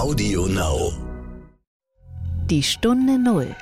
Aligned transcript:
Audio 0.00 0.46
Now. 0.46 0.94
Die 2.46 2.62
Stunde 2.62 3.22
Null, 3.22 3.54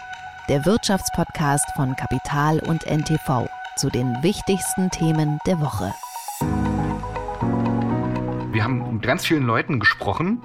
der 0.49 0.64
Wirtschaftspodcast 0.64 1.67
von 1.75 1.96
Kapital 1.96 2.61
und 2.61 2.86
NTV 2.86 3.49
zu 3.76 3.91
den 3.91 4.22
wichtigsten 4.22 4.88
Themen 4.90 5.40
der 5.46 5.60
Woche. 5.60 5.92
Wir 8.52 8.62
haben 8.62 8.93
mit 8.93 9.02
ganz 9.02 9.27
vielen 9.27 9.46
Leuten 9.46 9.80
gesprochen, 9.80 10.40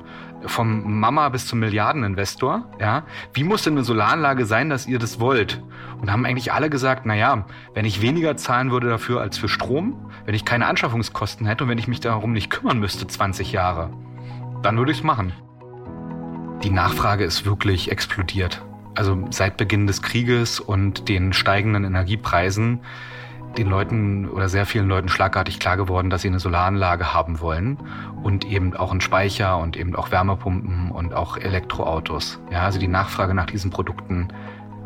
vom 0.48 1.00
Mama 1.00 1.30
bis 1.30 1.46
zum 1.46 1.60
Milliardeninvestor. 1.60 2.66
Ja, 2.80 3.04
wie 3.36 3.44
muss 3.44 3.62
denn 3.62 3.74
eine 3.74 3.84
Solaranlage 3.84 4.48
sein, 4.48 4.72
dass 4.72 4.88
ihr 4.88 4.98
das 4.98 5.20
wollt? 5.20 5.62
Und 6.02 6.12
haben 6.12 6.26
eigentlich 6.26 6.52
alle 6.52 6.72
gesagt, 6.72 7.04
na 7.06 7.14
ja, 7.14 7.46
wenn 7.76 7.86
ich 7.86 8.02
weniger 8.02 8.36
zahlen 8.36 8.72
würde 8.72 8.90
dafür 8.90 9.22
als 9.22 9.38
für 9.38 9.48
Strom, 9.48 10.10
wenn 10.26 10.34
ich 10.34 10.44
keine 10.44 10.66
Anschaffungskosten 10.66 11.46
hätte 11.46 11.66
und 11.66 11.70
wenn 11.70 11.78
ich 11.78 11.88
mich 11.88 12.00
darum 12.00 12.34
nicht 12.34 12.50
kümmern 12.50 12.80
müsste 12.80 13.06
20 13.06 13.52
Jahre, 13.52 13.92
dann 14.64 14.76
würde 14.80 14.92
ich 14.92 14.98
es 14.98 15.04
machen. 15.04 15.34
Die 16.64 16.70
Nachfrage 16.70 17.26
ist 17.26 17.46
wirklich 17.46 17.92
explodiert. 17.92 18.64
Also 18.96 19.28
seit 19.32 19.58
Beginn 19.58 19.86
des 19.86 20.02
Krieges 20.02 20.62
und 20.62 21.10
den 21.10 21.34
steigenden 21.34 21.84
Energiepreisen 21.84 22.80
den 23.58 23.70
Leuten 23.70 24.30
oder 24.30 24.50
sehr 24.50 24.66
vielen 24.66 24.88
Leuten 24.88 25.10
schlagartig 25.10 25.60
klar 25.60 25.78
geworden, 25.78 26.10
dass 26.10 26.22
sie 26.22 26.28
eine 26.28 26.40
Solaranlage 26.40 27.14
haben 27.14 27.40
wollen 27.40 27.78
und 28.24 28.46
eben 28.46 28.76
auch 28.76 28.92
einen 28.92 29.02
Speicher 29.02 29.58
und 29.58 29.78
eben 29.78 29.96
auch 29.96 30.12
Wärmepumpen 30.12 30.90
und 30.92 31.14
auch 31.14 31.38
Elektroautos. 31.38 32.40
Ja, 32.50 32.62
also 32.62 32.80
die 32.80 32.88
Nachfrage 32.88 33.34
nach 33.34 33.46
diesen 33.46 33.70
Produkten 33.70 34.30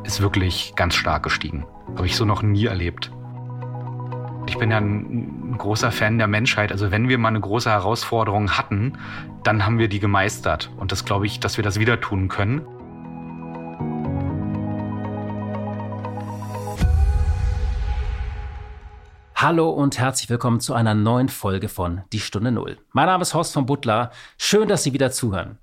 ist 0.04 0.21
wirklich 0.21 0.73
ganz 0.76 0.96
stark 0.96 1.23
gestiegen. 1.23 1.66
Habe 1.96 2.07
ich 2.07 2.16
so 2.16 2.26
noch 2.26 2.41
nie 2.41 2.66
erlebt. 2.66 3.12
Ich 4.48 4.57
bin 4.57 4.71
ja 4.71 4.77
ein, 4.77 5.37
großer 5.58 5.92
Fan 5.92 6.18
der 6.18 6.28
Menschheit. 6.28 6.72
Also 6.72 6.92
wenn 6.92 7.10
wir 7.10 7.18
mal 7.18 7.30
eine 7.30 7.40
große 7.40 7.70
Herausforderung 7.70 8.58
hatten, 8.58 8.94
dann 9.44 9.66
haben 9.66 9.80
wir 9.80 9.88
die 9.88 10.00
gemeistert. 10.00 10.72
Und 10.78 10.92
das 10.92 11.06
glaube 11.06 11.26
ich, 11.26 11.40
dass 11.40 11.58
wir 11.58 11.64
das 11.64 11.80
wieder 11.80 12.00
tun 12.00 12.28
können. 12.28 12.62
Hallo 19.36 19.70
und 19.70 19.99
herzlich 19.99 20.30
willkommen 20.30 20.60
zu 20.60 20.74
einer 20.74 20.96
neuen 20.96 21.30
Folge 21.30 21.70
von 21.70 22.02
Die 22.12 22.20
Stunde 22.20 22.52
Null. 22.52 22.77
Mein 22.92 23.05
Name 23.05 23.21
ist 23.21 23.36
Horst 23.36 23.54
von 23.54 23.68
Butler. 23.68 24.12
Schön, 24.38 24.68
dass 24.68 24.84
Sie 24.84 24.94
wieder 24.94 25.12
zuhören. 25.12 25.60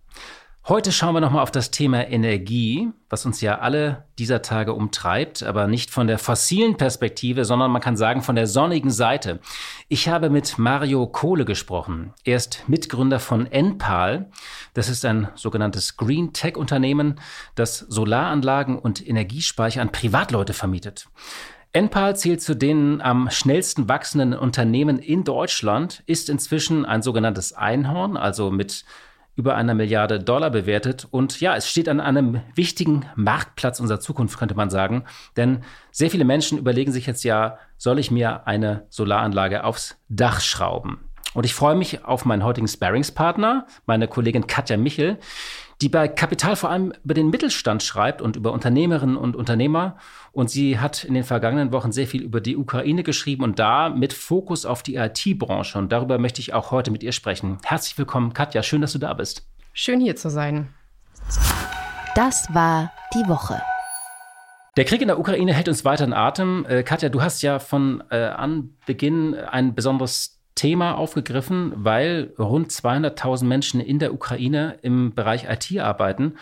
Heute 0.67 0.93
schauen 0.93 1.13
wir 1.13 1.21
nochmal 1.21 1.43
auf 1.43 1.51
das 1.51 1.71
Thema 1.71 2.09
Energie, 2.09 2.89
was 3.11 3.27
uns 3.27 3.43
ja 3.43 3.59
alle 3.59 4.07
dieser 4.19 4.41
Tage 4.41 4.73
umtreibt, 4.73 5.43
aber 5.43 5.67
nicht 5.67 5.91
von 5.91 6.07
der 6.07 6.19
fossilen 6.19 6.79
Perspektive, 6.79 7.45
sondern 7.45 7.71
man 7.71 7.83
kann 7.83 7.99
sagen 7.99 8.23
von 8.23 8.35
der 8.35 8.47
sonnigen 8.47 8.91
Seite. 8.91 9.41
Ich 9.89 10.09
habe 10.09 10.31
mit 10.31 10.57
Mario 10.57 11.07
Kohle 11.07 11.45
gesprochen. 11.45 12.15
Er 12.25 12.37
ist 12.37 12.67
Mitgründer 12.67 13.21
von 13.21 13.45
Enpal. 13.45 14.31
Das 14.73 14.89
ist 14.89 15.05
ein 15.05 15.29
sogenanntes 15.35 15.99
Green 15.99 16.33
Tech 16.33 16.57
Unternehmen, 16.57 17.21
das 17.57 17.81
Solaranlagen 17.81 18.79
und 18.79 19.07
Energiespeicher 19.07 19.83
an 19.83 19.93
Privatleute 19.93 20.55
vermietet. 20.55 21.11
Enpal 21.75 22.17
zählt 22.17 22.41
zu 22.41 22.57
den 22.57 23.03
am 23.03 23.29
schnellsten 23.31 23.87
wachsenden 23.87 24.33
Unternehmen 24.33 24.99
in 24.99 25.25
Deutschland, 25.25 26.03
ist 26.07 26.31
inzwischen 26.31 26.87
ein 26.87 27.03
sogenanntes 27.03 27.53
Einhorn, 27.53 28.17
also 28.17 28.51
mit 28.51 28.87
über 29.37 29.57
einer 29.57 29.75
Milliarde 29.75 30.21
Dollar 30.21 30.51
bewertet. 30.51 31.07
Und 31.11 31.41
ja, 31.41 31.57
es 31.57 31.69
steht 31.69 31.89
an 31.89 32.01
einem 32.01 32.41
wichtigen 32.55 33.07
Marktplatz 33.17 33.81
unserer 33.81 34.01
Zukunft, 34.01 34.39
könnte 34.39 34.55
man 34.55 34.71
sagen. 34.71 35.05
Denn 35.37 35.65
sehr 35.91 36.11
viele 36.11 36.25
Menschen 36.25 36.59
überlegen 36.59 36.93
sich 36.93 37.07
jetzt 37.07 37.25
ja, 37.25 37.59
soll 37.77 37.99
ich 37.99 38.11
mir 38.11 38.47
eine 38.47 38.87
Solaranlage 38.91 39.65
aufs 39.65 39.97
Dach 40.09 40.41
schrauben? 40.41 41.11
Und 41.35 41.45
ich 41.45 41.55
freue 41.55 41.75
mich 41.75 42.05
auf 42.05 42.25
meinen 42.25 42.45
heutigen 42.45 42.69
Sparringspartner, 42.69 43.67
meine 43.87 44.07
Kollegin 44.07 44.47
Katja 44.47 44.77
Michel, 44.77 45.19
die 45.81 45.89
bei 45.89 46.09
Kapital 46.09 46.57
vor 46.57 46.71
allem 46.71 46.93
über 47.05 47.15
den 47.15 47.31
Mittelstand 47.31 47.83
schreibt 47.83 48.23
und 48.23 48.37
über 48.37 48.53
Unternehmerinnen 48.53 49.17
und 49.17 49.37
Unternehmer. 49.37 49.97
Und 50.33 50.51
sie 50.51 50.79
hat 50.79 51.05
in 51.05 51.15
den 51.15 51.25
vergangenen 51.25 51.73
Wochen 51.73 51.93
sehr 51.93 52.07
viel 52.07 52.23
über 52.23 52.41
die 52.41 52.57
Ukraine 52.57 53.03
geschrieben 53.03 53.45
und 53.45 53.59
da 53.59 53.89
mit 53.89 54.13
Fokus 54.13 54.67
auf 54.67 54.83
die 54.83 54.97
IT-Branche. 54.97 55.79
Und 55.79 55.93
darüber 55.93 56.19
möchte 56.19 56.41
ich 56.41 56.55
auch 56.55 56.71
heute 56.71 56.91
mit 56.91 57.03
ihr 57.03 57.13
sprechen. 57.13 57.59
Herzlich 57.65 57.97
willkommen, 57.99 58.33
Katja. 58.33 58.63
Schön, 58.63 58.81
dass 58.81 58.93
du 58.93 58.99
da 58.99 59.13
bist. 59.15 59.47
Schön 59.73 60.01
hier 60.01 60.17
zu 60.17 60.31
sein. 60.31 60.69
Das 62.15 62.53
war 62.55 62.93
die 63.13 63.29
Woche. 63.29 63.61
Der 64.77 64.85
Krieg 64.85 65.01
in 65.01 65.09
der 65.09 65.21
Ukraine 65.21 65.55
hält 65.55 65.69
uns 65.69 65.85
weiter 65.85 66.05
in 66.05 66.13
Atem. 66.13 66.67
Äh, 66.69 66.83
Katja, 66.83 67.09
du 67.09 67.23
hast 67.23 67.43
ja 67.43 67.61
von 67.61 68.03
äh, 68.11 68.25
Anbeginn 68.25 69.35
ein 69.35 69.75
besonderes 69.75 70.34
Thema 70.55 70.97
aufgegriffen, 70.97 71.73
weil 71.77 72.33
rund 72.39 72.71
200.000 72.71 73.45
Menschen 73.45 73.81
in 73.81 73.99
der 73.99 74.15
Ukraine 74.15 74.79
im 74.83 75.15
Bereich 75.15 75.47
IT 75.49 75.79
arbeiten 75.81 76.35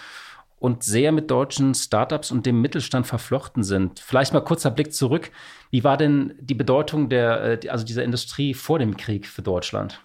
und 0.59 0.85
sehr 0.85 1.11
mit 1.11 1.31
deutschen 1.31 1.75
Startups 1.75 2.31
und 2.31 2.47
dem 2.47 2.61
Mittelstand 2.61 3.07
verflochten 3.07 3.65
sind. 3.65 3.99
Vielleicht 3.99 4.33
mal 4.33 4.41
kurzer 4.41 4.71
Blick 4.71 4.95
zurück. 4.95 5.33
Wie 5.71 5.83
war 5.83 5.97
denn 5.97 6.35
die 6.39 6.55
Bedeutung 6.55 7.09
der, 7.09 7.65
äh, 7.65 7.69
also 7.69 7.85
dieser 7.85 8.05
Industrie 8.05 8.55
vor 8.55 8.79
dem 8.79 8.97
Krieg 8.97 9.27
für 9.27 9.43
Deutschland? 9.43 10.01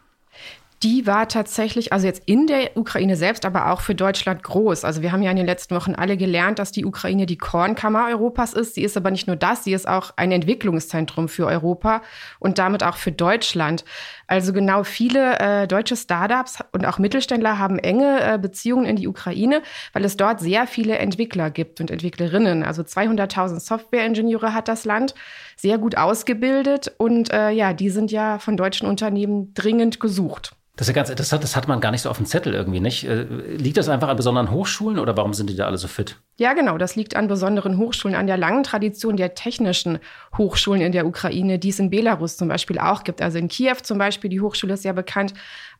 Die 0.83 1.07
war 1.07 1.27
tatsächlich, 1.27 1.91
also 1.91 2.05
jetzt 2.05 2.21
in 2.27 2.45
der 2.45 2.77
Ukraine 2.77 3.15
selbst, 3.15 3.45
aber 3.45 3.71
auch 3.71 3.81
für 3.81 3.95
Deutschland 3.95 4.43
groß. 4.43 4.83
Also 4.83 5.01
wir 5.01 5.11
haben 5.11 5.23
ja 5.23 5.31
in 5.31 5.38
den 5.38 5.47
letzten 5.47 5.75
Wochen 5.75 5.95
alle 5.95 6.17
gelernt, 6.17 6.59
dass 6.59 6.71
die 6.71 6.85
Ukraine 6.85 7.25
die 7.25 7.38
Kornkammer 7.38 8.07
Europas 8.09 8.53
ist. 8.53 8.75
Sie 8.75 8.83
ist 8.83 8.95
aber 8.95 9.09
nicht 9.09 9.25
nur 9.25 9.35
das, 9.35 9.63
sie 9.63 9.73
ist 9.73 9.88
auch 9.88 10.11
ein 10.17 10.31
Entwicklungszentrum 10.31 11.29
für 11.29 11.47
Europa 11.47 12.03
und 12.39 12.59
damit 12.59 12.83
auch 12.83 12.97
für 12.97 13.11
Deutschland. 13.11 13.85
Also 14.27 14.53
genau 14.53 14.83
viele 14.83 15.39
äh, 15.39 15.67
deutsche 15.67 15.95
Startups 15.95 16.59
und 16.71 16.85
auch 16.85 16.99
Mittelständler 16.99 17.57
haben 17.57 17.79
enge 17.79 18.19
äh, 18.21 18.38
Beziehungen 18.38 18.85
in 18.85 18.97
die 18.97 19.07
Ukraine, 19.07 19.63
weil 19.94 20.05
es 20.05 20.15
dort 20.15 20.41
sehr 20.41 20.67
viele 20.67 20.99
Entwickler 20.99 21.49
gibt 21.49 21.81
und 21.81 21.89
Entwicklerinnen. 21.89 22.63
Also 22.63 22.83
200.000 22.83 23.59
Softwareingenieure 23.59 24.53
hat 24.53 24.67
das 24.67 24.85
Land, 24.85 25.15
sehr 25.55 25.79
gut 25.79 25.97
ausgebildet 25.97 26.94
und 26.97 27.33
äh, 27.33 27.49
ja, 27.49 27.73
die 27.73 27.89
sind 27.89 28.11
ja 28.11 28.38
von 28.38 28.57
deutschen 28.57 28.88
Unternehmen 28.88 29.55
dringend 29.55 29.99
gesucht. 29.99 30.51
Das 30.77 30.88
ist 30.88 30.89
ja 30.89 30.93
ganz 30.93 31.09
interessant, 31.09 31.43
das 31.43 31.55
hat 31.55 31.67
man 31.67 31.81
gar 31.81 31.89
nicht 31.89 32.03
so 32.03 32.09
auf 32.09 32.17
dem 32.17 32.27
Zettel 32.27 32.53
irgendwie, 32.53 32.79
nicht? 32.79 33.03
Äh, 33.03 33.23
liegt 33.23 33.77
das 33.77 33.89
einfach 33.89 34.09
an 34.09 34.15
besonderen 34.15 34.51
Hochschulen 34.51 34.99
oder 34.99 35.17
warum 35.17 35.33
sind 35.33 35.49
die 35.49 35.55
da 35.55 35.65
alle 35.65 35.79
so 35.79 35.88
fit? 35.88 36.17
Ja, 36.38 36.53
genau, 36.53 36.77
das 36.77 36.95
liegt 36.95 37.15
an 37.15 37.27
besonderen 37.27 37.79
Hochschulen, 37.79 38.15
an 38.15 38.27
der 38.27 38.38
langen 38.38 38.61
Tradition 38.61 39.17
der 39.17 39.33
technischen 39.33 39.97
Hochschulen 40.38 40.81
in 40.81 40.91
der 40.91 41.07
Ukraine, 41.07 41.57
die 41.57 41.69
es 41.69 41.79
in 41.79 41.89
Belarus 41.89 42.38
zum 42.38 42.47
Beispiel 42.47 42.77
auch 42.77 43.03
gibt. 43.03 43.23
Also 43.23 43.39
in 43.39 43.47
Kiew 43.47 43.77
zum 43.81 43.97
Beispiel, 43.97 44.29
die 44.29 44.39
Hochschule 44.39 44.75
ist 44.75 44.85
ja 44.85 44.93
bekannt, 44.93 45.33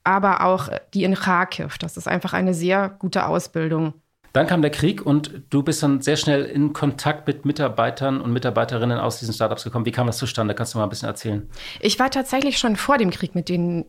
aber 0.03 0.44
auch 0.44 0.69
die 0.96 1.03
in 1.03 1.14
Kharkiv. 1.14 1.78
Das 1.78 1.96
ist 1.96 2.08
einfach 2.08 2.34
eine 2.34 2.56
sehr 2.56 2.90
gute 2.90 3.28
Ausbildung. 3.28 3.94
Dann 4.34 4.47
kam 4.47 4.64
der 4.64 4.72
Krieg 4.72 5.06
und 5.06 5.44
du 5.52 5.62
bist 5.64 5.81
dann 5.84 6.02
sehr 6.02 6.18
schnell 6.18 6.44
in 6.44 6.74
Kontakt 6.74 7.28
mit 7.28 7.46
Mitarbeitern 7.46 8.19
und 8.19 8.34
Mitarbeiterinnen 8.34 9.00
aus 9.00 9.19
diesen 9.19 9.34
Startups 9.34 9.64
gekommen. 9.64 9.85
Wie 9.85 9.91
kam 9.91 10.08
das 10.08 10.18
zustande? 10.18 10.56
Kannst 10.56 10.74
du 10.74 10.79
mal 10.79 10.85
ein 10.85 10.90
bisschen 10.90 11.08
erzählen? 11.08 11.50
Ich 11.81 12.00
war 12.00 12.09
tatsächlich 12.09 12.58
schon 12.58 12.75
vor 12.75 12.97
dem 12.97 13.12
Krieg 13.12 13.35
mit 13.35 13.50
denen 13.50 13.85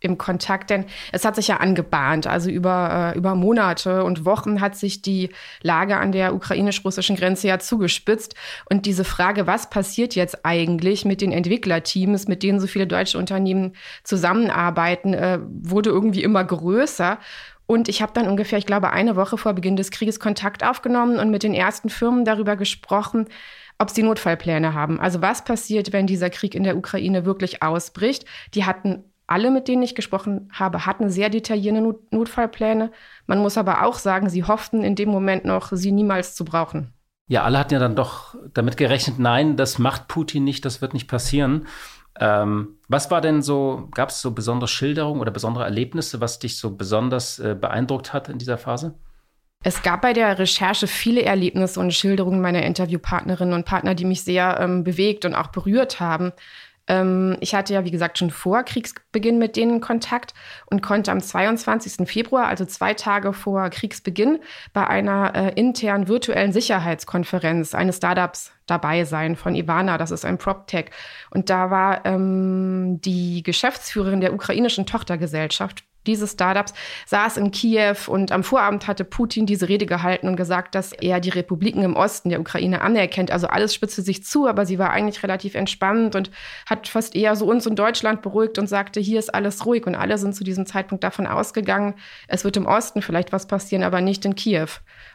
im 0.00 0.16
Kontakt, 0.16 0.70
denn 0.70 0.84
es 1.12 1.24
hat 1.24 1.34
sich 1.34 1.48
ja 1.48 1.56
angebahnt. 1.56 2.26
Also 2.26 2.50
über, 2.50 3.12
äh, 3.14 3.18
über 3.18 3.34
Monate 3.34 4.04
und 4.04 4.24
Wochen 4.24 4.60
hat 4.60 4.76
sich 4.76 5.02
die 5.02 5.30
Lage 5.62 5.96
an 5.96 6.12
der 6.12 6.34
ukrainisch-russischen 6.34 7.16
Grenze 7.16 7.48
ja 7.48 7.58
zugespitzt. 7.58 8.34
Und 8.70 8.86
diese 8.86 9.04
Frage, 9.04 9.46
was 9.46 9.70
passiert 9.70 10.14
jetzt 10.14 10.44
eigentlich 10.44 11.04
mit 11.04 11.20
den 11.20 11.32
Entwicklerteams, 11.32 12.28
mit 12.28 12.42
denen 12.42 12.60
so 12.60 12.68
viele 12.68 12.86
deutsche 12.86 13.18
Unternehmen 13.18 13.74
zusammenarbeiten, 14.04 15.14
äh, 15.14 15.40
wurde 15.42 15.90
irgendwie 15.90 16.22
immer 16.22 16.44
größer. 16.44 17.18
Und 17.66 17.88
ich 17.88 18.00
habe 18.00 18.12
dann 18.14 18.28
ungefähr, 18.28 18.58
ich 18.58 18.66
glaube, 18.66 18.90
eine 18.90 19.16
Woche 19.16 19.36
vor 19.36 19.52
Beginn 19.52 19.76
des 19.76 19.90
Krieges 19.90 20.20
Kontakt 20.20 20.64
aufgenommen 20.64 21.18
und 21.18 21.30
mit 21.30 21.42
den 21.42 21.54
ersten 21.54 21.90
Firmen 21.90 22.24
darüber 22.24 22.56
gesprochen, 22.56 23.26
ob 23.78 23.90
sie 23.90 24.02
Notfallpläne 24.02 24.74
haben. 24.74 24.98
Also 25.00 25.20
was 25.20 25.44
passiert, 25.44 25.92
wenn 25.92 26.06
dieser 26.06 26.30
Krieg 26.30 26.54
in 26.54 26.64
der 26.64 26.76
Ukraine 26.76 27.26
wirklich 27.26 27.62
ausbricht? 27.62 28.24
Die 28.54 28.64
hatten 28.64 29.04
alle, 29.28 29.50
mit 29.50 29.68
denen 29.68 29.82
ich 29.82 29.94
gesprochen 29.94 30.48
habe, 30.52 30.86
hatten 30.86 31.10
sehr 31.10 31.30
detaillierte 31.30 31.80
Not 31.80 32.12
Notfallpläne. 32.12 32.90
Man 33.26 33.38
muss 33.38 33.56
aber 33.56 33.84
auch 33.84 33.98
sagen, 33.98 34.28
sie 34.28 34.44
hofften 34.44 34.82
in 34.82 34.96
dem 34.96 35.10
Moment 35.10 35.44
noch, 35.44 35.70
sie 35.72 35.92
niemals 35.92 36.34
zu 36.34 36.44
brauchen. 36.44 36.92
Ja, 37.28 37.44
alle 37.44 37.58
hatten 37.58 37.74
ja 37.74 37.78
dann 37.78 37.94
doch 37.94 38.34
damit 38.54 38.78
gerechnet, 38.78 39.18
nein, 39.18 39.56
das 39.56 39.78
macht 39.78 40.08
Putin 40.08 40.44
nicht, 40.44 40.64
das 40.64 40.80
wird 40.80 40.94
nicht 40.94 41.08
passieren. 41.08 41.66
Ähm, 42.18 42.78
was 42.88 43.10
war 43.10 43.20
denn 43.20 43.42
so, 43.42 43.88
gab 43.94 44.08
es 44.08 44.22
so 44.22 44.32
besondere 44.32 44.66
Schilderungen 44.66 45.20
oder 45.20 45.30
besondere 45.30 45.64
Erlebnisse, 45.64 46.20
was 46.20 46.38
dich 46.38 46.58
so 46.58 46.74
besonders 46.74 47.38
äh, 47.38 47.54
beeindruckt 47.54 48.12
hat 48.12 48.28
in 48.28 48.38
dieser 48.38 48.58
Phase? 48.58 48.94
Es 49.62 49.82
gab 49.82 50.02
bei 50.02 50.12
der 50.12 50.38
Recherche 50.38 50.86
viele 50.86 51.22
Erlebnisse 51.22 51.80
und 51.80 51.92
Schilderungen 51.92 52.40
meiner 52.40 52.62
Interviewpartnerinnen 52.62 53.54
und 53.54 53.66
Partner, 53.66 53.94
die 53.94 54.04
mich 54.04 54.22
sehr 54.22 54.58
ähm, 54.60 54.84
bewegt 54.84 55.24
und 55.24 55.34
auch 55.34 55.48
berührt 55.48 56.00
haben. 56.00 56.32
Ähm, 56.88 57.36
ich 57.40 57.54
hatte 57.54 57.74
ja, 57.74 57.84
wie 57.84 57.90
gesagt, 57.90 58.18
schon 58.18 58.30
vor 58.30 58.62
Kriegsbeginn 58.62 59.38
mit 59.38 59.56
denen 59.56 59.80
Kontakt 59.80 60.34
und 60.66 60.82
konnte 60.82 61.12
am 61.12 61.20
22. 61.20 62.08
Februar, 62.08 62.46
also 62.46 62.64
zwei 62.64 62.94
Tage 62.94 63.32
vor 63.32 63.68
Kriegsbeginn, 63.70 64.40
bei 64.72 64.86
einer 64.86 65.34
äh, 65.34 65.52
internen 65.54 66.08
virtuellen 66.08 66.52
Sicherheitskonferenz 66.52 67.74
eines 67.74 67.98
Startups 67.98 68.52
dabei 68.66 69.04
sein 69.04 69.36
von 69.36 69.54
Ivana, 69.54 69.98
das 69.98 70.10
ist 70.10 70.24
ein 70.24 70.38
PropTech. 70.38 70.86
Und 71.30 71.50
da 71.50 71.70
war 71.70 72.04
ähm, 72.04 73.00
die 73.00 73.42
Geschäftsführerin 73.42 74.20
der 74.20 74.34
ukrainischen 74.34 74.86
Tochtergesellschaft 74.86 75.87
diese 76.06 76.26
Startups, 76.26 76.72
saß 77.06 77.36
in 77.36 77.50
Kiew 77.50 77.96
und 78.06 78.32
am 78.32 78.44
Vorabend 78.44 78.86
hatte 78.86 79.04
Putin 79.04 79.46
diese 79.46 79.68
Rede 79.68 79.86
gehalten 79.86 80.28
und 80.28 80.36
gesagt, 80.36 80.74
dass 80.74 80.92
er 80.92 81.20
die 81.20 81.28
Republiken 81.28 81.82
im 81.82 81.96
Osten 81.96 82.30
der 82.30 82.40
Ukraine 82.40 82.80
anerkennt. 82.80 83.30
Also 83.30 83.46
alles 83.46 83.74
spitzte 83.74 84.02
sich 84.02 84.24
zu, 84.24 84.46
aber 84.46 84.64
sie 84.66 84.78
war 84.78 84.90
eigentlich 84.90 85.22
relativ 85.22 85.54
entspannt 85.54 86.14
und 86.14 86.30
hat 86.66 86.88
fast 86.88 87.14
eher 87.14 87.36
so 87.36 87.46
uns 87.46 87.66
in 87.66 87.76
Deutschland 87.76 88.22
beruhigt 88.22 88.58
und 88.58 88.68
sagte, 88.68 89.00
hier 89.00 89.18
ist 89.18 89.34
alles 89.34 89.66
ruhig. 89.66 89.86
Und 89.86 89.94
alle 89.94 90.18
sind 90.18 90.34
zu 90.34 90.44
diesem 90.44 90.66
Zeitpunkt 90.66 91.04
davon 91.04 91.26
ausgegangen, 91.26 91.94
es 92.26 92.44
wird 92.44 92.56
im 92.56 92.66
Osten 92.66 93.02
vielleicht 93.02 93.32
was 93.32 93.46
passieren, 93.46 93.82
aber 93.82 94.00
nicht 94.00 94.24
in 94.24 94.34
Kiew. 94.34 94.68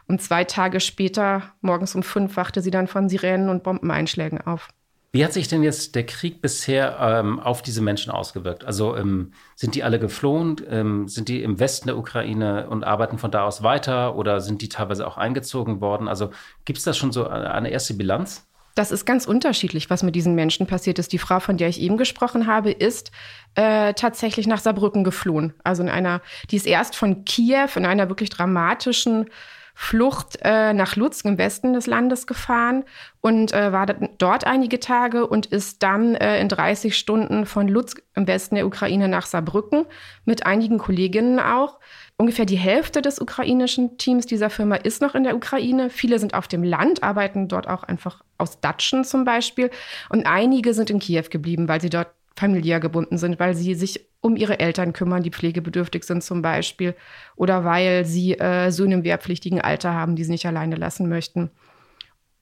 Und 0.06 0.22
zwei 0.22 0.44
Tage 0.44 0.80
später, 0.80 1.54
morgens 1.60 1.94
um 1.94 2.02
fünf, 2.02 2.36
wachte 2.36 2.60
sie 2.60 2.70
dann 2.70 2.86
von 2.86 3.08
Sirenen 3.08 3.48
und 3.48 3.62
Bombeneinschlägen 3.62 4.40
auf. 4.40 4.68
Wie 5.14 5.24
hat 5.24 5.32
sich 5.32 5.46
denn 5.46 5.62
jetzt 5.62 5.94
der 5.94 6.04
Krieg 6.04 6.42
bisher 6.42 6.98
ähm, 7.00 7.38
auf 7.38 7.62
diese 7.62 7.80
Menschen 7.80 8.10
ausgewirkt? 8.10 8.64
Also 8.64 8.96
ähm, 8.96 9.30
sind 9.54 9.76
die 9.76 9.84
alle 9.84 10.00
geflohen? 10.00 10.56
Ähm, 10.68 11.06
sind 11.06 11.28
die 11.28 11.40
im 11.44 11.60
Westen 11.60 11.86
der 11.86 11.96
Ukraine 11.96 12.66
und 12.68 12.82
arbeiten 12.82 13.18
von 13.18 13.30
da 13.30 13.44
aus 13.44 13.62
weiter 13.62 14.16
oder 14.16 14.40
sind 14.40 14.60
die 14.60 14.68
teilweise 14.68 15.06
auch 15.06 15.16
eingezogen 15.16 15.80
worden? 15.80 16.08
Also 16.08 16.30
gibt 16.64 16.78
es 16.78 16.84
da 16.84 16.92
schon 16.92 17.12
so 17.12 17.28
eine 17.28 17.70
erste 17.70 17.94
Bilanz? 17.94 18.44
Das 18.74 18.90
ist 18.90 19.04
ganz 19.04 19.24
unterschiedlich, 19.24 19.88
was 19.88 20.02
mit 20.02 20.16
diesen 20.16 20.34
Menschen 20.34 20.66
passiert 20.66 20.98
ist. 20.98 21.12
Die 21.12 21.18
Frau, 21.18 21.38
von 21.38 21.58
der 21.58 21.68
ich 21.68 21.80
eben 21.80 21.96
gesprochen 21.96 22.48
habe, 22.48 22.72
ist 22.72 23.12
äh, 23.54 23.94
tatsächlich 23.94 24.48
nach 24.48 24.58
Saarbrücken 24.58 25.04
geflohen. 25.04 25.54
Also 25.62 25.84
in 25.84 25.90
einer, 25.90 26.22
die 26.50 26.56
ist 26.56 26.66
erst 26.66 26.96
von 26.96 27.24
Kiew 27.24 27.68
in 27.76 27.86
einer 27.86 28.08
wirklich 28.08 28.30
dramatischen 28.30 29.26
Flucht 29.74 30.38
äh, 30.42 30.72
nach 30.72 30.94
Lutsk 30.94 31.24
im 31.26 31.36
Westen 31.36 31.72
des 31.72 31.86
Landes 31.86 32.26
gefahren 32.26 32.84
und 33.20 33.52
äh, 33.52 33.72
war 33.72 33.86
dort 33.86 34.46
einige 34.46 34.78
Tage 34.78 35.26
und 35.26 35.46
ist 35.46 35.82
dann 35.82 36.14
äh, 36.14 36.40
in 36.40 36.48
30 36.48 36.96
Stunden 36.96 37.44
von 37.44 37.66
Lutsk 37.66 38.02
im 38.14 38.26
Westen 38.28 38.54
der 38.54 38.66
Ukraine 38.66 39.08
nach 39.08 39.26
Saarbrücken 39.26 39.86
mit 40.24 40.46
einigen 40.46 40.78
Kolleginnen 40.78 41.40
auch. 41.40 41.80
Ungefähr 42.16 42.46
die 42.46 42.56
Hälfte 42.56 43.02
des 43.02 43.20
ukrainischen 43.20 43.98
Teams 43.98 44.26
dieser 44.26 44.48
Firma 44.48 44.76
ist 44.76 45.02
noch 45.02 45.16
in 45.16 45.24
der 45.24 45.34
Ukraine. 45.34 45.90
Viele 45.90 46.20
sind 46.20 46.34
auf 46.34 46.46
dem 46.46 46.62
Land, 46.62 47.02
arbeiten 47.02 47.48
dort 47.48 47.68
auch 47.68 47.82
einfach 47.82 48.22
aus 48.38 48.60
Datschen 48.60 49.04
zum 49.04 49.24
Beispiel. 49.24 49.70
Und 50.08 50.24
einige 50.24 50.74
sind 50.74 50.90
in 50.90 51.00
Kiew 51.00 51.24
geblieben, 51.30 51.66
weil 51.66 51.80
sie 51.80 51.90
dort 51.90 52.08
familiär 52.36 52.80
gebunden 52.80 53.18
sind, 53.18 53.38
weil 53.38 53.54
sie 53.54 53.74
sich 53.74 54.08
um 54.20 54.36
ihre 54.36 54.58
Eltern 54.58 54.92
kümmern, 54.92 55.22
die 55.22 55.30
pflegebedürftig 55.30 56.04
sind 56.04 56.22
zum 56.22 56.42
Beispiel, 56.42 56.94
oder 57.36 57.64
weil 57.64 58.04
sie 58.04 58.38
äh, 58.38 58.70
Söhne 58.70 58.94
im 58.94 59.04
wehrpflichtigen 59.04 59.60
Alter 59.60 59.92
haben, 59.92 60.16
die 60.16 60.24
sie 60.24 60.32
nicht 60.32 60.46
alleine 60.46 60.76
lassen 60.76 61.08
möchten. 61.08 61.50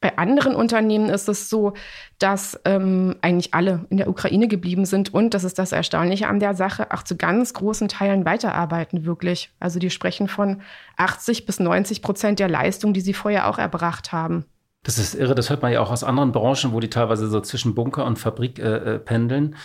Bei 0.02 0.18
anderen 0.18 0.56
Unternehmen 0.56 1.08
ist 1.08 1.28
es 1.28 1.48
so, 1.48 1.74
dass 2.18 2.60
ähm, 2.64 3.14
eigentlich 3.22 3.54
alle 3.54 3.86
in 3.88 3.98
der 3.98 4.08
Ukraine 4.08 4.48
geblieben 4.48 4.84
sind 4.84 5.14
und, 5.14 5.32
das 5.32 5.44
ist 5.44 5.60
das 5.60 5.70
Erstaunliche 5.70 6.26
an 6.26 6.40
der 6.40 6.54
Sache, 6.54 6.90
auch 6.90 7.04
zu 7.04 7.16
ganz 7.16 7.54
großen 7.54 7.86
Teilen 7.86 8.24
weiterarbeiten 8.24 9.04
wirklich. 9.04 9.50
Also 9.60 9.78
die 9.78 9.90
sprechen 9.90 10.26
von 10.26 10.60
80 10.96 11.46
bis 11.46 11.60
90 11.60 12.02
Prozent 12.02 12.40
der 12.40 12.48
Leistung, 12.48 12.94
die 12.94 13.00
sie 13.00 13.14
vorher 13.14 13.48
auch 13.48 13.58
erbracht 13.58 14.10
haben. 14.10 14.44
Das 14.82 14.99
ist 14.99 15.14
irre, 15.14 15.34
das 15.34 15.49
hört 15.49 15.62
man 15.62 15.73
ja 15.73 15.81
auch 15.81 15.90
aus 15.90 16.02
anderen 16.02 16.32
Branchen, 16.32 16.73
wo 16.73 16.81
die 16.81 16.90
teilweise 16.90 17.29
so 17.29 17.40
zwischen 17.40 17.75
Bunker 17.75 18.05
und 18.05 18.19
Fabrik 18.19 18.58
äh, 18.58 18.94
äh, 18.94 18.99
pendeln. 18.99 19.56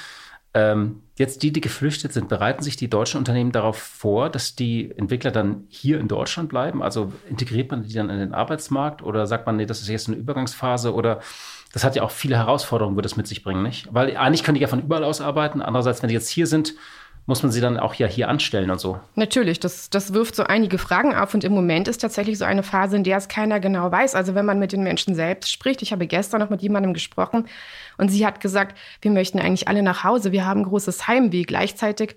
Ähm, 0.54 1.02
jetzt 1.18 1.44
die, 1.44 1.52
die 1.52 1.62
geflüchtet 1.62 2.14
sind, 2.14 2.30
bereiten 2.30 2.64
sich 2.64 2.78
die 2.78 2.90
deutschen 2.90 3.18
Unternehmen 3.18 3.52
darauf 3.52 3.78
vor, 3.78 4.30
dass 4.30 4.56
die 4.56 4.92
Entwickler 4.96 5.32
dann 5.32 5.66
hier 5.70 6.00
in 6.00 6.08
Deutschland 6.08 6.50
bleiben? 6.50 6.82
Also 6.82 7.12
integriert 7.30 7.72
man 7.72 7.84
die 7.84 7.94
dann 7.94 8.10
in 8.10 8.20
den 8.20 8.34
Arbeitsmarkt 8.34 9.02
oder 9.02 9.26
sagt 9.28 9.46
man, 9.46 9.58
nee, 9.58 9.66
das 9.66 9.82
ist 9.82 9.90
jetzt 9.90 10.08
eine 10.08 10.18
Übergangsphase 10.18 10.94
oder 10.94 11.20
das 11.74 11.84
hat 11.84 11.96
ja 11.96 12.04
auch 12.04 12.12
viele 12.12 12.38
Herausforderungen, 12.38 12.96
würde 12.96 13.08
das 13.08 13.18
mit 13.18 13.28
sich 13.28 13.44
bringen, 13.44 13.62
nicht? 13.62 13.94
Weil 13.94 14.16
eigentlich 14.18 14.44
können 14.44 14.56
die 14.56 14.62
ja 14.62 14.68
von 14.68 14.82
überall 14.82 15.04
aus 15.04 15.22
arbeiten. 15.22 15.62
Andererseits, 15.62 16.02
wenn 16.02 16.08
die 16.08 16.16
jetzt 16.16 16.30
hier 16.30 16.48
sind, 16.48 16.76
muss 17.28 17.44
man 17.44 17.52
sie 17.52 17.60
dann 17.60 17.78
auch 17.78 17.94
ja 17.94 18.08
hier 18.08 18.30
anstellen 18.30 18.72
und 18.72 18.80
so? 18.80 19.00
Natürlich, 19.16 19.60
das, 19.60 19.90
das 19.90 20.14
wirft 20.14 20.36
so 20.36 20.44
einige 20.44 20.78
Fragen 20.78 21.14
auf 21.14 21.34
und 21.34 21.44
im 21.44 21.54
Moment 21.54 21.90
ist 21.90 22.00
tatsächlich 22.00 22.38
so 22.38 22.46
eine 22.46 22.64
Phase, 22.64 22.96
in 22.96 23.04
der 23.04 23.18
es 23.18 23.28
keiner 23.28 23.60
genau 23.60 23.92
weiß. 23.92 24.16
Also 24.16 24.34
wenn 24.34 24.46
man 24.46 24.60
mit 24.60 24.72
den 24.72 24.82
Menschen 24.82 25.14
selbst 25.14 25.52
spricht, 25.52 25.82
ich 25.82 25.92
habe 25.92 26.08
gestern 26.08 26.40
noch 26.40 26.50
mit 26.50 26.62
jemandem 26.62 26.94
gesprochen 26.94 27.48
und 27.98 28.10
sie 28.10 28.26
hat 28.26 28.40
gesagt, 28.40 28.78
wir 29.02 29.12
möchten 29.12 29.40
eigentlich 29.40 29.68
alle 29.68 29.84
nach 29.84 30.06
Hause, 30.06 30.32
wir 30.32 30.46
haben 30.46 30.64
großes 30.64 31.08
Heimweh. 31.08 31.44
Gleichzeitig 31.44 32.16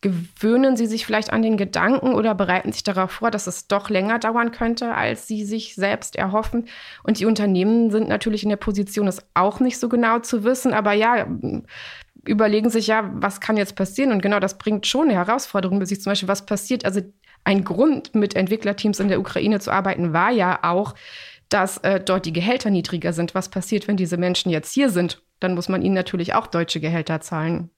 gewöhnen 0.00 0.76
sie 0.76 0.86
sich 0.86 1.06
vielleicht 1.06 1.32
an 1.32 1.42
den 1.42 1.56
Gedanken 1.56 2.14
oder 2.14 2.34
bereiten 2.34 2.72
sich 2.72 2.82
darauf 2.82 3.12
vor, 3.12 3.30
dass 3.30 3.46
es 3.46 3.68
doch 3.68 3.88
länger 3.88 4.18
dauern 4.18 4.52
könnte, 4.52 4.94
als 4.94 5.26
sie 5.26 5.44
sich 5.44 5.74
selbst 5.74 6.16
erhoffen. 6.16 6.68
Und 7.02 7.18
die 7.18 7.26
Unternehmen 7.26 7.90
sind 7.90 8.08
natürlich 8.08 8.42
in 8.42 8.48
der 8.48 8.56
Position, 8.56 9.08
es 9.08 9.24
auch 9.34 9.60
nicht 9.60 9.78
so 9.78 9.88
genau 9.88 10.18
zu 10.18 10.44
wissen. 10.44 10.72
Aber 10.74 10.92
ja, 10.92 11.26
überlegen 12.24 12.70
sich 12.70 12.86
ja, 12.86 13.10
was 13.14 13.40
kann 13.40 13.56
jetzt 13.56 13.76
passieren? 13.76 14.12
Und 14.12 14.22
genau 14.22 14.40
das 14.40 14.58
bringt 14.58 14.86
schon 14.86 15.08
eine 15.08 15.14
Herausforderung 15.14 15.78
mit 15.78 15.88
sich. 15.88 16.00
Zum 16.00 16.10
Beispiel, 16.10 16.28
was 16.28 16.46
passiert? 16.46 16.84
Also 16.84 17.00
ein 17.44 17.64
Grund, 17.64 18.14
mit 18.14 18.36
Entwicklerteams 18.36 19.00
in 19.00 19.08
der 19.08 19.20
Ukraine 19.20 19.60
zu 19.60 19.70
arbeiten, 19.72 20.12
war 20.12 20.30
ja 20.30 20.60
auch, 20.62 20.94
dass 21.48 21.78
äh, 21.78 22.00
dort 22.00 22.24
die 22.24 22.32
Gehälter 22.32 22.70
niedriger 22.70 23.12
sind. 23.12 23.34
Was 23.34 23.48
passiert, 23.50 23.88
wenn 23.88 23.96
diese 23.96 24.16
Menschen 24.16 24.50
jetzt 24.50 24.72
hier 24.72 24.90
sind? 24.90 25.22
Dann 25.40 25.54
muss 25.54 25.68
man 25.68 25.82
ihnen 25.82 25.94
natürlich 25.94 26.34
auch 26.34 26.46
deutsche 26.46 26.80
Gehälter 26.80 27.20
zahlen. 27.20 27.70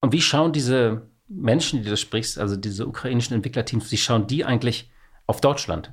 Und 0.00 0.12
wie 0.12 0.20
schauen 0.20 0.52
diese 0.52 1.08
Menschen, 1.28 1.82
die 1.82 1.88
du 1.88 1.96
sprichst, 1.96 2.38
also 2.38 2.56
diese 2.56 2.86
ukrainischen 2.86 3.34
Entwicklerteams, 3.34 3.90
wie 3.90 3.96
schauen 3.96 4.26
die 4.26 4.44
eigentlich 4.44 4.90
auf 5.26 5.40
Deutschland? 5.40 5.92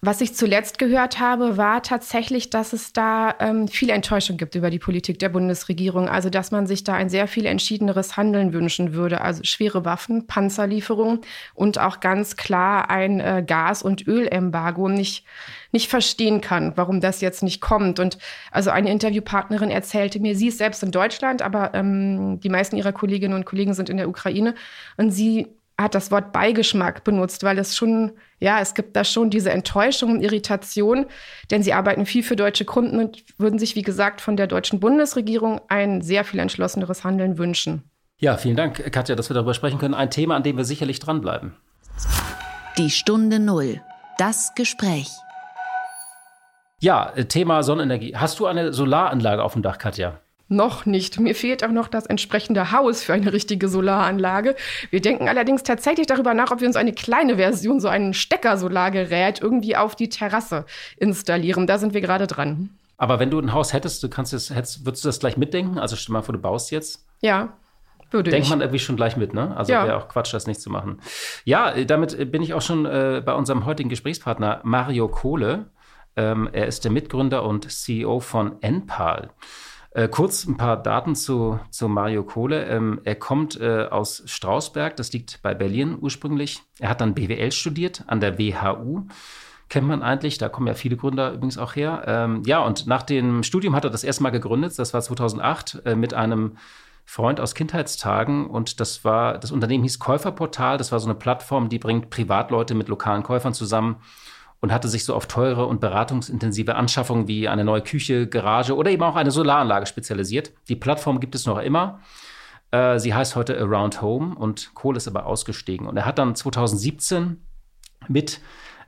Was 0.00 0.20
ich 0.20 0.36
zuletzt 0.36 0.78
gehört 0.78 1.18
habe, 1.18 1.56
war 1.56 1.82
tatsächlich, 1.82 2.50
dass 2.50 2.72
es 2.72 2.92
da 2.92 3.34
ähm, 3.40 3.66
viel 3.66 3.90
Enttäuschung 3.90 4.36
gibt 4.36 4.54
über 4.54 4.70
die 4.70 4.78
Politik 4.78 5.18
der 5.18 5.28
Bundesregierung. 5.28 6.08
Also, 6.08 6.30
dass 6.30 6.52
man 6.52 6.68
sich 6.68 6.84
da 6.84 6.94
ein 6.94 7.08
sehr 7.08 7.26
viel 7.26 7.46
entschiedeneres 7.46 8.16
Handeln 8.16 8.52
wünschen 8.52 8.92
würde. 8.92 9.22
Also 9.22 9.42
schwere 9.42 9.84
Waffen, 9.84 10.28
Panzerlieferungen 10.28 11.22
und 11.52 11.80
auch 11.80 11.98
ganz 11.98 12.36
klar 12.36 12.90
ein 12.90 13.18
äh, 13.18 13.42
Gas- 13.44 13.82
und 13.82 14.06
Ölembargo 14.06 14.88
nicht, 14.88 15.24
nicht 15.72 15.90
verstehen 15.90 16.40
kann, 16.40 16.76
warum 16.76 17.00
das 17.00 17.20
jetzt 17.20 17.42
nicht 17.42 17.60
kommt. 17.60 17.98
Und 17.98 18.18
also 18.52 18.70
eine 18.70 18.92
Interviewpartnerin 18.92 19.72
erzählte 19.72 20.20
mir, 20.20 20.36
sie 20.36 20.46
ist 20.46 20.58
selbst 20.58 20.84
in 20.84 20.92
Deutschland, 20.92 21.42
aber 21.42 21.74
ähm, 21.74 22.38
die 22.38 22.50
meisten 22.50 22.76
ihrer 22.76 22.92
Kolleginnen 22.92 23.34
und 23.34 23.46
Kollegen 23.46 23.74
sind 23.74 23.90
in 23.90 23.96
der 23.96 24.08
Ukraine. 24.08 24.54
Und 24.96 25.10
sie 25.10 25.57
hat 25.80 25.94
das 25.94 26.10
Wort 26.10 26.32
Beigeschmack 26.32 27.04
benutzt, 27.04 27.44
weil 27.44 27.56
es 27.58 27.76
schon, 27.76 28.12
ja, 28.40 28.60
es 28.60 28.74
gibt 28.74 28.96
da 28.96 29.04
schon 29.04 29.30
diese 29.30 29.50
Enttäuschung 29.50 30.10
und 30.10 30.22
Irritation, 30.22 31.06
denn 31.50 31.62
sie 31.62 31.72
arbeiten 31.72 32.04
viel 32.04 32.24
für 32.24 32.34
deutsche 32.34 32.64
Kunden 32.64 32.98
und 32.98 33.24
würden 33.38 33.60
sich, 33.60 33.76
wie 33.76 33.82
gesagt, 33.82 34.20
von 34.20 34.36
der 34.36 34.48
deutschen 34.48 34.80
Bundesregierung 34.80 35.60
ein 35.68 36.02
sehr 36.02 36.24
viel 36.24 36.40
entschlosseneres 36.40 37.04
Handeln 37.04 37.38
wünschen. 37.38 37.88
Ja, 38.18 38.36
vielen 38.36 38.56
Dank, 38.56 38.92
Katja, 38.92 39.14
dass 39.14 39.30
wir 39.30 39.34
darüber 39.34 39.54
sprechen 39.54 39.78
können. 39.78 39.94
Ein 39.94 40.10
Thema, 40.10 40.34
an 40.34 40.42
dem 40.42 40.56
wir 40.56 40.64
sicherlich 40.64 40.98
dranbleiben. 40.98 41.54
Die 42.76 42.90
Stunde 42.90 43.38
Null. 43.38 43.80
Das 44.18 44.54
Gespräch. 44.56 45.08
Ja, 46.80 47.12
Thema 47.28 47.62
Sonnenenergie. 47.62 48.16
Hast 48.16 48.40
du 48.40 48.46
eine 48.46 48.72
Solaranlage 48.72 49.44
auf 49.44 49.52
dem 49.52 49.62
Dach, 49.62 49.78
Katja? 49.78 50.20
Noch 50.50 50.86
nicht. 50.86 51.20
Mir 51.20 51.34
fehlt 51.34 51.62
auch 51.62 51.70
noch 51.70 51.88
das 51.88 52.06
entsprechende 52.06 52.72
Haus 52.72 53.02
für 53.02 53.12
eine 53.12 53.32
richtige 53.32 53.68
Solaranlage. 53.68 54.56
Wir 54.90 55.00
denken 55.02 55.28
allerdings 55.28 55.62
tatsächlich 55.62 56.06
darüber 56.06 56.32
nach, 56.32 56.50
ob 56.50 56.60
wir 56.60 56.66
uns 56.66 56.76
eine 56.76 56.92
kleine 56.94 57.36
Version, 57.36 57.80
so 57.80 57.88
ein 57.88 58.14
Stecker-Solargerät 58.14 59.40
irgendwie 59.42 59.76
auf 59.76 59.94
die 59.94 60.08
Terrasse 60.08 60.64
installieren. 60.96 61.66
Da 61.66 61.78
sind 61.78 61.92
wir 61.94 62.00
gerade 62.00 62.26
dran. 62.26 62.70
Aber 62.96 63.20
wenn 63.20 63.30
du 63.30 63.38
ein 63.38 63.52
Haus 63.52 63.72
hättest, 63.72 64.02
du 64.02 64.08
kannst 64.08 64.32
es, 64.32 64.50
hättest, 64.50 64.84
würdest 64.86 65.04
du 65.04 65.08
das 65.08 65.20
gleich 65.20 65.36
mitdenken? 65.36 65.78
Also 65.78 65.96
stell 65.96 66.12
mal 66.14 66.22
vor, 66.22 66.32
du 66.34 66.40
baust 66.40 66.70
jetzt. 66.70 67.04
Ja. 67.20 67.52
Würde 68.10 68.30
Denkt 68.30 68.46
ich. 68.46 68.50
man 68.50 68.62
irgendwie 68.62 68.78
schon 68.78 68.96
gleich 68.96 69.18
mit, 69.18 69.34
ne? 69.34 69.54
Also 69.54 69.72
Ja. 69.72 69.84
wäre 69.86 69.98
auch 69.98 70.08
Quatsch, 70.08 70.32
das 70.32 70.46
nicht 70.46 70.62
zu 70.62 70.70
machen. 70.70 71.00
Ja, 71.44 71.70
äh, 71.72 71.84
damit 71.84 72.18
äh, 72.18 72.24
bin 72.24 72.40
ich 72.42 72.54
auch 72.54 72.62
schon 72.62 72.86
äh, 72.86 73.22
bei 73.24 73.34
unserem 73.34 73.66
heutigen 73.66 73.90
Gesprächspartner 73.90 74.60
Mario 74.64 75.08
Kohle. 75.08 75.66
Ähm, 76.16 76.48
er 76.52 76.66
ist 76.66 76.84
der 76.84 76.90
Mitgründer 76.90 77.44
und 77.44 77.70
CEO 77.70 78.20
von 78.20 78.62
Enpal. 78.62 79.28
Äh, 79.98 80.06
kurz 80.06 80.46
ein 80.46 80.56
paar 80.56 80.80
Daten 80.80 81.16
zu, 81.16 81.58
zu 81.70 81.88
Mario 81.88 82.22
Kohle. 82.22 82.66
Ähm, 82.66 83.00
er 83.02 83.16
kommt 83.16 83.60
äh, 83.60 83.88
aus 83.90 84.22
Strausberg, 84.26 84.94
das 84.94 85.12
liegt 85.12 85.42
bei 85.42 85.54
Berlin 85.54 85.98
ursprünglich. 86.00 86.62
Er 86.78 86.90
hat 86.90 87.00
dann 87.00 87.14
BWL 87.14 87.50
studiert 87.50 88.04
an 88.06 88.20
der 88.20 88.38
WHU. 88.38 89.08
Kennt 89.68 89.88
man 89.88 90.04
eigentlich, 90.04 90.38
da 90.38 90.48
kommen 90.48 90.68
ja 90.68 90.74
viele 90.74 90.96
Gründer 90.96 91.32
übrigens 91.32 91.58
auch 91.58 91.74
her. 91.74 92.04
Ähm, 92.06 92.44
ja, 92.46 92.60
und 92.60 92.86
nach 92.86 93.02
dem 93.02 93.42
Studium 93.42 93.74
hat 93.74 93.82
er 93.82 93.90
das 93.90 94.04
erste 94.04 94.22
Mal 94.22 94.30
gegründet, 94.30 94.78
das 94.78 94.94
war 94.94 95.02
2008, 95.02 95.82
äh, 95.84 95.96
mit 95.96 96.14
einem 96.14 96.58
Freund 97.04 97.40
aus 97.40 97.56
Kindheitstagen 97.56 98.46
und 98.46 98.78
das 98.78 99.04
war, 99.04 99.38
das 99.38 99.50
Unternehmen 99.50 99.82
hieß 99.82 99.98
Käuferportal, 99.98 100.78
das 100.78 100.92
war 100.92 101.00
so 101.00 101.08
eine 101.08 101.18
Plattform, 101.18 101.70
die 101.70 101.80
bringt 101.80 102.08
Privatleute 102.08 102.76
mit 102.76 102.86
lokalen 102.86 103.24
Käufern 103.24 103.52
zusammen 103.52 103.96
und 104.60 104.72
hatte 104.72 104.88
sich 104.88 105.04
so 105.04 105.14
auf 105.14 105.26
teure 105.26 105.66
und 105.66 105.80
beratungsintensive 105.80 106.74
Anschaffungen 106.74 107.28
wie 107.28 107.48
eine 107.48 107.64
neue 107.64 107.82
Küche, 107.82 108.26
Garage 108.26 108.74
oder 108.74 108.90
eben 108.90 109.02
auch 109.02 109.16
eine 109.16 109.30
Solaranlage 109.30 109.86
spezialisiert. 109.86 110.52
Die 110.68 110.76
Plattform 110.76 111.20
gibt 111.20 111.34
es 111.34 111.46
noch 111.46 111.58
immer. 111.58 112.00
Äh, 112.70 112.98
sie 112.98 113.14
heißt 113.14 113.36
heute 113.36 113.58
Around 113.58 114.02
Home 114.02 114.34
und 114.34 114.74
Kohl 114.74 114.96
ist 114.96 115.08
aber 115.08 115.26
ausgestiegen. 115.26 115.86
Und 115.86 115.96
er 115.96 116.06
hat 116.06 116.18
dann 116.18 116.34
2017 116.34 117.42
mit 118.08 118.40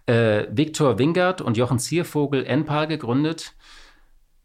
äh, 0.07 0.47
Viktor 0.51 0.99
Wingert 0.99 1.41
und 1.41 1.57
Jochen 1.57 1.79
Ziervogel 1.79 2.45
Enpal 2.45 2.87
gegründet. 2.89 3.55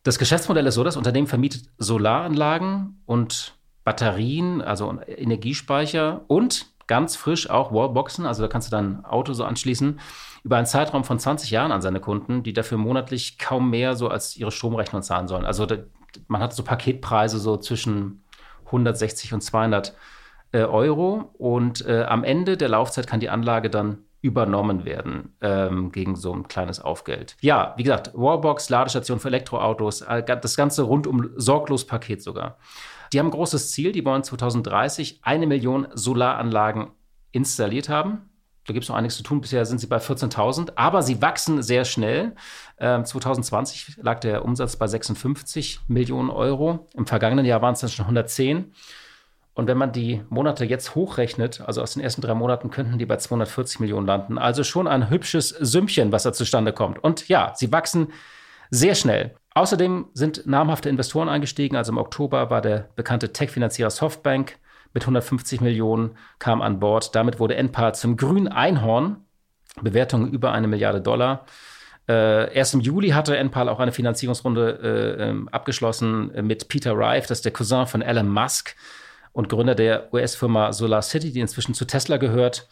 Das 0.03 0.19
Geschäftsmodell 0.19 0.67
ist 0.67 0.75
so, 0.75 0.83
das 0.83 0.97
Unternehmen 0.97 1.27
vermietet 1.27 1.63
Solaranlagen 1.79 3.01
und 3.05 3.55
Batterien, 3.83 4.61
also 4.61 4.99
Energiespeicher 5.07 6.21
und 6.27 6.67
ganz 6.87 7.15
frisch 7.15 7.49
auch 7.49 7.73
Wallboxen, 7.73 8.25
also 8.25 8.43
da 8.43 8.47
kannst 8.47 8.67
du 8.67 8.75
dein 8.75 9.03
Auto 9.05 9.33
so 9.33 9.43
anschließen, 9.43 9.99
über 10.45 10.57
einen 10.57 10.67
Zeitraum 10.67 11.03
von 11.03 11.17
20 11.17 11.49
Jahren 11.49 11.71
an 11.71 11.81
seine 11.81 11.99
Kunden, 11.99 12.43
die 12.43 12.53
dafür 12.53 12.77
monatlich 12.77 13.39
kaum 13.39 13.71
mehr 13.71 13.95
so 13.95 14.09
als 14.09 14.37
ihre 14.37 14.51
Stromrechnung 14.51 15.01
zahlen 15.01 15.27
sollen. 15.27 15.43
Also 15.43 15.65
da, 15.65 15.77
man 16.27 16.39
hat 16.39 16.53
so 16.53 16.61
Paketpreise 16.61 17.39
so 17.39 17.57
zwischen 17.57 18.23
160 18.67 19.33
und 19.33 19.41
200 19.41 19.95
äh, 20.51 20.59
Euro 20.59 21.31
und 21.39 21.83
äh, 21.87 22.03
am 22.03 22.23
Ende 22.23 22.57
der 22.57 22.69
Laufzeit 22.69 23.07
kann 23.07 23.19
die 23.19 23.29
Anlage 23.29 23.71
dann 23.71 23.97
übernommen 24.21 24.85
werden 24.85 25.35
ähm, 25.41 25.91
gegen 25.91 26.15
so 26.15 26.31
ein 26.31 26.47
kleines 26.47 26.79
Aufgeld. 26.79 27.37
Ja, 27.41 27.73
wie 27.77 27.83
gesagt, 27.83 28.11
Wallbox, 28.13 28.69
Ladestation 28.69 29.19
für 29.19 29.29
Elektroautos, 29.29 30.05
das 30.27 30.55
ganze 30.55 30.83
rundum 30.83 31.31
sorglos 31.35 31.87
Paket 31.87 32.21
sogar. 32.21 32.59
Die 33.13 33.19
haben 33.19 33.27
ein 33.27 33.31
großes 33.31 33.71
Ziel, 33.71 33.91
die 33.91 34.05
wollen 34.05 34.23
2030 34.23 35.21
eine 35.23 35.47
Million 35.47 35.87
Solaranlagen 35.93 36.89
installiert 37.31 37.89
haben. 37.89 38.29
Da 38.65 38.73
gibt 38.73 38.83
es 38.83 38.89
noch 38.89 38.95
einiges 38.95 39.17
zu 39.17 39.23
tun. 39.23 39.41
Bisher 39.41 39.65
sind 39.65 39.79
sie 39.79 39.87
bei 39.87 39.97
14.000, 39.97 40.73
aber 40.75 41.03
sie 41.03 41.21
wachsen 41.21 41.61
sehr 41.61 41.85
schnell. 41.85 42.35
Ähm, 42.79 43.05
2020 43.05 43.97
lag 43.97 44.19
der 44.19 44.43
Umsatz 44.43 44.75
bei 44.75 44.87
56 44.87 45.81
Millionen 45.87 46.31
Euro. 46.31 46.87
Im 46.95 47.05
vergangenen 47.05 47.45
Jahr 47.45 47.61
waren 47.61 47.73
es 47.73 47.81
dann 47.81 47.89
schon 47.91 48.05
110. 48.05 48.73
Und 49.53 49.67
wenn 49.67 49.77
man 49.77 49.91
die 49.91 50.21
Monate 50.29 50.65
jetzt 50.65 50.95
hochrechnet, 50.95 51.61
also 51.61 51.81
aus 51.81 51.93
den 51.93 52.03
ersten 52.03 52.21
drei 52.21 52.33
Monaten, 52.33 52.71
könnten 52.71 52.97
die 52.97 53.05
bei 53.05 53.17
240 53.17 53.79
Millionen 53.79 54.07
landen. 54.07 54.37
Also 54.37 54.63
schon 54.63 54.87
ein 54.87 55.09
hübsches 55.09 55.49
Sümmchen, 55.49 56.11
was 56.11 56.23
da 56.23 56.33
zustande 56.33 56.73
kommt. 56.73 57.01
Und 57.01 57.27
ja, 57.29 57.53
sie 57.55 57.71
wachsen 57.71 58.11
sehr 58.69 58.95
schnell. 58.95 59.35
Außerdem 59.53 60.07
sind 60.13 60.45
namhafte 60.45 60.89
Investoren 60.89 61.29
eingestiegen. 61.29 61.77
Also 61.77 61.93
im 61.93 61.97
Oktober 61.99 62.49
war 62.49 62.61
der 62.61 62.89
bekannte 62.95 63.31
Tech-Finanzierer 63.31 63.91
Softbank 63.91 64.57
mit 64.95 65.03
150 65.03 65.61
Millionen 65.61 66.17
kam 66.39 66.63
an 66.63 66.79
Bord. 66.79 67.13
Damit 67.13 67.39
wurde 67.39 67.55
Enpal 67.55 67.93
zum 67.93 68.17
grünen 68.17 68.47
Einhorn. 68.47 69.17
Bewertung 69.81 70.31
über 70.31 70.53
eine 70.53 70.67
Milliarde 70.67 71.01
Dollar. 71.01 71.45
Äh, 72.07 72.53
erst 72.55 72.73
im 72.73 72.79
Juli 72.79 73.09
hatte 73.09 73.35
Enpal 73.35 73.67
auch 73.67 73.79
eine 73.79 73.91
Finanzierungsrunde 73.91 75.17
äh, 75.19 75.23
ähm, 75.23 75.49
abgeschlossen 75.49 76.31
mit 76.45 76.69
Peter 76.69 76.93
Rife, 76.93 77.27
das 77.27 77.39
ist 77.39 77.45
der 77.45 77.51
Cousin 77.51 77.87
von 77.87 78.01
Elon 78.01 78.29
Musk 78.29 78.75
und 79.33 79.49
Gründer 79.49 79.75
der 79.75 80.13
US-Firma 80.13 80.71
Solar 80.71 81.01
City, 81.01 81.33
die 81.33 81.41
inzwischen 81.41 81.73
zu 81.73 81.85
Tesla 81.85 82.17
gehört. 82.17 82.67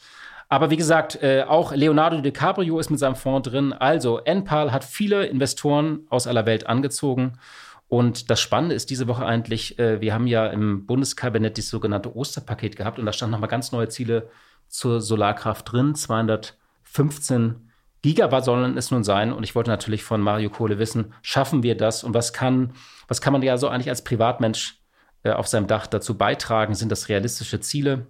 Aber 0.48 0.70
wie 0.70 0.78
gesagt, 0.78 1.22
äh, 1.22 1.44
auch 1.48 1.74
Leonardo 1.74 2.22
DiCaprio 2.22 2.80
ist 2.80 2.90
mit 2.90 3.00
seinem 3.00 3.16
Fonds 3.16 3.50
drin. 3.50 3.74
Also 3.74 4.20
Enpal 4.20 4.72
hat 4.72 4.84
viele 4.84 5.26
Investoren 5.26 6.06
aus 6.10 6.28
aller 6.28 6.46
Welt 6.46 6.68
angezogen. 6.68 7.40
Und 7.88 8.30
das 8.30 8.42
Spannende 8.42 8.76
ist 8.76 8.90
diese 8.90 9.08
Woche 9.08 9.26
eigentlich, 9.26 9.78
äh, 9.78 10.02
wir 10.02 10.14
haben 10.14 10.28
ja 10.28 10.48
im 10.48 10.86
Bundeskabinett 10.86 11.58
das 11.58 11.70
sogenannte 11.70 12.16
Osterpaket 12.16 12.76
gehabt 12.76 13.00
und 13.00 13.06
da 13.06 13.14
standen 13.14 13.32
nochmal 13.34 13.50
ganz 13.50 13.72
neue 13.72 13.90
Ziele 13.90 14.30
zur 14.68 15.02
Solarkraft 15.02 15.72
drin. 15.72 15.94
215 15.94 17.70
Gigawatt 18.04 18.46
sollen 18.46 18.78
es 18.78 18.92
nun 18.92 19.04
sein. 19.04 19.32
Und 19.32 19.44
ich 19.44 19.56
wollte 19.56 19.72
natürlich 19.72 20.04
von 20.04 20.22
Mario 20.22 20.50
Kohle 20.50 20.78
wissen, 20.78 21.14
schaffen 21.22 21.64
wir 21.64 21.76
das? 21.76 22.04
Und 22.04 22.14
was 22.14 22.34
kann, 22.34 22.74
was 23.08 23.22
kann 23.22 23.34
man 23.34 23.42
ja 23.42 23.58
so 23.58 23.70
eigentlich 23.70 23.90
als 23.90 24.04
Privatmensch 24.04 24.80
äh, 25.24 25.32
auf 25.32 25.48
seinem 25.48 25.68
Dach 25.68 25.88
dazu 25.88 26.18
beitragen? 26.18 26.76
Sind 26.76 26.92
das 26.92 27.10
realistische 27.10 27.62
Ziele? 27.62 28.08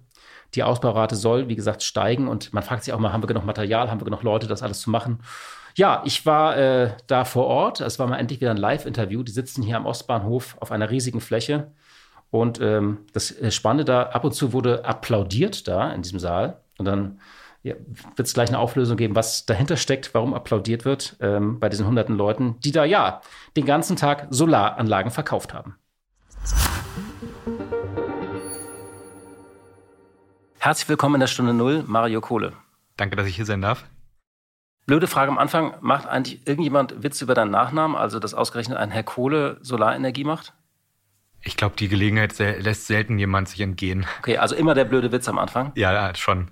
Die 0.56 0.64
Ausbaurate 0.64 1.16
soll, 1.16 1.48
wie 1.48 1.56
gesagt, 1.56 1.84
steigen 1.84 2.28
und 2.28 2.54
man 2.54 2.64
fragt 2.64 2.84
sich 2.84 2.94
auch 2.94 3.00
mal, 3.00 3.14
haben 3.14 3.24
wir 3.24 3.28
genug 3.28 3.46
Material, 3.46 3.90
haben 3.90 4.02
wir 4.02 4.06
genug 4.06 4.24
Leute, 4.24 4.48
das 4.48 4.64
alles 4.64 4.82
zu 4.82 4.90
machen? 4.90 5.20
Ja, 5.76 6.04
ich 6.06 6.26
war 6.26 6.58
äh, 6.58 6.92
da 7.08 7.26
vor 7.26 7.46
Ort. 7.46 7.82
Es 7.82 7.98
war 7.98 8.08
mal 8.08 8.18
endlich 8.18 8.42
wieder 8.42 8.52
ein 8.52 8.58
Live-Interview. 8.58 9.24
Die 9.24 9.32
sitzen 9.32 9.64
hier 9.64 9.78
am 9.78 9.86
Ostbahnhof 9.86 10.56
auf 10.60 10.72
einer 10.72 10.90
riesigen 10.90 11.20
Fläche. 11.20 11.72
Und 12.30 12.62
ähm, 12.62 13.00
das 13.14 13.32
äh, 13.32 13.52
Spannende 13.52 13.86
da, 13.86 14.04
ab 14.04 14.24
und 14.24 14.34
zu 14.34 14.54
wurde 14.54 14.86
applaudiert 14.86 15.68
da 15.68 15.92
in 15.92 16.04
diesem 16.04 16.20
Saal. 16.20 16.62
Und 16.78 16.86
dann 16.86 17.20
ja, 17.64 17.76
wird 18.16 18.28
es 18.28 18.34
gleich 18.34 18.50
eine 18.50 18.60
Auflösung 18.60 18.98
geben, 18.98 19.16
was 19.16 19.46
dahinter 19.46 19.78
steckt, 19.78 20.14
warum 20.14 20.34
applaudiert 20.34 20.86
wird 20.86 21.16
ähm, 21.22 21.60
bei 21.60 21.70
diesen 21.70 21.88
hunderten 21.88 22.16
Leuten, 22.16 22.60
die 22.60 22.72
da 22.72 22.86
ja 22.86 23.22
den 23.56 23.66
ganzen 23.66 23.96
Tag 23.96 24.28
Solaranlagen 24.30 25.12
verkauft 25.12 25.54
haben. 25.54 25.78
Herzlich 30.60 30.88
willkommen 30.88 31.16
in 31.16 31.22
der 31.22 31.28
Stunde 31.28 31.54
Null, 31.54 31.84
Mario 31.88 32.22
Kohle. 32.22 32.54
Danke, 32.96 33.16
dass 33.16 33.28
ich 33.28 33.36
hier 33.36 33.46
sein 33.46 33.62
darf. 33.62 33.86
Blöde 34.86 35.08
Frage 35.08 35.32
am 35.32 35.38
Anfang. 35.38 35.76
Macht 35.82 36.08
eigentlich 36.08 36.46
irgendjemand 36.46 37.04
Witz 37.04 37.22
über 37.22 37.34
deinen 37.34 37.52
Nachnamen, 37.52 37.96
also 37.96 38.20
dass 38.20 38.34
ausgerechnet 38.34 38.78
ein 38.78 38.92
Herr 38.92 39.04
Kohle 39.04 39.58
Solarenergie 39.62 40.24
macht? 40.24 40.54
Ich 41.42 41.58
glaube, 41.58 41.76
die 41.78 41.90
Gelegenheit 41.90 42.38
lässt 42.40 42.88
selten 42.88 43.20
jemand 43.20 43.50
sich 43.50 43.62
entgehen. 43.62 44.06
Okay, 44.20 44.38
also 44.38 44.56
immer 44.56 44.74
der 44.74 44.86
blöde 44.86 45.12
Witz 45.12 45.28
am 45.28 45.38
Anfang? 45.38 45.72
Ja, 45.76 46.14
schon. 46.16 46.50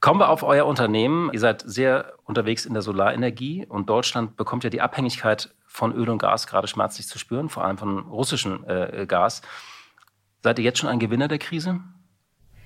Kommen 0.00 0.20
wir 0.20 0.28
auf 0.28 0.42
euer 0.42 0.66
Unternehmen. 0.66 1.30
Ihr 1.32 1.40
seid 1.40 1.62
sehr 1.66 2.12
unterwegs 2.24 2.66
in 2.66 2.74
der 2.74 2.82
Solarenergie 2.82 3.64
und 3.66 3.88
Deutschland 3.88 4.36
bekommt 4.36 4.64
ja 4.64 4.70
die 4.70 4.82
Abhängigkeit 4.82 5.54
von 5.66 5.94
Öl 5.94 6.08
und 6.10 6.18
Gas 6.18 6.46
gerade 6.46 6.68
schmerzlich 6.68 7.06
zu 7.06 7.18
spüren, 7.18 7.48
vor 7.48 7.64
allem 7.64 7.78
von 7.78 7.98
russischem 8.00 8.64
äh, 8.66 9.06
Gas. 9.06 9.42
Seid 10.42 10.58
ihr 10.58 10.64
jetzt 10.64 10.78
schon 10.78 10.90
ein 10.90 10.98
Gewinner 10.98 11.28
der 11.28 11.38
Krise? 11.38 11.80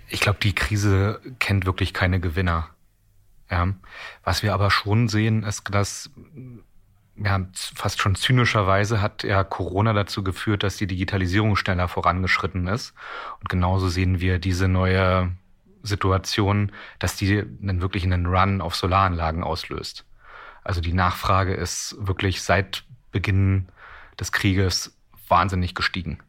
Ich 0.08 0.20
glaube, 0.20 0.38
die 0.42 0.54
Krise 0.54 1.20
kennt 1.38 1.66
wirklich 1.66 1.94
keine 1.94 2.20
Gewinner. 2.20 2.68
Ja. 3.50 3.69
Was 4.25 4.42
wir 4.42 4.54
aber 4.54 4.71
schon 4.71 5.09
sehen, 5.09 5.42
ist, 5.42 5.64
dass 5.75 6.11
ja, 7.16 7.40
fast 7.52 8.00
schon 8.00 8.14
zynischerweise 8.14 9.02
hat 9.02 9.25
ja 9.25 9.45
Corona 9.45 9.92
dazu 9.92 10.25
geführt, 10.25 10.62
dass 10.62 10.76
die 10.76 10.87
Digitalisierung 10.87 11.57
schneller 11.57 11.88
vorangeschritten 11.88 12.66
ist. 12.66 12.95
Und 13.40 13.49
genauso 13.49 13.88
sehen 13.88 14.21
wir 14.21 14.38
diese 14.38 14.69
neue 14.69 15.33
Situation, 15.83 16.73
dass 16.99 17.16
die 17.16 17.45
dann 17.61 17.83
wirklich 17.83 18.04
einen 18.04 18.26
Run 18.26 18.61
auf 18.61 18.75
Solaranlagen 18.75 19.45
auslöst. 19.45 20.04
Also 20.64 20.80
die 20.80 20.92
Nachfrage 20.92 21.54
ist 21.54 21.97
wirklich 21.99 22.42
seit 22.42 22.85
Beginn 23.12 23.69
des 24.19 24.33
Krieges 24.33 24.97
wahnsinnig 25.28 25.75
gestiegen. 25.75 26.21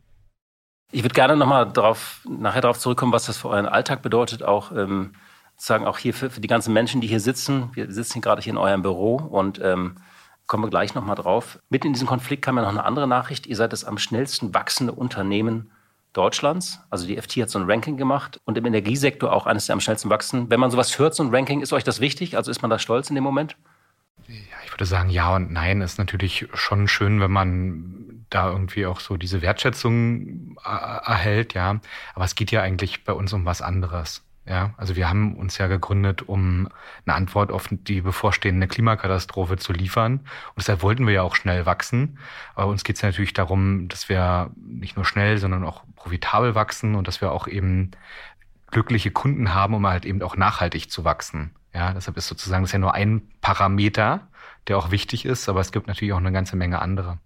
Ich 0.91 1.03
würde 1.03 1.13
gerne 1.13 1.37
nochmal 1.37 1.71
darauf, 1.71 2.21
nachher 2.27 2.61
darauf 2.61 2.79
zurückkommen, 2.79 3.13
was 3.13 3.25
das 3.25 3.37
für 3.37 3.49
euren 3.49 3.65
Alltag 3.65 4.01
bedeutet, 4.01 4.43
auch 4.43 4.71
ähm, 4.71 5.13
sozusagen 5.61 5.85
auch 5.85 5.99
hier 5.99 6.15
für, 6.15 6.31
für, 6.31 6.41
die 6.41 6.47
ganzen 6.47 6.73
Menschen, 6.73 7.01
die 7.01 7.07
hier 7.07 7.19
sitzen. 7.19 7.69
Wir 7.73 7.91
sitzen 7.91 8.19
gerade 8.19 8.41
hier 8.41 8.49
in 8.49 8.57
eurem 8.57 8.81
Büro 8.81 9.17
und 9.17 9.61
ähm, 9.63 9.93
kommen 10.47 10.63
wir 10.63 10.71
gleich 10.71 10.95
nochmal 10.95 11.15
drauf. 11.15 11.59
Mitten 11.69 11.85
in 11.85 11.93
diesem 11.93 12.07
Konflikt 12.07 12.43
kam 12.43 12.57
ja 12.57 12.63
noch 12.63 12.69
eine 12.69 12.83
andere 12.83 13.07
Nachricht. 13.07 13.45
Ihr 13.45 13.55
seid 13.55 13.71
das 13.71 13.85
am 13.85 13.99
schnellsten 13.99 14.55
wachsende 14.55 14.91
Unternehmen 14.91 15.69
Deutschlands. 16.13 16.79
Also 16.89 17.05
die 17.05 17.15
FT 17.15 17.37
hat 17.43 17.51
so 17.51 17.59
ein 17.59 17.69
Ranking 17.69 17.95
gemacht 17.95 18.41
und 18.45 18.57
im 18.57 18.65
Energiesektor 18.65 19.31
auch 19.31 19.45
eines 19.45 19.67
der 19.67 19.73
am 19.73 19.81
schnellsten 19.81 20.09
wachsen. 20.09 20.49
Wenn 20.49 20.59
man 20.59 20.71
sowas 20.71 20.97
hört, 20.97 21.13
so 21.13 21.21
ein 21.21 21.29
Ranking, 21.29 21.61
ist 21.61 21.73
euch 21.73 21.83
das 21.83 21.99
wichtig? 21.99 22.35
Also 22.37 22.49
ist 22.49 22.63
man 22.63 22.71
da 22.71 22.79
stolz 22.79 23.09
in 23.09 23.15
dem 23.15 23.23
Moment? 23.23 23.55
Ja, 24.27 24.35
ich 24.65 24.73
würde 24.73 24.85
sagen, 24.85 25.11
ja 25.11 25.35
und 25.35 25.51
nein. 25.51 25.81
Ist 25.81 25.99
natürlich 25.99 26.47
schon 26.55 26.87
schön, 26.87 27.21
wenn 27.21 27.31
man 27.31 28.25
da 28.31 28.49
irgendwie 28.49 28.87
auch 28.87 28.99
so 28.99 29.15
diese 29.15 29.43
Wertschätzung 29.43 30.57
äh, 30.65 30.69
erhält, 31.05 31.53
ja. 31.53 31.79
Aber 32.15 32.25
es 32.25 32.33
geht 32.33 32.49
ja 32.49 32.63
eigentlich 32.63 33.03
bei 33.03 33.13
uns 33.13 33.31
um 33.31 33.45
was 33.45 33.61
anderes. 33.61 34.23
Ja, 34.45 34.73
also 34.77 34.95
wir 34.95 35.07
haben 35.07 35.35
uns 35.35 35.59
ja 35.59 35.67
gegründet, 35.67 36.23
um 36.23 36.67
eine 37.05 37.15
Antwort 37.15 37.51
auf 37.51 37.69
die 37.69 38.01
bevorstehende 38.01 38.67
Klimakatastrophe 38.67 39.57
zu 39.57 39.71
liefern. 39.71 40.13
Und 40.13 40.57
deshalb 40.57 40.81
wollten 40.81 41.05
wir 41.05 41.13
ja 41.13 41.21
auch 41.21 41.35
schnell 41.35 41.67
wachsen. 41.67 42.17
Aber 42.55 42.71
uns 42.71 42.83
geht 42.83 42.95
es 42.95 43.03
ja 43.03 43.09
natürlich 43.09 43.33
darum, 43.33 43.87
dass 43.87 44.09
wir 44.09 44.49
nicht 44.55 44.95
nur 44.95 45.05
schnell, 45.05 45.37
sondern 45.37 45.63
auch 45.63 45.83
profitabel 45.95 46.55
wachsen 46.55 46.95
und 46.95 47.07
dass 47.07 47.21
wir 47.21 47.31
auch 47.31 47.47
eben 47.47 47.91
glückliche 48.71 49.11
Kunden 49.11 49.53
haben, 49.53 49.75
um 49.75 49.85
halt 49.85 50.05
eben 50.05 50.21
auch 50.23 50.35
nachhaltig 50.35 50.89
zu 50.89 51.05
wachsen. 51.05 51.53
Ja, 51.73 51.93
deshalb 51.93 52.17
ist 52.17 52.27
sozusagen 52.27 52.63
das 52.63 52.69
ist 52.69 52.73
ja 52.73 52.79
nur 52.79 52.95
ein 52.95 53.21
Parameter, 53.41 54.27
der 54.67 54.77
auch 54.77 54.91
wichtig 54.91 55.25
ist, 55.25 55.49
aber 55.49 55.59
es 55.61 55.71
gibt 55.71 55.87
natürlich 55.87 56.13
auch 56.13 56.17
eine 56.17 56.31
ganze 56.31 56.55
Menge 56.55 56.81
andere. 56.81 57.19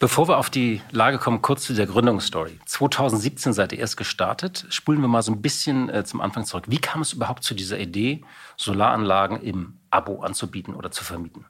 Bevor 0.00 0.28
wir 0.28 0.38
auf 0.38 0.48
die 0.48 0.80
Lage 0.92 1.18
kommen, 1.18 1.42
kurz 1.42 1.64
zu 1.64 1.74
der 1.74 1.86
Gründungsstory. 1.86 2.60
2017 2.66 3.52
seid 3.52 3.72
ihr 3.72 3.80
erst 3.80 3.96
gestartet. 3.96 4.64
Spulen 4.68 5.00
wir 5.00 5.08
mal 5.08 5.22
so 5.22 5.32
ein 5.32 5.42
bisschen 5.42 5.88
äh, 5.88 6.04
zum 6.04 6.20
Anfang 6.20 6.44
zurück. 6.44 6.66
Wie 6.68 6.78
kam 6.78 7.00
es 7.00 7.14
überhaupt 7.14 7.42
zu 7.42 7.52
dieser 7.52 7.80
Idee, 7.80 8.22
Solaranlagen 8.56 9.40
im 9.40 9.80
Abo 9.90 10.20
anzubieten 10.20 10.74
oder 10.74 10.92
zu 10.92 11.02
vermieten? 11.02 11.46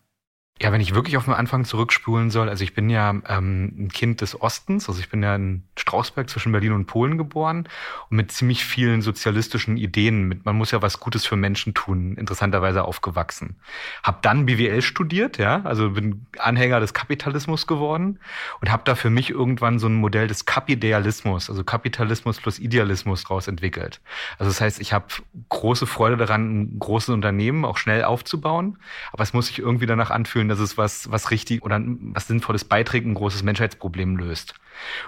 Ja, 0.61 0.73
wenn 0.73 0.81
ich 0.81 0.93
wirklich 0.93 1.17
auf 1.17 1.27
den 1.27 1.35
Anfang 1.35 1.65
zurückspulen 1.65 2.31
soll, 2.31 2.49
also 2.49 2.65
ich 2.65 2.75
bin 2.75 2.91
ja 2.91 3.11
ähm, 3.29 3.73
ein 3.79 3.89
Kind 3.93 4.21
des 4.23 4.41
Ostens, 4.41 4.89
also 4.89 4.99
ich 4.99 5.09
bin 5.09 5.23
ja 5.23 5.37
in 5.37 5.63
Strausberg 5.77 6.29
zwischen 6.29 6.51
Berlin 6.51 6.73
und 6.73 6.87
Polen 6.87 7.17
geboren 7.17 7.69
und 8.11 8.17
mit 8.17 8.33
ziemlich 8.33 8.65
vielen 8.65 9.01
sozialistischen 9.01 9.77
Ideen, 9.77 10.25
mit 10.25 10.45
man 10.45 10.57
muss 10.57 10.73
ja 10.73 10.83
was 10.83 10.99
Gutes 10.99 11.25
für 11.27 11.37
Menschen 11.37 11.75
tun, 11.75 12.17
interessanterweise 12.17 12.83
aufgewachsen. 12.83 13.55
Hab 14.03 14.23
dann 14.23 14.47
BWL 14.47 14.83
studiert, 14.83 15.39
ja, 15.39 15.63
also 15.63 15.91
bin 15.91 16.27
Anhänger 16.39 16.81
des 16.81 16.93
Kapitalismus 16.93 17.69
geworden 17.69 18.19
und 18.61 18.73
habe 18.73 18.83
da 18.85 18.97
für 18.97 19.11
mich 19.11 19.31
irgendwann 19.31 19.79
so 19.79 19.87
ein 19.87 19.95
Modell 19.95 20.27
des 20.27 20.45
Kapidealismus, 20.45 21.51
also 21.51 21.63
Kapitalismus 21.63 22.41
plus 22.41 22.59
Idealismus 22.59 23.31
raus 23.31 23.47
entwickelt. 23.47 24.01
Also 24.39 24.51
das 24.51 24.61
heißt, 24.61 24.81
ich 24.81 24.93
habe 24.93 25.07
große 25.51 25.87
Freude 25.87 26.17
daran, 26.17 26.63
ein 26.63 26.79
großes 26.81 27.11
Unternehmen 27.11 27.65
auch 27.65 27.77
schnell 27.77 28.03
aufzubauen, 28.03 28.79
aber 29.13 29.23
es 29.23 29.33
muss 29.33 29.47
sich 29.47 29.61
irgendwie 29.61 29.87
danach 29.87 30.11
anfühlen, 30.11 30.48
dass 30.49 30.59
es 30.59 30.79
was, 30.79 31.11
was 31.11 31.31
richtig 31.31 31.63
oder 31.63 31.81
was 31.83 32.27
Sinnvolles 32.27 32.65
beiträgt, 32.65 33.07
ein 33.07 33.15
großes 33.15 33.43
Menschheitsproblem 33.43 34.17
löst. 34.17 34.55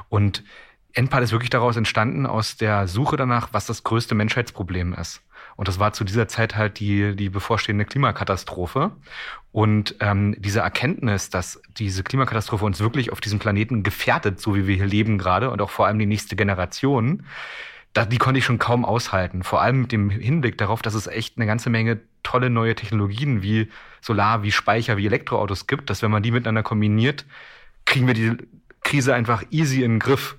Und 0.09 0.45
Endpal 0.93 1.23
ist 1.23 1.33
wirklich 1.33 1.51
daraus 1.51 1.77
entstanden, 1.77 2.27
aus 2.27 2.57
der 2.57 2.89
Suche 2.89 3.17
danach, 3.17 3.49
was 3.53 3.67
das 3.67 3.85
größte 3.85 4.15
Menschheitsproblem 4.15 4.93
ist. 4.95 5.23
Und 5.57 5.69
das 5.69 5.79
war 5.79 5.93
zu 5.93 6.05
dieser 6.05 6.27
Zeit 6.27 6.57
halt 6.57 6.81
die, 6.81 7.15
die 7.15 7.29
bevorstehende 7.29 7.85
Klimakatastrophe. 7.85 8.93
Und 9.53 9.97
ähm, 10.01 10.35
diese 10.39 10.61
Erkenntnis, 10.61 11.29
dass 11.29 11.61
diese 11.77 12.03
Klimakatastrophe 12.03 12.65
uns 12.65 12.81
wirklich 12.81 13.13
auf 13.13 13.21
diesem 13.21 13.39
Planeten 13.39 13.83
gefährdet, 13.83 14.41
so 14.41 14.55
wie 14.55 14.67
wir 14.67 14.77
hier 14.77 14.87
leben 14.87 15.19
gerade, 15.19 15.51
und 15.51 15.61
auch 15.61 15.71
vor 15.71 15.87
allem 15.87 15.99
die 15.99 16.07
nächste 16.07 16.37
Generation, 16.37 17.25
da, 17.93 18.05
die 18.05 18.19
konnte 18.19 18.39
ich 18.39 18.45
schon 18.45 18.59
kaum 18.59 18.85
aushalten. 18.85 19.43
Vor 19.43 19.61
allem 19.61 19.83
mit 19.83 19.93
dem 19.93 20.11
Hinblick 20.11 20.57
darauf, 20.59 20.83
dass 20.83 20.95
es 20.95 21.07
echt 21.07 21.37
eine 21.37 21.47
ganze 21.47 21.71
Menge 21.71 22.01
tolle 22.23 22.49
neue 22.49 22.75
Technologien 22.75 23.43
wie 23.43 23.69
Solar, 24.01 24.43
wie 24.43 24.53
Speicher, 24.53 24.97
wie 24.97 25.07
Elektroautos 25.07 25.67
gibt, 25.67 25.91
dass 25.91 26.03
wenn 26.03 26.11
man 26.11 26.23
die 26.23 26.31
miteinander 26.31 26.63
kombiniert, 26.63 27.27
kriegen 27.85 28.07
wir 28.07 28.15
die 28.15 28.37
Krise 28.83 29.15
einfach 29.15 29.45
easy 29.51 29.83
in 29.83 29.93
den 29.93 29.99
Griff. 29.99 30.37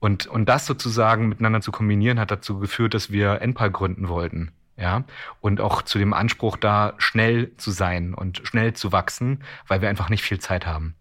Und, 0.00 0.26
und 0.26 0.48
das 0.48 0.66
sozusagen 0.66 1.28
miteinander 1.28 1.60
zu 1.60 1.72
kombinieren, 1.72 2.20
hat 2.20 2.30
dazu 2.30 2.58
geführt, 2.58 2.94
dass 2.94 3.10
wir 3.10 3.42
Enpal 3.42 3.70
gründen 3.70 4.08
wollten. 4.08 4.52
Ja, 4.76 5.02
und 5.40 5.60
auch 5.60 5.82
zu 5.82 5.98
dem 5.98 6.12
Anspruch 6.12 6.56
da 6.56 6.94
schnell 6.98 7.56
zu 7.56 7.72
sein 7.72 8.14
und 8.14 8.42
schnell 8.44 8.74
zu 8.74 8.92
wachsen, 8.92 9.42
weil 9.66 9.80
wir 9.80 9.88
einfach 9.88 10.08
nicht 10.08 10.22
viel 10.22 10.38
Zeit 10.38 10.66
haben. 10.66 10.94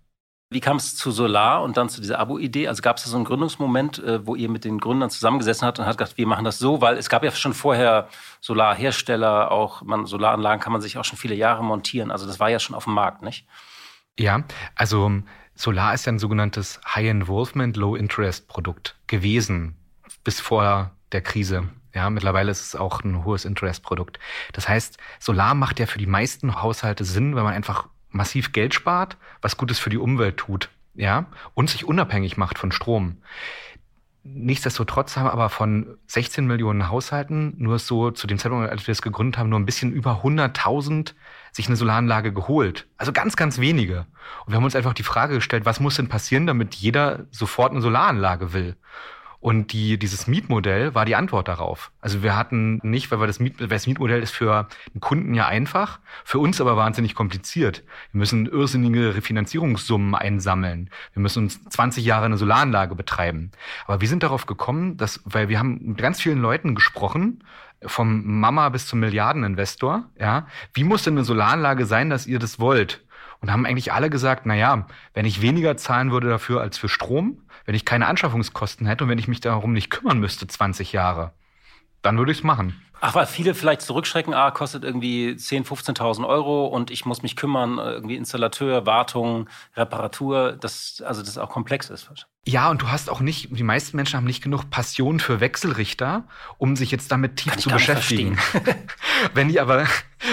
Wie 0.50 0.62
kam 0.62 0.77
es 0.77 0.96
zu 0.96 1.12
Solar 1.12 1.62
und 1.62 1.75
dann 1.75 1.89
zu 1.89 2.00
dieser 2.00 2.20
Abo-Idee? 2.20 2.70
Also 2.70 2.82
gab 2.82 2.98
es 2.98 3.04
da 3.04 3.10
so 3.10 3.18
einen 3.18 3.25
Gründungsmoment, 3.25 4.00
äh, 4.00 4.25
wo 4.25 4.34
ihr 4.34 4.50
mit 4.50 4.63
den 4.63 4.80
Gründern 4.80 5.10
zusammengesessen 5.10 5.68
habt 5.68 5.77
und 5.77 5.86
hat 5.86 5.98
gesagt, 5.98 6.18
wir 6.18 6.25
machen 6.25 6.46
das 6.46 6.58
so, 6.58 6.80
weil 6.80 6.98
es 6.98 7.10
gab 7.10 7.24
ja 7.25 7.32
schon 7.32 7.54
vorher 7.54 8.08
Solarhersteller, 8.39 9.51
auch 9.51 9.82
man, 9.82 10.06
Solaranlagen 10.06 10.62
kann 10.62 10.72
man 10.72 10.82
sich 10.82 10.98
auch 10.98 11.04
schon 11.04 11.18
viele 11.18 11.36
Jahre 11.36 11.66
montieren. 11.66 12.12
Also 12.12 12.25
das 12.25 12.39
war 12.39 12.50
ja 12.50 12.60
schon 12.60 12.75
auf 12.77 12.86
dem 12.86 12.94
Markt, 12.94 13.24
nicht? 13.24 13.46
Ja, 14.18 14.44
also 14.74 15.22
Solar 15.54 15.94
ist 15.94 16.06
ja 16.06 16.13
ein 16.13 16.20
sogenanntes 16.20 16.80
High-Involvement, 16.96 17.75
Low-Interest-Produkt 17.75 18.96
gewesen 19.08 19.75
bis 20.24 20.39
vor 20.39 20.92
der 21.12 21.22
Krise. 21.22 21.68
Ja, 21.94 22.10
mittlerweile 22.10 22.51
ist 22.51 22.62
es 22.62 22.75
auch 22.75 23.04
ein 23.04 23.25
hohes 23.25 23.44
Interest-Produkt. 23.44 24.20
Das 24.54 24.70
heißt, 24.70 24.98
Solar 25.20 25.56
macht 25.56 25.80
ja 25.80 25.88
für 25.88 25.98
die 25.98 26.06
meisten 26.06 26.62
Haushalte 26.62 27.04
Sinn, 27.04 27.36
wenn 27.36 27.44
man 27.44 27.54
einfach 27.54 27.89
massiv 28.10 28.52
Geld 28.52 28.74
spart, 28.74 29.18
was 29.42 29.58
Gutes 29.58 29.80
für 29.80 29.90
die 29.90 29.98
Umwelt 29.98 30.38
tut, 30.38 30.70
ja, 30.96 31.26
und 31.54 31.70
sich 31.70 31.86
unabhängig 31.86 32.38
macht 32.38 32.58
von 32.58 32.72
Strom. 32.72 33.18
Nichtsdestotrotz 34.24 35.16
haben 35.16 35.30
aber 35.30 35.50
von 35.50 35.98
16 36.08 36.46
Millionen 36.46 36.90
Haushalten 36.90 37.54
nur 37.58 37.80
so 37.80 38.12
zu 38.12 38.28
dem 38.28 38.38
Zeitpunkt, 38.38 38.70
als 38.70 38.86
wir 38.86 38.92
es 38.92 39.02
gegründet 39.02 39.38
haben, 39.38 39.50
nur 39.50 39.60
ein 39.60 39.66
bisschen 39.66 39.94
über 39.94 40.22
100.000 40.22 41.14
sich 41.54 41.68
eine 41.68 41.78
Solaranlage 41.78 42.34
geholt. 42.34 42.88
Also 42.98 43.14
ganz, 43.14 43.38
ganz 43.38 43.58
wenige. 43.60 44.06
Und 44.46 44.52
wir 44.52 44.58
haben 44.58 44.66
uns 44.66 44.76
einfach 44.76 44.94
die 44.94 45.04
Frage 45.04 45.36
gestellt, 45.36 45.66
was 45.66 45.80
muss 45.80 45.96
denn 45.96 46.10
passieren, 46.10 46.46
damit 46.46 46.76
jeder 46.76 47.26
sofort 47.32 47.72
eine 47.72 47.82
Solaranlage 47.82 48.52
will? 48.52 48.76
Und 49.39 49.72
die, 49.72 50.00
dieses 50.00 50.27
Mietmodell 50.27 50.96
war 50.96 51.06
die 51.06 51.15
Antwort 51.15 51.48
darauf. 51.48 51.91
Also 52.01 52.24
wir 52.24 52.36
hatten 52.36 52.79
nicht, 52.84 53.12
weil 53.12 53.20
wir 53.20 53.27
das, 53.27 53.39
Miet, 53.39 53.56
das 53.60 53.86
Mietmodell 53.86 54.22
ist 54.22 54.34
für 54.34 54.67
den 54.94 55.00
Kunden 55.00 55.36
ja 55.36 55.48
einfach, 55.48 56.00
für 56.24 56.39
uns 56.39 56.60
aber 56.60 56.75
wahnsinnig 56.75 57.13
kompliziert. 57.13 57.84
Wir 58.12 58.20
müssen 58.20 58.48
irrsinnige 58.48 59.15
Refinanzierungssummen 59.15 60.15
einsammeln. 60.15 60.89
Wir 61.13 61.22
müssen 61.22 61.44
uns 61.44 61.63
20 61.65 62.03
Jahre 62.03 62.25
eine 62.25 62.38
Solaranlage 62.38 62.96
betreiben. 62.96 63.51
Aber 63.86 64.01
wir 64.01 64.08
sind 64.08 64.24
darauf 64.24 64.48
gekommen, 64.48 64.98
dass, 64.98 65.22
weil 65.24 65.50
wir 65.50 65.60
haben 65.60 65.79
mit 65.82 65.98
ganz 65.98 66.22
vielen 66.22 66.41
Leuten 66.41 66.74
gesprochen, 66.74 67.44
vom 67.86 68.39
Mama 68.39 68.70
bis 68.70 68.88
zum 68.88 69.00
Milliardeninvestor, 69.00 70.06
ja. 70.20 70.48
Wie 70.74 70.84
muss 70.84 71.03
denn 71.03 71.13
eine 71.13 71.24
Solaranlage 71.24 71.86
sein, 71.86 72.10
dass 72.10 72.25
ihr 72.25 72.39
das 72.39 72.60
wollt? 72.60 73.03
Und 73.39 73.51
haben 73.51 73.65
eigentlich 73.65 73.94
alle 73.94 74.10
gesagt, 74.10 74.46
na 74.46 74.56
ja, 74.56 74.88
wenn 75.13 75.25
ich 75.25 75.41
weniger 75.41 75.77
zahlen 75.77 76.12
würde 76.12 76.29
dafür 76.29 76.62
als 76.62 76.77
für 76.77 76.89
Strom, 76.89 77.44
wenn 77.65 77.75
ich 77.75 77.86
keine 77.86 78.08
Anschaffungskosten 78.08 78.88
hätte 78.88 79.03
und 79.03 79.10
wenn 79.10 79.20
ich 79.20 79.27
mich 79.27 79.41
darum 79.41 79.74
nicht 79.74 79.91
kümmern 79.91 80.20
müsste 80.20 80.48
20 80.48 80.91
Jahre, 80.94 81.34
dann 82.01 82.17
würde 82.17 82.32
ich 82.32 82.39
es 82.39 82.44
machen. 82.44 82.82
Ach, 83.00 83.16
weil 83.16 83.25
viele 83.25 83.54
vielleicht 83.54 83.82
zurückschrecken, 83.82 84.34
ah, 84.34 84.51
kostet 84.51 84.84
irgendwie 84.84 85.32
10.000, 85.32 85.96
15.000 85.98 86.27
Euro 86.27 86.68
und 86.68 86.92
ich 86.92 87.06
muss 87.06 87.22
mich 87.22 87.36
kümmern, 87.36 87.77
irgendwie 87.77 88.16
Installateur, 88.16 88.86
Wartung, 88.86 89.50
Reparatur, 89.76 90.54
das, 90.54 91.04
also 91.06 91.21
das 91.21 91.38
auch 91.38 91.50
komplex 91.50 91.89
ist. 91.89 92.10
Ja, 92.48 92.69
und 92.71 92.82
du 92.82 92.88
hast 92.88 93.10
auch 93.10 93.19
nicht, 93.19 93.50
die 93.52 93.63
meisten 93.63 93.98
Menschen 93.98 94.15
haben 94.15 94.24
nicht 94.24 94.41
genug 94.41 94.69
Passion 94.69 95.19
für 95.19 95.41
Wechselrichter, 95.41 96.24
um 96.58 96.78
sich 96.78 96.91
jetzt 96.91 97.12
damit 97.12 97.36
tief 97.36 97.58
zu 97.58 97.69
beschäftigen. 97.69 98.38
wenn 99.34 99.50
die 99.50 99.60
aber, 99.60 99.86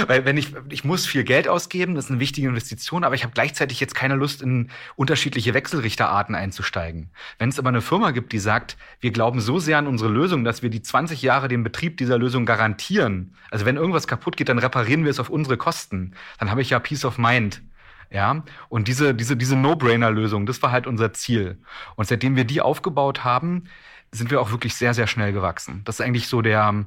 weil 0.06 0.24
wenn 0.24 0.36
ich, 0.36 0.54
ich 0.70 0.84
muss 0.84 1.06
viel 1.06 1.24
Geld 1.24 1.48
ausgeben, 1.48 1.96
das 1.96 2.04
ist 2.04 2.12
eine 2.12 2.20
wichtige 2.20 2.46
Investition, 2.46 3.02
aber 3.02 3.16
ich 3.16 3.24
habe 3.24 3.34
gleichzeitig 3.34 3.80
jetzt 3.80 3.96
keine 3.96 4.14
Lust, 4.14 4.42
in 4.42 4.70
unterschiedliche 4.94 5.54
Wechselrichterarten 5.54 6.36
einzusteigen. 6.36 7.10
Wenn 7.40 7.48
es 7.48 7.58
aber 7.58 7.70
eine 7.70 7.80
Firma 7.80 8.12
gibt, 8.12 8.32
die 8.32 8.38
sagt, 8.38 8.76
wir 9.00 9.10
glauben 9.10 9.40
so 9.40 9.58
sehr 9.58 9.78
an 9.78 9.88
unsere 9.88 10.10
Lösung, 10.10 10.44
dass 10.44 10.62
wir 10.62 10.70
die 10.70 10.82
20 10.82 11.20
Jahre 11.20 11.48
den 11.48 11.64
Betrieb 11.64 11.96
dieser 11.96 12.16
Lösung 12.16 12.46
garantieren. 12.54 13.34
Also 13.50 13.66
wenn 13.66 13.76
irgendwas 13.76 14.06
kaputt 14.06 14.36
geht, 14.36 14.48
dann 14.48 14.58
reparieren 14.58 15.04
wir 15.04 15.10
es 15.10 15.20
auf 15.20 15.30
unsere 15.30 15.56
Kosten. 15.56 16.14
Dann 16.38 16.50
habe 16.50 16.62
ich 16.62 16.70
ja 16.70 16.78
Peace 16.78 17.04
of 17.04 17.18
Mind. 17.18 17.62
Ja, 18.10 18.44
und 18.68 18.86
diese, 18.86 19.12
diese, 19.12 19.36
diese 19.36 19.56
No-Brainer-Lösung, 19.56 20.46
das 20.46 20.62
war 20.62 20.70
halt 20.70 20.86
unser 20.86 21.12
Ziel. 21.12 21.58
Und 21.96 22.06
seitdem 22.06 22.36
wir 22.36 22.44
die 22.44 22.60
aufgebaut 22.60 23.24
haben, 23.24 23.64
sind 24.12 24.30
wir 24.30 24.40
auch 24.40 24.52
wirklich 24.52 24.76
sehr, 24.76 24.94
sehr 24.94 25.08
schnell 25.08 25.32
gewachsen. 25.32 25.82
Das 25.84 25.96
ist 25.96 26.00
eigentlich 26.00 26.28
so 26.28 26.40
der, 26.40 26.86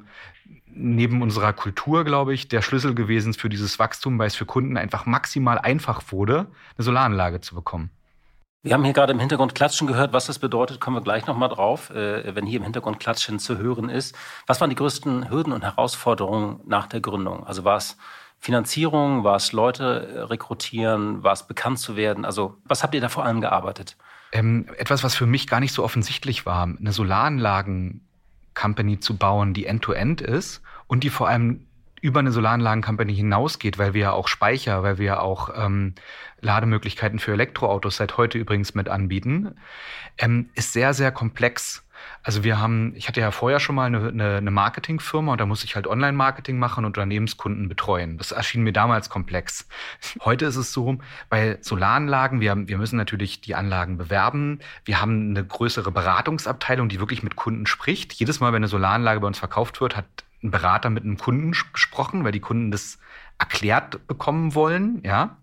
neben 0.66 1.20
unserer 1.20 1.52
Kultur, 1.52 2.04
glaube 2.04 2.32
ich, 2.32 2.48
der 2.48 2.62
Schlüssel 2.62 2.94
gewesen 2.94 3.34
für 3.34 3.50
dieses 3.50 3.78
Wachstum, 3.78 4.18
weil 4.18 4.28
es 4.28 4.36
für 4.36 4.46
Kunden 4.46 4.78
einfach 4.78 5.04
maximal 5.04 5.58
einfach 5.58 6.02
wurde, 6.10 6.46
eine 6.76 6.84
Solaranlage 6.84 7.40
zu 7.40 7.54
bekommen. 7.54 7.90
Wir 8.62 8.74
haben 8.74 8.82
hier 8.82 8.92
gerade 8.92 9.12
im 9.12 9.20
Hintergrund 9.20 9.54
Klatschen 9.54 9.86
gehört. 9.86 10.12
Was 10.12 10.26
das 10.26 10.40
bedeutet, 10.40 10.80
kommen 10.80 10.96
wir 10.96 11.00
gleich 11.00 11.26
nochmal 11.26 11.48
drauf, 11.48 11.90
äh, 11.90 12.34
wenn 12.34 12.44
hier 12.44 12.58
im 12.58 12.64
Hintergrund 12.64 12.98
Klatschen 12.98 13.38
zu 13.38 13.56
hören 13.56 13.88
ist. 13.88 14.16
Was 14.48 14.60
waren 14.60 14.68
die 14.68 14.74
größten 14.74 15.30
Hürden 15.30 15.52
und 15.52 15.62
Herausforderungen 15.62 16.58
nach 16.66 16.88
der 16.88 17.00
Gründung? 17.00 17.46
Also 17.46 17.62
war 17.62 17.76
es 17.76 17.96
Finanzierung? 18.40 19.22
War 19.22 19.36
es 19.36 19.52
Leute 19.52 20.08
äh, 20.08 20.18
rekrutieren? 20.22 21.22
War 21.22 21.34
es 21.34 21.46
bekannt 21.46 21.78
zu 21.78 21.94
werden? 21.94 22.24
Also 22.24 22.56
was 22.64 22.82
habt 22.82 22.96
ihr 22.96 23.00
da 23.00 23.08
vor 23.08 23.24
allem 23.24 23.40
gearbeitet? 23.40 23.96
Ähm, 24.32 24.66
etwas, 24.76 25.04
was 25.04 25.14
für 25.14 25.26
mich 25.26 25.46
gar 25.46 25.60
nicht 25.60 25.72
so 25.72 25.84
offensichtlich 25.84 26.44
war, 26.44 26.64
eine 26.64 26.90
Solaranlagen-Company 26.90 28.98
zu 28.98 29.16
bauen, 29.16 29.54
die 29.54 29.66
end-to-end 29.66 30.20
-End 30.20 30.26
ist 30.26 30.62
und 30.88 31.04
die 31.04 31.10
vor 31.10 31.28
allem 31.28 31.67
über 32.00 32.20
eine 32.20 32.32
Solaranlagen-Company 32.32 33.14
hinausgeht, 33.14 33.78
weil 33.78 33.94
wir 33.94 34.02
ja 34.02 34.12
auch 34.12 34.28
Speicher, 34.28 34.82
weil 34.82 34.98
wir 34.98 35.06
ja 35.06 35.20
auch 35.20 35.50
ähm, 35.56 35.94
Lademöglichkeiten 36.40 37.18
für 37.18 37.32
Elektroautos 37.32 37.96
seit 37.96 38.16
heute 38.16 38.38
übrigens 38.38 38.74
mit 38.74 38.88
anbieten, 38.88 39.54
ähm, 40.18 40.50
ist 40.54 40.72
sehr, 40.72 40.94
sehr 40.94 41.12
komplex. 41.12 41.84
Also 42.22 42.44
wir 42.44 42.60
haben, 42.60 42.92
ich 42.94 43.08
hatte 43.08 43.20
ja 43.20 43.30
vorher 43.30 43.60
schon 43.60 43.74
mal 43.74 43.86
eine, 43.86 44.36
eine, 44.36 44.50
Marketingfirma 44.50 45.32
und 45.32 45.40
da 45.40 45.46
musste 45.46 45.66
ich 45.66 45.74
halt 45.74 45.86
Online-Marketing 45.86 46.58
machen 46.58 46.84
und 46.84 46.96
Unternehmenskunden 46.96 47.68
betreuen. 47.68 48.18
Das 48.18 48.32
erschien 48.32 48.62
mir 48.62 48.72
damals 48.72 49.08
komplex. 49.08 49.66
Heute 50.24 50.46
ist 50.46 50.56
es 50.56 50.72
so, 50.72 50.98
bei 51.28 51.58
Solaranlagen, 51.60 52.40
wir, 52.40 52.68
wir 52.68 52.78
müssen 52.78 52.96
natürlich 52.96 53.40
die 53.40 53.54
Anlagen 53.54 53.98
bewerben. 53.98 54.60
Wir 54.84 55.00
haben 55.00 55.30
eine 55.30 55.44
größere 55.44 55.90
Beratungsabteilung, 55.90 56.88
die 56.88 57.00
wirklich 57.00 57.22
mit 57.22 57.36
Kunden 57.36 57.66
spricht. 57.66 58.12
Jedes 58.12 58.40
Mal, 58.40 58.52
wenn 58.52 58.58
eine 58.58 58.68
Solaranlage 58.68 59.20
bei 59.20 59.26
uns 59.26 59.38
verkauft 59.38 59.80
wird, 59.80 59.96
hat 59.96 60.06
ein 60.42 60.50
Berater 60.50 60.90
mit 60.90 61.04
einem 61.04 61.18
Kunden 61.18 61.52
gesprochen, 61.52 62.24
weil 62.24 62.32
die 62.32 62.40
Kunden 62.40 62.70
das 62.70 62.98
erklärt 63.38 64.06
bekommen 64.08 64.54
wollen. 64.54 65.00
Ja, 65.04 65.36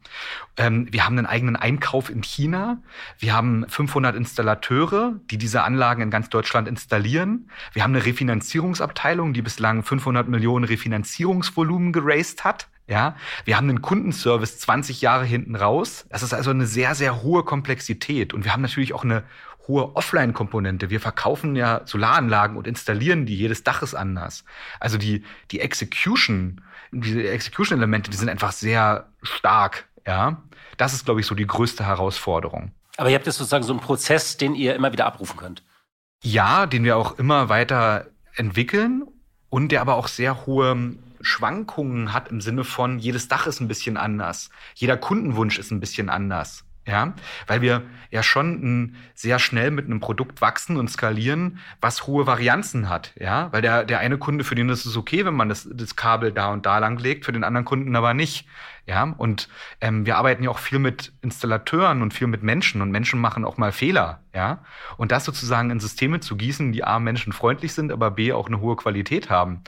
ähm, 0.58 0.88
wir 0.92 1.06
haben 1.06 1.18
einen 1.18 1.28
eigenen 1.28 1.56
Einkauf 1.56 2.10
in 2.10 2.22
China. 2.22 2.78
Wir 3.20 3.34
haben 3.34 3.66
500 3.68 4.16
Installateure, 4.16 5.14
die 5.32 5.38
diese 5.38 5.64
Anlagen 5.64 6.02
in 6.02 6.10
ganz 6.10 6.30
Deutschland 6.30 6.68
installieren. 6.68 7.50
Wir 7.74 7.84
haben 7.84 7.96
eine 7.96 8.06
Refinanzierungsabteilung, 8.06 9.34
die 9.34 9.42
bislang 9.42 9.84
500 9.84 10.28
Millionen 10.28 10.66
Refinanzierungsvolumen 10.66 11.94
geraced 11.94 12.44
hat. 12.44 12.68
Ja, 12.88 13.16
wir 13.46 13.58
haben 13.58 13.68
einen 13.68 13.82
Kundenservice 13.82 14.60
20 14.60 15.02
Jahre 15.02 15.26
hinten 15.26 15.56
raus. 15.56 16.06
Das 16.10 16.22
ist 16.22 16.34
also 16.34 16.52
eine 16.52 16.68
sehr, 16.68 16.94
sehr 16.94 17.24
hohe 17.24 17.44
Komplexität. 17.44 18.34
Und 18.34 18.46
wir 18.46 18.54
haben 18.54 18.62
natürlich 18.62 18.94
auch 18.94 19.04
eine 19.04 19.24
hohe 19.68 19.96
Offline-Komponente. 19.96 20.90
Wir 20.90 21.00
verkaufen 21.00 21.56
ja 21.56 21.82
Solaranlagen 21.86 22.58
und 22.58 22.68
installieren 22.68 23.26
die. 23.26 23.36
Jedes 23.36 23.64
Dach 23.64 23.82
ist 23.82 23.96
anders. 23.96 24.44
Also 24.80 24.98
die, 24.98 25.24
die 25.52 25.60
Execution, 25.60 26.62
diese 26.92 27.28
Execution-Elemente, 27.28 28.12
die 28.12 28.18
sind 28.18 28.30
einfach 28.30 28.52
sehr 28.52 29.08
stark. 29.24 29.88
Ja, 30.06 30.44
das 30.78 30.94
ist, 30.94 31.06
glaube 31.06 31.22
ich, 31.22 31.26
so 31.26 31.36
die 31.36 31.48
größte 31.48 31.86
Herausforderung. 31.86 32.72
Aber 32.98 33.10
ihr 33.10 33.16
habt 33.16 33.26
jetzt 33.26 33.38
sozusagen 33.38 33.64
so 33.64 33.74
einen 33.74 33.82
Prozess, 33.82 34.38
den 34.38 34.56
ihr 34.56 34.76
immer 34.76 34.92
wieder 34.92 35.06
abrufen 35.06 35.38
könnt. 35.38 35.64
Ja, 36.22 36.66
den 36.66 36.84
wir 36.84 36.98
auch 36.98 37.18
immer 37.18 37.50
weiter 37.50 38.08
entwickeln 38.36 39.04
und 39.50 39.72
der 39.72 39.82
aber 39.82 39.96
auch 39.96 40.08
sehr 40.08 40.46
hohe 40.46 40.96
Schwankungen 41.22 42.14
hat 42.14 42.30
im 42.30 42.40
Sinne 42.42 42.64
von, 42.64 43.00
jedes 43.00 43.28
Dach 43.28 43.48
ist 43.48 43.60
ein 43.60 43.68
bisschen 43.68 43.98
anders, 43.98 44.50
jeder 44.76 44.96
Kundenwunsch 44.96 45.58
ist 45.58 45.72
ein 45.72 45.80
bisschen 45.80 46.10
anders. 46.10 46.65
Ja, 46.88 47.14
weil 47.48 47.62
wir 47.62 47.82
ja 48.12 48.22
schon 48.22 48.96
sehr 49.16 49.40
schnell 49.40 49.72
mit 49.72 49.86
einem 49.86 50.00
Produkt 50.00 50.40
wachsen 50.40 50.78
und 50.78 50.88
skalieren, 50.88 51.60
was 51.82 52.06
hohe 52.06 52.28
Varianzen 52.28 52.90
hat. 52.90 53.12
Ja, 53.20 53.52
weil 53.52 53.64
der, 53.64 53.86
der 53.86 54.00
eine 54.00 54.20
Kunde, 54.20 54.44
für 54.44 54.54
den 54.54 54.70
ist 54.70 54.86
es 54.86 54.96
okay, 54.96 55.26
wenn 55.26 55.34
man 55.34 55.50
das, 55.50 55.68
das 55.72 55.96
Kabel 55.96 56.32
da 56.32 56.54
und 56.54 56.68
da 56.68 56.78
lang 56.78 57.00
legt, 57.00 57.26
für 57.26 57.32
den 57.32 57.44
anderen 57.44 57.66
Kunden 57.66 57.96
aber 57.96 58.14
nicht. 58.14 58.48
Ja, 58.86 59.16
und 59.18 59.50
ähm, 59.82 60.06
wir 60.06 60.18
arbeiten 60.18 60.44
ja 60.44 60.52
auch 60.52 60.60
viel 60.60 60.78
mit 60.78 61.12
Installateuren 61.24 62.04
und 62.04 62.14
viel 62.14 62.28
mit 62.28 62.44
Menschen 62.44 62.84
und 62.84 62.92
Menschen 62.92 63.20
machen 63.20 63.44
auch 63.44 63.58
mal 63.58 63.72
Fehler. 63.72 64.22
Ja, 64.36 64.64
und 64.98 65.12
das 65.12 65.26
sozusagen 65.26 65.72
in 65.72 65.80
Systeme 65.80 66.20
zu 66.20 66.36
gießen, 66.36 66.72
die 66.72 66.84
A, 66.84 67.00
menschenfreundlich 67.00 67.74
sind, 67.74 67.92
aber 67.92 68.12
B, 68.12 68.32
auch 68.32 68.46
eine 68.46 68.60
hohe 68.60 68.76
Qualität 68.76 69.32
haben, 69.32 69.64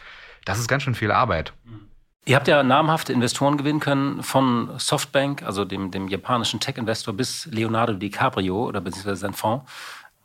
das 0.45 0.59
ist 0.59 0.67
ganz 0.67 0.83
schön 0.83 0.93
viel 0.93 1.11
Arbeit. 1.11 1.53
Mhm. 1.65 1.87
Ihr 2.27 2.35
habt 2.35 2.49
ja 2.49 2.61
namhafte 2.61 3.13
Investoren 3.13 3.55
gewinnen 3.55 3.79
können, 3.79 4.21
von 4.21 4.69
Softbank, 4.79 5.43
also 5.43 5.63
dem, 5.63 5.91
dem 5.91 6.09
japanischen 6.09 6.59
Tech-Investor, 6.59 7.13
bis 7.13 7.45
Leonardo 7.45 7.93
DiCaprio 7.93 8.67
oder 8.67 8.81
beziehungsweise 8.81 9.21
sein 9.21 9.33
Fonds. 9.33 9.71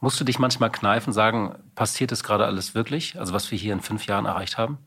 Musst 0.00 0.18
du 0.18 0.24
dich 0.24 0.40
manchmal 0.40 0.72
kneifen, 0.72 1.12
sagen, 1.12 1.54
passiert 1.76 2.10
das 2.10 2.24
gerade 2.24 2.44
alles 2.44 2.74
wirklich? 2.74 3.20
Also 3.20 3.32
was 3.32 3.52
wir 3.52 3.56
hier 3.56 3.72
in 3.72 3.80
fünf 3.80 4.06
Jahren 4.06 4.26
erreicht 4.26 4.58
haben? 4.58 4.78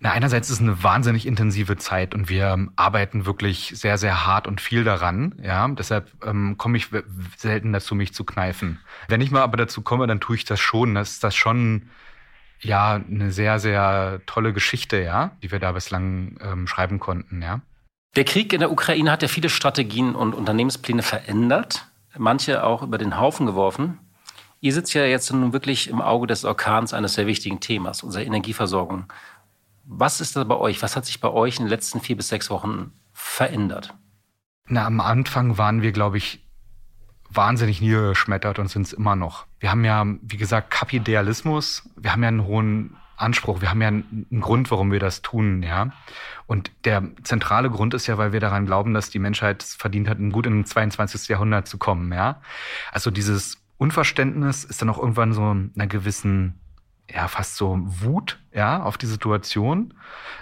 Na, 0.00 0.12
einerseits 0.12 0.50
ist 0.50 0.56
es 0.56 0.60
eine 0.60 0.82
wahnsinnig 0.82 1.26
intensive 1.26 1.78
Zeit 1.78 2.14
und 2.14 2.28
wir 2.28 2.68
arbeiten 2.76 3.24
wirklich 3.24 3.72
sehr, 3.74 3.96
sehr 3.96 4.26
hart 4.26 4.46
und 4.46 4.60
viel 4.60 4.84
daran. 4.84 5.40
Ja, 5.42 5.66
deshalb 5.66 6.10
ähm, 6.26 6.58
komme 6.58 6.76
ich 6.76 6.88
selten 7.38 7.72
dazu, 7.72 7.94
mich 7.94 8.12
zu 8.12 8.24
kneifen. 8.24 8.80
Wenn 9.08 9.22
ich 9.22 9.30
mal 9.30 9.40
aber 9.40 9.56
dazu 9.56 9.80
komme, 9.80 10.06
dann 10.06 10.20
tue 10.20 10.36
ich 10.36 10.44
das 10.44 10.60
schon. 10.60 10.94
Das 10.94 11.12
ist 11.12 11.24
das 11.24 11.34
schon 11.34 11.88
ja 12.60 12.94
eine 12.94 13.32
sehr, 13.32 13.58
sehr 13.58 14.20
tolle 14.26 14.52
Geschichte, 14.52 15.00
ja, 15.00 15.32
die 15.42 15.50
wir 15.50 15.58
da 15.58 15.72
bislang 15.72 16.38
ähm, 16.42 16.66
schreiben 16.66 17.00
konnten, 17.00 17.42
ja. 17.42 17.60
Der 18.16 18.24
Krieg 18.24 18.52
in 18.52 18.60
der 18.60 18.72
Ukraine 18.72 19.10
hat 19.10 19.22
ja 19.22 19.28
viele 19.28 19.48
Strategien 19.48 20.16
und 20.16 20.34
Unternehmenspläne 20.34 21.02
verändert, 21.02 21.86
manche 22.18 22.64
auch 22.64 22.82
über 22.82 22.98
den 22.98 23.18
Haufen 23.18 23.46
geworfen. 23.46 23.98
Ihr 24.60 24.74
sitzt 24.74 24.92
ja 24.94 25.04
jetzt 25.04 25.32
nun 25.32 25.52
wirklich 25.52 25.88
im 25.88 26.02
Auge 26.02 26.26
des 26.26 26.44
Orkans 26.44 26.92
eines 26.92 27.14
sehr 27.14 27.26
wichtigen 27.26 27.60
Themas, 27.60 28.02
unserer 28.02 28.24
Energieversorgung. 28.24 29.10
Was 29.84 30.20
ist 30.20 30.36
da 30.36 30.44
bei 30.44 30.56
euch? 30.56 30.82
Was 30.82 30.96
hat 30.96 31.06
sich 31.06 31.20
bei 31.20 31.30
euch 31.30 31.58
in 31.58 31.64
den 31.64 31.70
letzten 31.70 32.00
vier 32.00 32.16
bis 32.16 32.28
sechs 32.28 32.50
Wochen 32.50 32.92
verändert? 33.12 33.94
Na, 34.66 34.86
am 34.86 35.00
Anfang 35.00 35.56
waren 35.56 35.82
wir, 35.82 35.92
glaube 35.92 36.18
ich, 36.18 36.44
wahnsinnig 37.32 37.80
niedergeschmettert 37.80 38.58
und 38.58 38.68
sind 38.68 38.82
es 38.82 38.92
immer 38.92 39.16
noch. 39.16 39.46
Wir 39.58 39.70
haben 39.70 39.84
ja, 39.84 40.04
wie 40.22 40.36
gesagt, 40.36 40.70
Kapidealismus. 40.70 41.88
Wir 41.96 42.12
haben 42.12 42.22
ja 42.22 42.28
einen 42.28 42.44
hohen 42.44 42.96
Anspruch. 43.16 43.60
Wir 43.60 43.70
haben 43.70 43.82
ja 43.82 43.88
einen 43.88 44.26
Grund, 44.40 44.70
warum 44.70 44.90
wir 44.90 44.98
das 44.98 45.22
tun, 45.22 45.62
ja. 45.62 45.92
Und 46.46 46.72
der 46.84 47.02
zentrale 47.22 47.70
Grund 47.70 47.94
ist 47.94 48.06
ja, 48.06 48.18
weil 48.18 48.32
wir 48.32 48.40
daran 48.40 48.66
glauben, 48.66 48.94
dass 48.94 49.10
die 49.10 49.18
Menschheit 49.18 49.62
es 49.62 49.74
verdient 49.74 50.08
hat, 50.08 50.18
gut 50.32 50.46
in 50.46 50.60
ein 50.60 50.64
22. 50.64 51.28
Jahrhundert 51.28 51.68
zu 51.68 51.78
kommen, 51.78 52.12
ja. 52.12 52.40
Also 52.92 53.10
dieses 53.10 53.58
Unverständnis 53.78 54.64
ist 54.64 54.82
dann 54.82 54.90
auch 54.90 54.98
irgendwann 54.98 55.32
so 55.32 55.42
einer 55.42 55.86
gewissen 55.86 56.58
ja, 57.14 57.28
fast 57.28 57.56
so 57.56 57.78
Wut, 57.80 58.38
ja, 58.52 58.82
auf 58.82 58.98
die 58.98 59.06
Situation. 59.06 59.94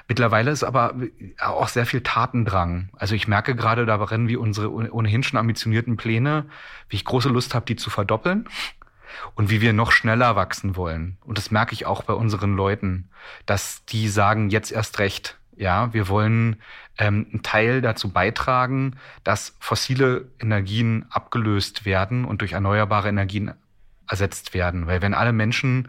Mittlerweile 0.06 0.50
ist 0.50 0.64
aber 0.64 0.94
auch 1.40 1.68
sehr 1.68 1.86
viel 1.86 2.02
Tatendrang. 2.02 2.90
Also 2.96 3.14
ich 3.14 3.28
merke 3.28 3.54
gerade 3.54 3.86
darin, 3.86 4.28
wie 4.28 4.36
unsere 4.36 4.72
ohnehin 4.72 5.22
schon 5.22 5.38
ambitionierten 5.38 5.96
Pläne, 5.96 6.46
wie 6.88 6.96
ich 6.96 7.04
große 7.04 7.28
Lust 7.28 7.54
habe, 7.54 7.66
die 7.66 7.76
zu 7.76 7.90
verdoppeln 7.90 8.48
und 9.34 9.50
wie 9.50 9.60
wir 9.60 9.72
noch 9.72 9.92
schneller 9.92 10.36
wachsen 10.36 10.76
wollen. 10.76 11.16
Und 11.24 11.38
das 11.38 11.50
merke 11.50 11.72
ich 11.72 11.86
auch 11.86 12.02
bei 12.02 12.14
unseren 12.14 12.54
Leuten, 12.54 13.08
dass 13.46 13.84
die 13.86 14.08
sagen, 14.08 14.50
jetzt 14.50 14.72
erst 14.72 14.98
recht. 14.98 15.36
Ja, 15.56 15.92
wir 15.92 16.08
wollen 16.08 16.56
ähm, 16.98 17.26
einen 17.32 17.42
Teil 17.42 17.80
dazu 17.80 18.10
beitragen, 18.10 18.96
dass 19.24 19.56
fossile 19.58 20.28
Energien 20.38 21.06
abgelöst 21.10 21.84
werden 21.84 22.24
und 22.24 22.42
durch 22.42 22.52
erneuerbare 22.52 23.08
Energien 23.08 23.52
ersetzt 24.08 24.54
werden. 24.54 24.86
Weil 24.86 25.02
wenn 25.02 25.14
alle 25.14 25.32
Menschen 25.32 25.88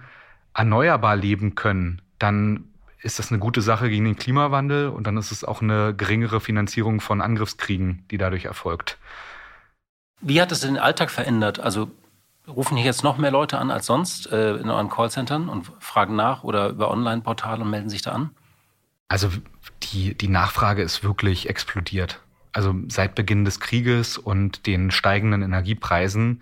erneuerbar 0.53 1.15
leben 1.15 1.55
können, 1.55 2.01
dann 2.17 2.65
ist 3.01 3.19
das 3.19 3.31
eine 3.31 3.39
gute 3.39 3.61
Sache 3.61 3.89
gegen 3.89 4.05
den 4.05 4.17
Klimawandel 4.17 4.89
und 4.89 5.07
dann 5.07 5.17
ist 5.17 5.31
es 5.31 5.43
auch 5.43 5.61
eine 5.61 5.93
geringere 5.95 6.41
Finanzierung 6.41 6.99
von 6.99 7.21
Angriffskriegen, 7.21 8.03
die 8.11 8.17
dadurch 8.17 8.45
erfolgt. 8.45 8.97
Wie 10.21 10.41
hat 10.41 10.51
es 10.51 10.61
den 10.61 10.77
Alltag 10.77 11.09
verändert? 11.09 11.59
Also 11.59 11.89
rufen 12.47 12.75
hier 12.75 12.85
jetzt 12.85 13.03
noch 13.03 13.17
mehr 13.17 13.31
Leute 13.31 13.57
an 13.57 13.71
als 13.71 13.85
sonst 13.85 14.31
äh, 14.31 14.55
in 14.55 14.69
euren 14.69 14.89
Callcentern 14.89 15.47
und 15.47 15.71
fragen 15.79 16.15
nach 16.15 16.43
oder 16.43 16.69
über 16.69 16.91
Online-Portale 16.91 17.63
und 17.63 17.69
melden 17.69 17.89
sich 17.89 18.01
da 18.01 18.11
an? 18.11 18.31
Also 19.07 19.29
die, 19.83 20.15
die 20.15 20.27
Nachfrage 20.27 20.81
ist 20.81 21.03
wirklich 21.03 21.49
explodiert. 21.49 22.19
Also 22.51 22.75
seit 22.89 23.15
Beginn 23.15 23.45
des 23.45 23.59
Krieges 23.59 24.17
und 24.17 24.65
den 24.65 24.91
steigenden 24.91 25.41
Energiepreisen 25.41 26.41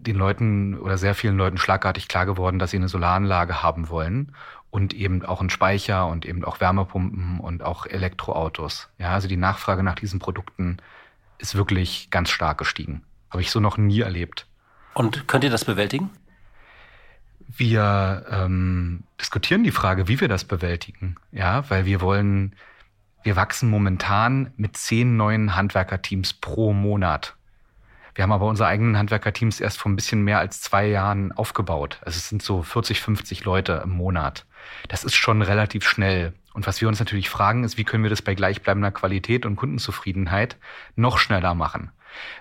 den 0.00 0.16
Leuten 0.16 0.78
oder 0.78 0.98
sehr 0.98 1.14
vielen 1.14 1.36
Leuten 1.36 1.58
schlagartig 1.58 2.08
klar 2.08 2.26
geworden, 2.26 2.58
dass 2.58 2.70
sie 2.70 2.78
eine 2.78 2.88
Solaranlage 2.88 3.62
haben 3.62 3.88
wollen 3.88 4.32
und 4.70 4.94
eben 4.94 5.24
auch 5.24 5.40
einen 5.40 5.50
Speicher 5.50 6.06
und 6.06 6.24
eben 6.24 6.44
auch 6.44 6.60
Wärmepumpen 6.60 7.40
und 7.40 7.62
auch 7.62 7.86
Elektroautos. 7.86 8.88
Ja, 8.98 9.12
also 9.12 9.28
die 9.28 9.36
Nachfrage 9.36 9.82
nach 9.82 9.96
diesen 9.96 10.20
Produkten 10.20 10.78
ist 11.38 11.54
wirklich 11.54 12.10
ganz 12.10 12.30
stark 12.30 12.58
gestiegen. 12.58 13.02
Habe 13.30 13.42
ich 13.42 13.50
so 13.50 13.60
noch 13.60 13.76
nie 13.76 14.00
erlebt. 14.00 14.46
Und 14.94 15.28
könnt 15.28 15.44
ihr 15.44 15.50
das 15.50 15.64
bewältigen? 15.64 16.10
Wir 17.46 18.26
ähm, 18.30 19.02
diskutieren 19.20 19.64
die 19.64 19.72
Frage, 19.72 20.08
wie 20.08 20.20
wir 20.20 20.28
das 20.28 20.44
bewältigen. 20.44 21.16
Ja, 21.32 21.68
weil 21.68 21.84
wir 21.84 22.00
wollen, 22.00 22.54
wir 23.22 23.34
wachsen 23.36 23.68
momentan 23.68 24.52
mit 24.56 24.76
zehn 24.76 25.16
neuen 25.16 25.56
Handwerkerteams 25.56 26.34
pro 26.34 26.72
Monat. 26.72 27.34
Wir 28.20 28.24
haben 28.24 28.32
aber 28.32 28.48
unsere 28.48 28.68
eigenen 28.68 28.98
Handwerkerteams 28.98 29.60
erst 29.60 29.78
vor 29.78 29.90
ein 29.90 29.96
bisschen 29.96 30.20
mehr 30.20 30.40
als 30.40 30.60
zwei 30.60 30.86
Jahren 30.86 31.32
aufgebaut. 31.32 32.00
Also 32.04 32.18
es 32.18 32.28
sind 32.28 32.42
so 32.42 32.62
40, 32.62 33.00
50 33.00 33.46
Leute 33.46 33.80
im 33.82 33.92
Monat. 33.92 34.44
Das 34.88 35.04
ist 35.04 35.14
schon 35.14 35.40
relativ 35.40 35.88
schnell. 35.88 36.34
Und 36.52 36.66
was 36.66 36.82
wir 36.82 36.88
uns 36.88 36.98
natürlich 36.98 37.30
fragen, 37.30 37.64
ist, 37.64 37.78
wie 37.78 37.84
können 37.84 38.02
wir 38.02 38.10
das 38.10 38.20
bei 38.20 38.34
gleichbleibender 38.34 38.90
Qualität 38.90 39.46
und 39.46 39.56
Kundenzufriedenheit 39.56 40.58
noch 40.96 41.16
schneller 41.16 41.54
machen? 41.54 41.92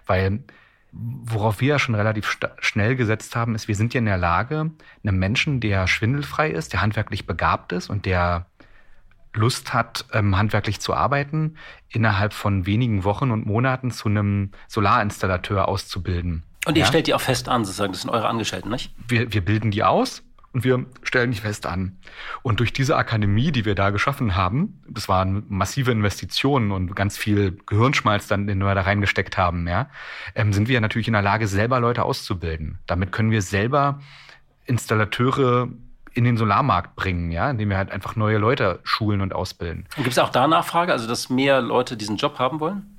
Weil 0.06 0.44
worauf 0.92 1.62
wir 1.62 1.70
ja 1.70 1.80
schon 1.80 1.96
relativ 1.96 2.38
schnell 2.60 2.98
gesetzt 2.98 3.38
haben, 3.38 3.56
ist, 3.56 3.70
wir 3.70 3.76
sind 3.76 3.94
ja 3.94 4.00
in 4.00 4.06
der 4.06 4.18
Lage, 4.18 4.72
einem 5.06 5.18
Menschen, 5.18 5.62
der 5.62 5.88
schwindelfrei 5.88 6.50
ist, 6.50 6.74
der 6.74 6.82
handwerklich 6.82 7.26
begabt 7.26 7.72
ist 7.72 7.90
und 7.90 8.06
der 8.06 8.48
Lust 9.34 9.74
hat, 9.74 10.06
ähm, 10.14 10.38
handwerklich 10.38 10.80
zu 10.80 10.94
arbeiten, 10.94 11.56
innerhalb 11.90 12.34
von 12.34 12.66
wenigen 12.66 13.04
Wochen 13.04 13.32
und 13.32 13.46
Monaten 13.46 13.92
zu 13.92 14.10
einem 14.10 14.52
Solarinstallateur 14.68 15.68
auszubilden. 15.68 16.44
Und 16.66 16.76
ihr 16.76 16.82
ja? 16.82 16.88
stellt 16.88 17.08
die 17.08 17.14
auch 17.14 17.22
fest 17.22 17.48
an, 17.48 17.64
sozusagen, 17.64 17.94
das 17.94 18.02
sind 18.02 18.10
eure 18.10 18.28
Angestellten, 18.28 18.70
nicht? 18.70 18.94
Wir, 19.08 19.32
wir 19.32 19.42
bilden 19.42 19.72
die 19.72 19.84
aus 19.84 20.24
und 20.52 20.64
wir 20.64 20.86
stellen 21.04 21.32
die 21.32 21.40
fest 21.40 21.66
an. 21.66 22.00
Und 22.42 22.60
durch 22.60 22.74
diese 22.74 22.98
Akademie, 22.98 23.52
die 23.52 23.66
wir 23.66 23.76
da 23.76 23.92
geschaffen 23.92 24.36
haben, 24.36 24.82
das 24.88 25.08
waren 25.08 25.46
massive 25.48 25.92
Investitionen 25.92 26.72
und 26.72 26.96
ganz 26.96 27.18
viel 27.18 27.58
Gehirnschmalz, 27.66 28.28
dann, 28.28 28.48
den 28.48 28.60
wir 28.60 28.76
da 28.76 28.82
reingesteckt 28.82 29.38
haben, 29.38 29.68
ja, 29.68 29.90
ähm, 30.36 30.52
sind 30.52 30.68
wir 30.68 30.82
natürlich 30.82 31.08
in 31.08 31.14
der 31.14 31.22
Lage, 31.22 31.48
selber 31.48 31.80
Leute 31.80 32.04
auszubilden. 32.04 32.80
Damit 32.88 33.12
können 33.12 33.32
wir 33.32 33.42
selber 33.42 34.00
Installateure 34.66 35.70
in 36.20 36.26
den 36.26 36.38
Solarmarkt 36.38 36.96
bringen, 36.96 37.32
ja, 37.32 37.50
indem 37.50 37.70
wir 37.70 37.78
halt 37.78 37.92
einfach 37.92 38.16
neue 38.16 38.38
Leute 38.38 38.80
schulen 38.84 39.22
und 39.22 39.34
ausbilden. 39.34 39.88
Und 39.96 40.04
gibt 40.04 40.12
es 40.12 40.20
auch 40.20 40.30
da 40.30 40.48
Nachfrage, 40.48 40.92
also 40.92 41.08
dass 41.08 41.30
mehr 41.30 41.62
Leute 41.62 41.96
diesen 41.96 42.18
Job 42.18 42.38
haben 42.40 42.60
wollen? 42.60 42.96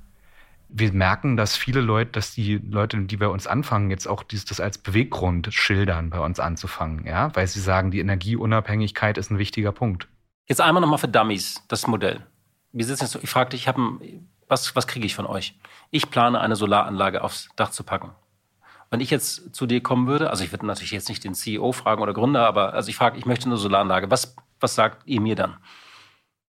Wir 0.71 0.91
merken, 0.93 1.37
dass 1.37 1.57
viele 1.57 1.81
Leute, 1.81 2.13
dass 2.13 2.33
die 2.33 2.57
Leute, 2.57 2.99
die 3.03 3.17
bei 3.17 3.29
uns 3.29 3.47
anfangen, 3.47 3.91
jetzt 3.91 4.07
auch 4.07 4.23
dieses, 4.23 4.47
das 4.47 4.61
als 4.61 4.79
Beweggrund 4.79 5.53
schildern, 5.53 6.11
bei 6.11 6.21
uns 6.21 6.41
anzufangen, 6.41 7.07
ja, 7.07 7.35
weil 7.37 7.47
sie 7.47 7.61
sagen, 7.61 7.91
die 7.91 8.01
Energieunabhängigkeit 8.01 9.19
ist 9.19 9.31
ein 9.31 9.39
wichtiger 9.39 9.73
Punkt. 9.73 10.09
Jetzt 10.47 10.61
einmal 10.61 10.81
nochmal 10.81 10.99
für 10.99 11.09
Dummies, 11.09 11.63
das 11.69 11.87
Modell. 11.87 12.25
Wir 12.73 12.87
sitzen 12.87 13.05
jetzt, 13.05 13.17
ich 13.23 13.29
frage 13.29 13.51
dich, 13.51 13.63
ich 13.63 13.69
habe 13.69 14.01
was, 14.49 14.75
was 14.75 14.87
kriege 14.87 15.07
ich 15.07 15.15
von 15.15 15.27
euch? 15.27 15.55
Ich 15.91 16.11
plane 16.11 16.41
eine 16.41 16.57
Solaranlage 16.57 17.23
aufs 17.23 17.49
Dach 17.57 17.71
zu 17.71 17.85
packen. 17.85 18.11
Wenn 18.91 19.01
ich 19.01 19.11
jetzt 19.11 19.55
zu 19.55 19.67
dir 19.67 19.83
kommen 19.83 20.09
würde, 20.09 20.31
also 20.31 20.43
ich 20.43 20.53
würde 20.53 20.67
natürlich 20.67 20.91
jetzt 20.91 21.09
nicht 21.09 21.23
den 21.23 21.35
CEO 21.35 21.73
fragen 21.73 22.03
oder 22.03 22.13
Gründer, 22.13 22.47
aber 22.47 22.75
also 22.75 22.89
ich 22.89 22.97
frage, 22.97 23.19
ich 23.19 23.25
möchte 23.25 23.47
eine 23.47 23.57
Solaranlage. 23.57 24.11
Was, 24.11 24.35
was 24.59 24.75
sagt 24.75 25.07
ihr 25.07 25.21
mir 25.21 25.37
dann? 25.37 25.57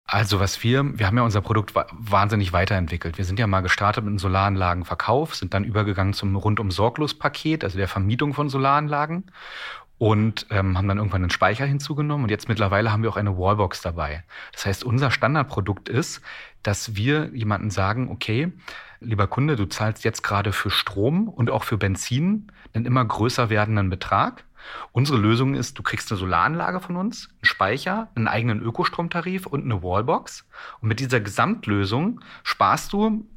Also 0.05 0.39
was 0.39 0.63
wir, 0.63 0.97
wir 0.97 1.07
haben 1.07 1.17
ja 1.17 1.23
unser 1.23 1.41
Produkt 1.41 1.73
wahnsinnig 1.75 2.51
weiterentwickelt. 2.53 3.17
Wir 3.17 3.25
sind 3.25 3.39
ja 3.39 3.47
mal 3.47 3.61
gestartet 3.61 4.03
mit 4.03 4.11
einem 4.11 4.19
Solaranlagenverkauf, 4.19 5.35
sind 5.35 5.53
dann 5.53 5.63
übergegangen 5.63 6.13
zum 6.13 6.35
rundum 6.35 6.71
sorglos 6.71 7.13
Paket, 7.13 7.63
also 7.63 7.77
der 7.77 7.87
Vermietung 7.87 8.33
von 8.33 8.49
Solaranlagen 8.49 9.31
und 9.97 10.47
ähm, 10.49 10.77
haben 10.77 10.87
dann 10.87 10.97
irgendwann 10.97 11.21
einen 11.21 11.29
Speicher 11.29 11.65
hinzugenommen 11.65 12.23
und 12.23 12.29
jetzt 12.31 12.49
mittlerweile 12.49 12.91
haben 12.91 13.03
wir 13.03 13.09
auch 13.09 13.17
eine 13.17 13.37
Wallbox 13.37 13.83
dabei. 13.83 14.23
Das 14.51 14.65
heißt, 14.65 14.83
unser 14.83 15.11
Standardprodukt 15.11 15.89
ist, 15.89 16.21
dass 16.63 16.95
wir 16.95 17.31
jemanden 17.33 17.69
sagen, 17.69 18.09
okay, 18.09 18.51
lieber 18.99 19.27
Kunde, 19.27 19.55
du 19.55 19.65
zahlst 19.65 20.03
jetzt 20.03 20.23
gerade 20.23 20.51
für 20.51 20.69
Strom 20.69 21.27
und 21.27 21.49
auch 21.49 21.63
für 21.63 21.77
Benzin 21.77 22.51
einen 22.73 22.85
immer 22.85 23.03
größer 23.03 23.49
werdenden 23.49 23.89
Betrag. 23.89 24.45
Unsere 24.91 25.17
Lösung 25.17 25.55
ist, 25.55 25.77
du 25.79 25.83
kriegst 25.83 26.11
eine 26.11 26.19
Solaranlage 26.19 26.79
von 26.79 26.95
uns, 26.95 27.29
einen 27.29 27.45
Speicher, 27.45 28.09
einen 28.15 28.27
eigenen 28.27 28.61
Ökostromtarif 28.61 29.47
und 29.47 29.63
eine 29.63 29.81
Wallbox. 29.81 30.45
Und 30.81 30.87
mit 30.87 30.99
dieser 30.99 31.19
Gesamtlösung 31.19 32.21
sparst 32.43 32.93
du 32.93 33.27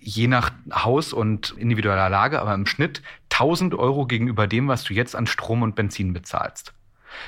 je 0.00 0.28
nach 0.28 0.50
Haus 0.72 1.12
und 1.12 1.54
individueller 1.58 2.08
Lage, 2.08 2.40
aber 2.40 2.54
im 2.54 2.66
Schnitt 2.66 3.02
1000 3.32 3.74
Euro 3.74 4.06
gegenüber 4.06 4.46
dem, 4.46 4.68
was 4.68 4.84
du 4.84 4.94
jetzt 4.94 5.16
an 5.16 5.26
Strom 5.26 5.62
und 5.62 5.74
Benzin 5.74 6.12
bezahlst. 6.12 6.74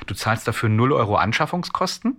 Du 0.05 0.13
zahlst 0.13 0.47
dafür 0.47 0.69
0 0.69 0.93
Euro 0.93 1.15
Anschaffungskosten. 1.15 2.17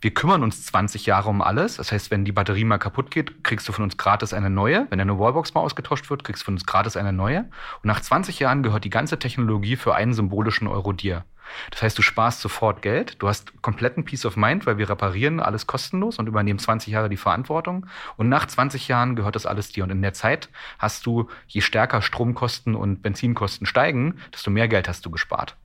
Wir 0.00 0.14
kümmern 0.14 0.42
uns 0.42 0.64
20 0.66 1.06
Jahre 1.06 1.28
um 1.28 1.42
alles. 1.42 1.76
Das 1.76 1.92
heißt, 1.92 2.10
wenn 2.10 2.24
die 2.24 2.32
Batterie 2.32 2.64
mal 2.64 2.78
kaputt 2.78 3.10
geht, 3.10 3.42
kriegst 3.44 3.68
du 3.68 3.72
von 3.72 3.84
uns 3.84 3.96
gratis 3.96 4.32
eine 4.32 4.50
neue. 4.50 4.86
Wenn 4.90 4.98
deine 4.98 5.18
Wallbox 5.18 5.54
mal 5.54 5.60
ausgetauscht 5.60 6.10
wird, 6.10 6.24
kriegst 6.24 6.42
du 6.42 6.46
von 6.46 6.54
uns 6.54 6.66
gratis 6.66 6.96
eine 6.96 7.12
neue. 7.12 7.40
Und 7.40 7.84
nach 7.84 8.00
20 8.00 8.38
Jahren 8.38 8.62
gehört 8.62 8.84
die 8.84 8.90
ganze 8.90 9.18
Technologie 9.18 9.76
für 9.76 9.94
einen 9.94 10.14
symbolischen 10.14 10.68
Euro 10.68 10.92
dir. 10.92 11.24
Das 11.70 11.82
heißt, 11.82 11.98
du 11.98 12.02
sparst 12.02 12.40
sofort 12.40 12.82
Geld, 12.82 13.16
du 13.22 13.28
hast 13.28 13.62
kompletten 13.62 14.04
Peace 14.04 14.26
of 14.26 14.36
Mind, 14.36 14.66
weil 14.66 14.78
wir 14.78 14.88
reparieren 14.88 15.40
alles 15.40 15.66
kostenlos 15.66 16.18
und 16.18 16.26
übernehmen 16.26 16.58
20 16.58 16.92
Jahre 16.92 17.08
die 17.08 17.16
Verantwortung. 17.16 17.86
Und 18.16 18.28
nach 18.28 18.46
20 18.46 18.88
Jahren 18.88 19.16
gehört 19.16 19.34
das 19.34 19.46
alles 19.46 19.72
dir. 19.72 19.84
Und 19.84 19.90
in 19.90 20.02
der 20.02 20.14
Zeit 20.14 20.48
hast 20.78 21.06
du, 21.06 21.28
je 21.46 21.60
stärker 21.60 22.02
Stromkosten 22.02 22.74
und 22.74 23.02
Benzinkosten 23.02 23.66
steigen, 23.66 24.18
desto 24.32 24.50
mehr 24.50 24.68
Geld 24.68 24.88
hast 24.88 25.04
du 25.06 25.10
gespart. 25.10 25.56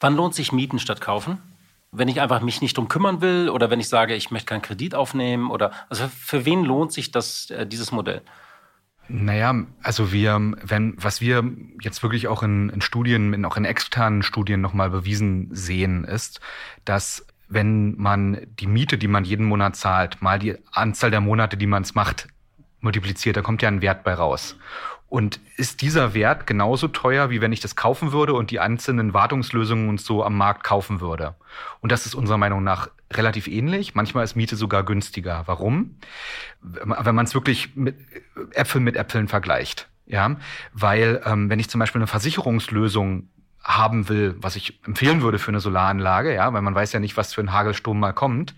Wann 0.00 0.16
lohnt 0.16 0.34
sich 0.34 0.52
Mieten 0.52 0.78
statt 0.78 1.00
Kaufen? 1.00 1.38
Wenn 1.92 2.08
ich 2.08 2.20
einfach 2.20 2.40
mich 2.40 2.60
nicht 2.60 2.76
drum 2.76 2.88
kümmern 2.88 3.20
will 3.20 3.48
oder 3.48 3.70
wenn 3.70 3.80
ich 3.80 3.88
sage, 3.88 4.14
ich 4.14 4.30
möchte 4.30 4.46
keinen 4.46 4.62
Kredit 4.62 4.94
aufnehmen 4.94 5.50
oder 5.50 5.72
also 5.88 6.08
für 6.08 6.44
wen 6.44 6.64
lohnt 6.64 6.92
sich 6.92 7.10
das, 7.10 7.50
äh, 7.50 7.66
dieses 7.66 7.90
Modell? 7.90 8.22
Naja, 9.08 9.66
also 9.82 10.12
wir, 10.12 10.38
wenn, 10.62 10.94
was 10.96 11.20
wir 11.20 11.42
jetzt 11.82 12.04
wirklich 12.04 12.28
auch 12.28 12.44
in, 12.44 12.68
in 12.68 12.80
Studien, 12.80 13.44
auch 13.44 13.56
in 13.56 13.64
externen 13.64 14.22
Studien 14.22 14.60
nochmal 14.60 14.90
bewiesen 14.90 15.48
sehen, 15.50 16.04
ist, 16.04 16.40
dass 16.84 17.26
wenn 17.48 17.96
man 17.96 18.46
die 18.60 18.68
Miete, 18.68 18.96
die 18.96 19.08
man 19.08 19.24
jeden 19.24 19.46
Monat 19.46 19.74
zahlt, 19.74 20.22
mal 20.22 20.38
die 20.38 20.56
Anzahl 20.70 21.10
der 21.10 21.20
Monate, 21.20 21.56
die 21.56 21.66
man 21.66 21.82
es 21.82 21.96
macht, 21.96 22.28
multipliziert, 22.80 23.36
da 23.36 23.42
kommt 23.42 23.62
ja 23.62 23.68
ein 23.68 23.82
Wert 23.82 24.04
bei 24.04 24.14
raus. 24.14 24.56
Und 25.10 25.40
ist 25.56 25.82
dieser 25.82 26.14
Wert 26.14 26.46
genauso 26.46 26.86
teuer, 26.86 27.30
wie 27.30 27.40
wenn 27.40 27.52
ich 27.52 27.58
das 27.58 27.74
kaufen 27.74 28.12
würde 28.12 28.32
und 28.32 28.52
die 28.52 28.60
einzelnen 28.60 29.12
Wartungslösungen 29.12 29.88
und 29.88 30.00
so 30.00 30.24
am 30.24 30.36
Markt 30.36 30.62
kaufen 30.62 31.00
würde? 31.00 31.34
Und 31.80 31.90
das 31.90 32.06
ist 32.06 32.14
unserer 32.14 32.38
Meinung 32.38 32.62
nach 32.62 32.88
relativ 33.12 33.48
ähnlich. 33.48 33.96
Manchmal 33.96 34.22
ist 34.22 34.36
Miete 34.36 34.54
sogar 34.54 34.84
günstiger. 34.84 35.42
Warum? 35.46 35.96
Wenn 36.62 37.14
man 37.14 37.26
es 37.26 37.34
wirklich 37.34 37.74
mit 37.74 37.96
Äpfel 38.52 38.80
mit 38.80 38.96
Äpfeln 38.96 39.26
vergleicht. 39.26 39.88
Ja, 40.06 40.36
weil 40.72 41.20
ähm, 41.24 41.50
wenn 41.50 41.58
ich 41.58 41.68
zum 41.68 41.78
Beispiel 41.80 42.00
eine 42.00 42.06
Versicherungslösung 42.06 43.28
haben 43.62 44.08
will, 44.08 44.36
was 44.38 44.56
ich 44.56 44.80
empfehlen 44.86 45.22
würde 45.22 45.38
für 45.38 45.50
eine 45.50 45.60
Solaranlage, 45.60 46.34
ja, 46.34 46.52
weil 46.52 46.62
man 46.62 46.74
weiß 46.74 46.92
ja 46.92 47.00
nicht, 47.00 47.16
was 47.16 47.34
für 47.34 47.42
ein 47.42 47.52
Hagelsturm 47.52 48.00
mal 48.00 48.12
kommt, 48.12 48.54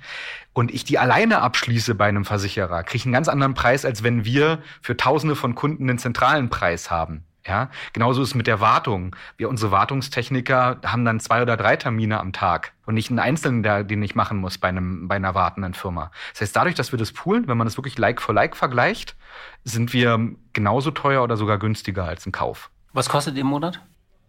und 0.53 0.73
ich 0.73 0.85
die 0.85 0.99
alleine 0.99 1.41
abschließe 1.43 1.95
bei 1.95 2.07
einem 2.07 2.25
Versicherer, 2.25 2.83
kriege 2.83 2.99
ich 2.99 3.05
einen 3.07 3.15
ganz 3.15 3.29
anderen 3.29 3.55
Preis, 3.55 3.85
als 3.85 4.03
wenn 4.03 4.25
wir 4.25 4.63
für 4.81 4.97
Tausende 4.97 5.35
von 5.35 5.55
Kunden 5.55 5.89
einen 5.89 5.99
zentralen 5.99 6.51
Preis 6.51 6.91
haben. 6.91 7.25
Ja, 7.45 7.71
genauso 7.93 8.23
ist 8.23 8.29
es 8.29 8.35
mit 8.37 8.47
der 8.47 8.61
Wartung. 8.61 9.17
Wir, 9.37 9.49
unsere 9.49 9.73
Wartungstechniker 9.73 10.81
haben 10.85 11.05
dann 11.05 11.19
zwei 11.19 11.43
oder 11.43 11.57
drei 11.57 11.75
Termine 11.75 12.21
am 12.21 12.33
Tag 12.33 12.73
und 12.87 12.95
nicht 12.95 13.11
einen 13.11 13.19
einzelnen, 13.19 13.65
der, 13.65 13.83
den 13.83 14.01
ich 14.01 14.15
machen 14.15 14.39
muss 14.39 14.59
bei 14.59 14.69
einem, 14.69 15.09
bei 15.09 15.17
einer 15.17 15.35
wartenden 15.35 15.75
Firma. 15.75 16.13
Das 16.33 16.43
heißt, 16.43 16.55
dadurch, 16.55 16.77
dass 16.77 16.93
wir 16.93 17.01
das 17.01 17.11
poolen, 17.11 17.49
wenn 17.49 17.57
man 17.57 17.67
das 17.67 17.77
wirklich 17.77 17.99
Like 17.99 18.21
for 18.21 18.33
Like 18.33 18.57
vergleicht, 18.57 19.17
sind 19.65 19.93
wir 19.93 20.21
genauso 20.53 20.93
teuer 20.93 21.25
oder 21.25 21.37
sogar 21.37 21.59
günstiger 21.59 22.05
als 22.05 22.27
ein 22.27 22.33
Kauf. 22.33 22.71
Was 22.93 23.09
kostet 23.09 23.37
im 23.37 23.49
Monat? 23.49 23.81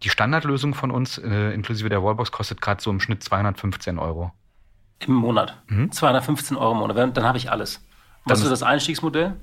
Die 0.04 0.10
Standardlösung 0.10 0.74
von 0.74 0.92
uns, 0.92 1.18
äh, 1.18 1.52
inklusive 1.54 1.90
der 1.90 2.04
Wallbox, 2.04 2.32
kostet 2.32 2.62
gerade 2.62 2.82
so 2.82 2.92
im 2.92 3.00
Schnitt 3.00 3.24
215 3.24 4.00
Euro. 4.00 4.32
Im 5.00 5.14
Monat? 5.14 5.62
Mhm. 5.68 5.92
215 5.92 6.58
Euro 6.58 6.74
im 6.74 6.80
Monat. 6.80 7.18
Dann 7.18 7.24
habe 7.26 7.38
ich 7.38 7.52
alles. 7.52 7.86
Was 8.26 8.42
ist 8.42 8.52
das 8.52 8.64
Einstiegsmodell? 8.64 9.36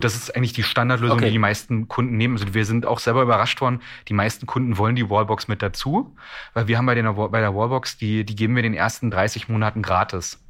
Das 0.00 0.16
ist 0.16 0.34
eigentlich 0.34 0.52
die 0.52 0.62
Standardlösung, 0.62 1.18
okay. 1.18 1.26
die 1.26 1.32
die 1.32 1.38
meisten 1.38 1.86
Kunden 1.86 2.16
nehmen. 2.16 2.34
Also 2.34 2.52
wir 2.54 2.64
sind 2.64 2.86
auch 2.86 2.98
selber 2.98 3.22
überrascht 3.22 3.60
worden. 3.60 3.80
Die 4.08 4.14
meisten 4.14 4.46
Kunden 4.46 4.76
wollen 4.76 4.96
die 4.96 5.08
Wallbox 5.08 5.48
mit 5.48 5.62
dazu, 5.62 6.16
weil 6.54 6.66
wir 6.66 6.76
haben 6.76 6.86
bei, 6.86 6.94
den, 6.94 7.14
bei 7.14 7.40
der 7.40 7.54
Wallbox, 7.54 7.98
die, 7.98 8.24
die 8.24 8.34
geben 8.34 8.56
wir 8.56 8.62
den 8.62 8.74
ersten 8.74 9.10
30 9.10 9.48
Monaten 9.48 9.82
gratis. 9.82 10.42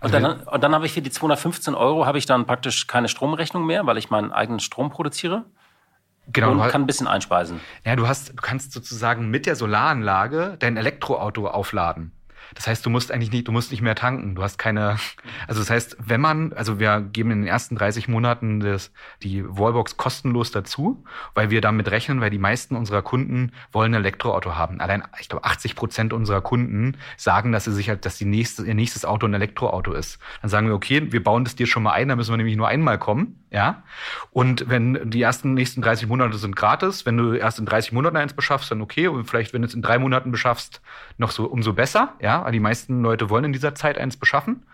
Also 0.00 0.16
und 0.16 0.22
dann, 0.22 0.40
und 0.40 0.64
dann 0.64 0.74
habe 0.74 0.86
ich 0.86 0.92
für 0.92 1.02
die 1.02 1.10
215 1.10 1.74
Euro 1.74 2.06
habe 2.06 2.16
ich 2.16 2.24
dann 2.24 2.46
praktisch 2.46 2.86
keine 2.86 3.08
Stromrechnung 3.08 3.66
mehr, 3.66 3.84
weil 3.84 3.98
ich 3.98 4.08
meinen 4.08 4.32
eigenen 4.32 4.60
Strom 4.60 4.90
produziere. 4.90 5.44
Genau, 6.32 6.52
und 6.52 6.68
kann 6.68 6.82
ein 6.82 6.86
bisschen 6.86 7.08
einspeisen. 7.08 7.60
Ja, 7.84 7.96
du 7.96 8.06
hast, 8.06 8.30
du 8.30 8.42
kannst 8.42 8.72
sozusagen 8.72 9.30
mit 9.30 9.46
der 9.46 9.56
Solaranlage 9.56 10.56
dein 10.58 10.76
Elektroauto 10.76 11.48
aufladen. 11.48 12.12
Das 12.54 12.66
heißt, 12.66 12.84
du 12.84 12.90
musst 12.90 13.12
eigentlich 13.12 13.30
nicht, 13.30 13.48
du 13.48 13.52
musst 13.52 13.70
nicht 13.70 13.80
mehr 13.80 13.94
tanken. 13.94 14.34
Du 14.34 14.42
hast 14.42 14.58
keine, 14.58 14.96
also 15.46 15.60
das 15.60 15.70
heißt, 15.70 15.96
wenn 16.00 16.20
man, 16.20 16.52
also 16.52 16.78
wir 16.78 17.00
geben 17.00 17.30
in 17.30 17.40
den 17.40 17.46
ersten 17.46 17.76
30 17.76 18.08
Monaten 18.08 18.60
das, 18.60 18.92
die 19.22 19.44
Wallbox 19.46 19.96
kostenlos 19.96 20.50
dazu, 20.50 21.04
weil 21.34 21.50
wir 21.50 21.60
damit 21.60 21.90
rechnen, 21.90 22.20
weil 22.20 22.30
die 22.30 22.38
meisten 22.38 22.76
unserer 22.76 23.02
Kunden 23.02 23.52
wollen 23.72 23.94
ein 23.94 24.00
Elektroauto 24.00 24.56
haben. 24.56 24.80
Allein, 24.80 25.02
ich 25.20 25.28
glaube, 25.28 25.44
80 25.44 25.76
Prozent 25.76 26.12
unserer 26.12 26.40
Kunden 26.40 26.96
sagen, 27.16 27.52
dass 27.52 27.64
sie 27.64 27.72
sich 27.72 27.88
halt, 27.88 28.04
dass 28.04 28.18
die 28.18 28.24
nächste, 28.24 28.64
ihr 28.64 28.74
nächstes 28.74 29.04
Auto 29.04 29.26
ein 29.26 29.34
Elektroauto 29.34 29.92
ist. 29.92 30.18
Dann 30.42 30.50
sagen 30.50 30.66
wir, 30.66 30.74
okay, 30.74 31.12
wir 31.12 31.22
bauen 31.22 31.44
das 31.44 31.56
dir 31.56 31.66
schon 31.66 31.82
mal 31.82 31.92
ein, 31.92 32.08
da 32.08 32.16
müssen 32.16 32.32
wir 32.32 32.36
nämlich 32.36 32.56
nur 32.56 32.68
einmal 32.68 32.98
kommen, 32.98 33.39
ja. 33.50 33.82
Und 34.30 34.68
wenn 34.68 35.10
die 35.10 35.22
ersten 35.22 35.54
nächsten 35.54 35.82
30 35.82 36.08
Monate 36.08 36.38
sind 36.38 36.56
gratis, 36.56 37.06
wenn 37.06 37.16
du 37.16 37.34
erst 37.34 37.58
in 37.58 37.66
30 37.66 37.92
Monaten 37.92 38.16
eins 38.16 38.32
beschaffst, 38.32 38.70
dann 38.70 38.80
okay. 38.80 39.08
Und 39.08 39.24
vielleicht, 39.24 39.52
wenn 39.52 39.62
du 39.62 39.68
es 39.68 39.74
in 39.74 39.82
drei 39.82 39.98
Monaten 39.98 40.30
beschaffst, 40.30 40.80
noch 41.18 41.30
so 41.30 41.46
umso 41.46 41.72
besser, 41.72 42.14
ja 42.20 42.48
die 42.50 42.60
meisten 42.60 43.02
Leute 43.02 43.30
wollen 43.30 43.44
in 43.44 43.52
dieser 43.52 43.74
Zeit 43.74 43.98
eins 43.98 44.16
beschaffen. 44.16 44.64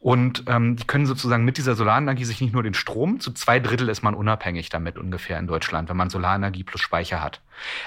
Und 0.00 0.44
ähm, 0.46 0.76
die 0.76 0.86
können 0.86 1.06
sozusagen 1.06 1.44
mit 1.44 1.56
dieser 1.56 1.74
Solarenergie 1.74 2.24
sich 2.24 2.40
nicht 2.40 2.52
nur 2.54 2.62
den 2.62 2.74
Strom, 2.74 3.18
zu 3.18 3.32
zwei 3.32 3.58
Drittel 3.58 3.88
ist 3.88 4.02
man 4.02 4.14
unabhängig 4.14 4.68
damit 4.68 4.96
ungefähr 4.96 5.38
in 5.40 5.48
Deutschland, 5.48 5.88
wenn 5.88 5.96
man 5.96 6.08
Solarenergie 6.08 6.62
plus 6.62 6.80
Speicher 6.80 7.20
hat. 7.20 7.40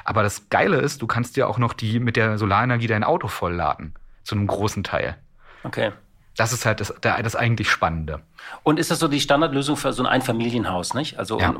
Aber 0.03 0.21
das 0.21 0.49
Geile 0.49 0.77
ist, 0.77 1.01
du 1.01 1.07
kannst 1.07 1.37
ja 1.37 1.47
auch 1.47 1.57
noch 1.57 1.71
die 1.71 1.99
mit 1.99 2.17
der 2.17 2.37
Solarenergie 2.37 2.87
dein 2.87 3.05
Auto 3.05 3.29
vollladen, 3.29 3.95
zu 4.23 4.35
einem 4.35 4.47
großen 4.47 4.83
Teil. 4.83 5.15
Okay. 5.63 5.93
Das 6.37 6.53
ist 6.53 6.65
halt 6.65 6.79
das, 6.79 6.93
das 7.01 7.35
eigentlich 7.35 7.69
Spannende. 7.69 8.21
Und 8.63 8.79
ist 8.79 8.89
das 8.89 8.99
so 8.99 9.07
die 9.07 9.19
Standardlösung 9.19 9.75
für 9.75 9.91
so 9.91 10.03
ein 10.03 10.07
Einfamilienhaus, 10.07 10.93
nicht? 10.93 11.19
Also 11.19 11.39
ja. 11.39 11.53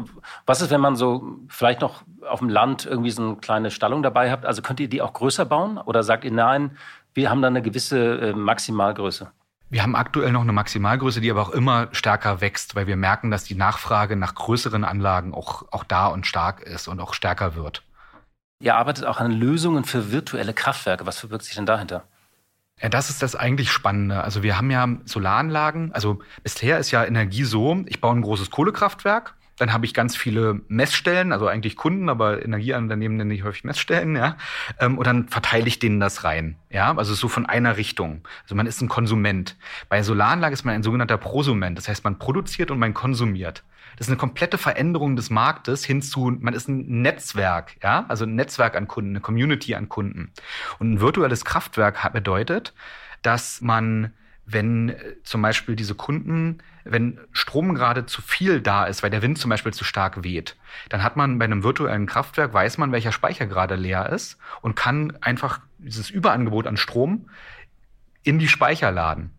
was 0.45 0.61
ist, 0.61 0.71
wenn 0.71 0.81
man 0.81 0.95
so 0.95 1.39
vielleicht 1.49 1.81
noch 1.81 2.03
auf 2.27 2.39
dem 2.39 2.49
Land 2.49 2.85
irgendwie 2.85 3.11
so 3.11 3.21
eine 3.21 3.35
kleine 3.35 3.69
Stallung 3.69 4.01
dabei 4.01 4.31
habt? 4.31 4.45
Also 4.45 4.61
könnt 4.61 4.79
ihr 4.79 4.87
die 4.87 5.01
auch 5.01 5.13
größer 5.13 5.45
bauen? 5.45 5.77
Oder 5.77 6.03
sagt 6.03 6.23
ihr 6.23 6.31
nein, 6.31 6.77
wir 7.13 7.29
haben 7.29 7.41
da 7.41 7.49
eine 7.49 7.61
gewisse 7.61 8.19
äh, 8.19 8.33
Maximalgröße. 8.33 9.31
Wir 9.69 9.83
haben 9.83 9.95
aktuell 9.95 10.31
noch 10.33 10.41
eine 10.41 10.51
Maximalgröße, 10.51 11.21
die 11.21 11.31
aber 11.31 11.41
auch 11.41 11.49
immer 11.51 11.87
stärker 11.93 12.41
wächst, 12.41 12.75
weil 12.75 12.87
wir 12.87 12.97
merken, 12.97 13.31
dass 13.31 13.45
die 13.45 13.55
Nachfrage 13.55 14.17
nach 14.17 14.35
größeren 14.35 14.83
Anlagen 14.83 15.33
auch, 15.33 15.63
auch 15.71 15.85
da 15.85 16.07
und 16.07 16.27
stark 16.27 16.61
ist 16.61 16.87
und 16.87 16.99
auch 16.99 17.13
stärker 17.13 17.55
wird. 17.55 17.83
Ihr 18.59 18.75
arbeitet 18.75 19.05
auch 19.05 19.19
an 19.19 19.31
Lösungen 19.31 19.85
für 19.85 20.11
virtuelle 20.11 20.53
Kraftwerke. 20.53 21.05
Was 21.05 21.19
verbirgt 21.19 21.45
sich 21.45 21.55
denn 21.55 21.65
dahinter? 21.65 22.03
Ja, 22.81 22.89
das 22.89 23.09
ist 23.09 23.21
das 23.21 23.35
eigentlich 23.35 23.71
Spannende. 23.71 24.23
Also 24.23 24.43
wir 24.43 24.57
haben 24.57 24.71
ja 24.71 24.87
Solaranlagen. 25.05 25.91
Also 25.93 26.19
bisher 26.43 26.79
ist 26.79 26.91
ja 26.91 27.05
Energie 27.05 27.43
so, 27.43 27.83
ich 27.85 28.01
baue 28.01 28.15
ein 28.15 28.21
großes 28.21 28.49
Kohlekraftwerk 28.49 29.35
dann 29.61 29.73
habe 29.73 29.85
ich 29.85 29.93
ganz 29.93 30.15
viele 30.15 30.61
Messstellen, 30.69 31.31
also 31.31 31.47
eigentlich 31.47 31.75
Kunden, 31.75 32.09
aber 32.09 32.43
Energieunternehmen 32.43 33.17
nenne 33.17 33.31
ich 33.35 33.43
häufig 33.43 33.63
Messstellen, 33.63 34.15
ja. 34.15 34.35
Ähm, 34.79 34.97
und 34.97 35.05
dann 35.05 35.27
verteile 35.27 35.67
ich 35.67 35.77
denen 35.77 35.99
das 35.99 36.23
rein, 36.23 36.55
ja. 36.71 36.97
Also 36.97 37.13
so 37.13 37.27
von 37.27 37.45
einer 37.45 37.77
Richtung. 37.77 38.27
Also 38.41 38.55
man 38.55 38.65
ist 38.65 38.81
ein 38.81 38.89
Konsument. 38.89 39.55
Bei 39.87 40.01
Solaranlage 40.01 40.53
ist 40.53 40.65
man 40.65 40.73
ein 40.73 40.81
sogenannter 40.81 41.17
Prosument. 41.17 41.77
Das 41.77 41.87
heißt, 41.87 42.03
man 42.03 42.17
produziert 42.17 42.71
und 42.71 42.79
man 42.79 42.95
konsumiert. 42.95 43.63
Ist 44.01 44.09
eine 44.09 44.17
komplette 44.17 44.57
Veränderung 44.57 45.15
des 45.15 45.29
Marktes 45.29 45.85
hin 45.85 46.01
zu, 46.01 46.35
man 46.39 46.53
ist 46.53 46.67
ein 46.67 47.01
Netzwerk, 47.01 47.75
ja, 47.83 48.05
also 48.07 48.25
ein 48.25 48.35
Netzwerk 48.35 48.75
an 48.75 48.87
Kunden, 48.87 49.11
eine 49.11 49.21
Community 49.21 49.75
an 49.75 49.89
Kunden. 49.89 50.31
Und 50.79 50.93
ein 50.93 51.01
virtuelles 51.01 51.45
Kraftwerk 51.45 52.11
bedeutet, 52.11 52.73
dass 53.21 53.61
man 53.61 54.13
wenn 54.45 54.89
äh, 54.89 55.15
zum 55.23 55.41
Beispiel 55.41 55.75
diese 55.75 55.95
Kunden, 55.95 56.59
wenn 56.83 57.19
Strom 57.31 57.75
gerade 57.75 58.05
zu 58.05 58.21
viel 58.21 58.61
da 58.61 58.85
ist, 58.85 59.03
weil 59.03 59.09
der 59.09 59.21
Wind 59.21 59.37
zum 59.37 59.49
Beispiel 59.49 59.73
zu 59.73 59.83
stark 59.83 60.23
weht, 60.23 60.55
dann 60.89 61.03
hat 61.03 61.15
man 61.15 61.37
bei 61.37 61.45
einem 61.45 61.63
virtuellen 61.63 62.07
Kraftwerk, 62.07 62.53
weiß 62.53 62.77
man, 62.77 62.91
welcher 62.91 63.11
Speicher 63.11 63.45
gerade 63.45 63.75
leer 63.75 64.09
ist 64.09 64.37
und 64.61 64.75
kann 64.75 65.17
einfach 65.21 65.59
dieses 65.77 66.09
Überangebot 66.09 66.67
an 66.67 66.77
Strom 66.77 67.29
in 68.23 68.39
die 68.39 68.47
Speicher 68.47 68.91
laden. 68.91 69.31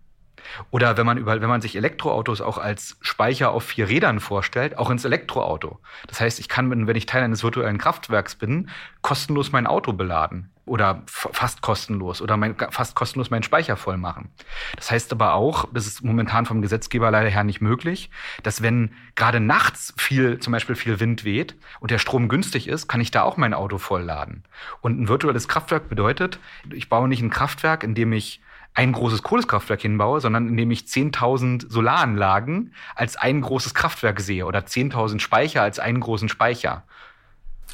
Oder 0.70 0.96
wenn 0.96 1.06
man 1.06 1.18
über, 1.18 1.40
wenn 1.40 1.48
man 1.48 1.60
sich 1.60 1.76
Elektroautos 1.76 2.40
auch 2.40 2.58
als 2.58 2.96
Speicher 3.00 3.50
auf 3.50 3.64
vier 3.64 3.88
Rädern 3.88 4.20
vorstellt, 4.20 4.78
auch 4.78 4.90
ins 4.90 5.04
Elektroauto. 5.04 5.80
Das 6.06 6.20
heißt, 6.20 6.38
ich 6.40 6.48
kann, 6.48 6.86
wenn 6.86 6.96
ich 6.96 7.06
Teil 7.06 7.22
eines 7.22 7.42
virtuellen 7.42 7.78
Kraftwerks 7.78 8.34
bin, 8.34 8.70
kostenlos 9.00 9.52
mein 9.52 9.66
Auto 9.66 9.92
beladen 9.92 10.52
oder 10.64 11.02
fast 11.06 11.60
kostenlos 11.60 12.22
oder 12.22 12.36
mein, 12.36 12.56
fast 12.70 12.94
kostenlos 12.94 13.30
meinen 13.30 13.42
Speicher 13.42 13.76
voll 13.76 13.96
machen. 13.96 14.30
Das 14.76 14.90
heißt 14.90 15.10
aber 15.12 15.34
auch, 15.34 15.66
das 15.72 15.86
ist 15.86 16.04
momentan 16.04 16.46
vom 16.46 16.62
Gesetzgeber 16.62 17.10
leider 17.10 17.28
her 17.30 17.42
nicht 17.42 17.60
möglich, 17.60 18.10
dass 18.44 18.62
wenn 18.62 18.92
gerade 19.16 19.40
nachts 19.40 19.92
viel, 19.98 20.38
zum 20.38 20.52
Beispiel 20.52 20.76
viel 20.76 21.00
Wind 21.00 21.24
weht 21.24 21.56
und 21.80 21.90
der 21.90 21.98
Strom 21.98 22.28
günstig 22.28 22.68
ist, 22.68 22.86
kann 22.86 23.00
ich 23.00 23.10
da 23.10 23.22
auch 23.22 23.36
mein 23.36 23.54
Auto 23.54 23.78
vollladen. 23.78 24.44
Und 24.80 25.00
ein 25.00 25.08
virtuelles 25.08 25.48
Kraftwerk 25.48 25.88
bedeutet, 25.88 26.38
ich 26.72 26.88
baue 26.88 27.08
nicht 27.08 27.22
ein 27.22 27.30
Kraftwerk, 27.30 27.82
in 27.82 27.96
dem 27.96 28.12
ich 28.12 28.40
ein 28.74 28.92
großes 28.92 29.22
Kohlekraftwerk 29.22 29.82
hinbaue, 29.82 30.20
sondern 30.20 30.48
indem 30.48 30.70
ich 30.70 30.82
10.000 30.82 31.70
Solaranlagen 31.70 32.74
als 32.94 33.16
ein 33.16 33.40
großes 33.40 33.74
Kraftwerk 33.74 34.20
sehe 34.20 34.46
oder 34.46 34.60
10.000 34.60 35.20
Speicher 35.20 35.62
als 35.62 35.78
einen 35.78 36.00
großen 36.00 36.28
Speicher. 36.28 36.84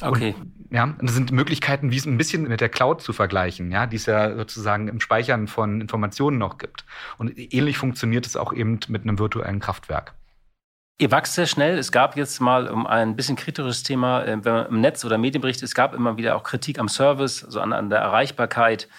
Okay. 0.01 0.35
Und, 0.37 0.53
ja, 0.71 0.93
das 1.01 1.13
sind 1.13 1.31
Möglichkeiten, 1.31 1.91
wie 1.91 1.97
es 1.97 2.05
ein 2.05 2.17
bisschen 2.17 2.47
mit 2.47 2.61
der 2.61 2.69
Cloud 2.69 3.01
zu 3.01 3.13
vergleichen, 3.13 3.71
ja, 3.71 3.85
die 3.85 3.95
es 3.95 4.05
ja 4.05 4.35
sozusagen 4.35 4.87
im 4.87 4.99
Speichern 4.99 5.47
von 5.47 5.81
Informationen 5.81 6.37
noch 6.37 6.57
gibt. 6.57 6.85
Und 7.17 7.33
ähnlich 7.35 7.77
funktioniert 7.77 8.25
es 8.25 8.35
auch 8.35 8.53
eben 8.53 8.79
mit 8.87 9.03
einem 9.03 9.19
virtuellen 9.19 9.59
Kraftwerk. 9.59 10.13
Ihr 11.01 11.11
wachst 11.11 11.35
sehr 11.35 11.45
schnell. 11.45 11.77
Es 11.77 11.93
gab 11.93 12.17
jetzt 12.17 12.41
mal 12.41 12.67
um 12.67 12.85
ein 12.85 13.15
bisschen 13.15 13.37
kritisches 13.37 13.83
Thema, 13.83 14.23
äh, 14.23 14.37
wenn 14.43 14.53
man 14.53 14.65
im 14.67 14.81
Netz 14.81 15.05
oder 15.05 15.17
Medienbericht, 15.17 15.63
es 15.63 15.73
gab 15.73 15.93
immer 15.93 16.17
wieder 16.17 16.35
auch 16.35 16.43
Kritik 16.43 16.77
am 16.77 16.89
Service, 16.89 17.43
also 17.45 17.61
an, 17.61 17.71
an 17.71 17.89
der 17.89 17.99
Erreichbarkeit, 17.99 18.89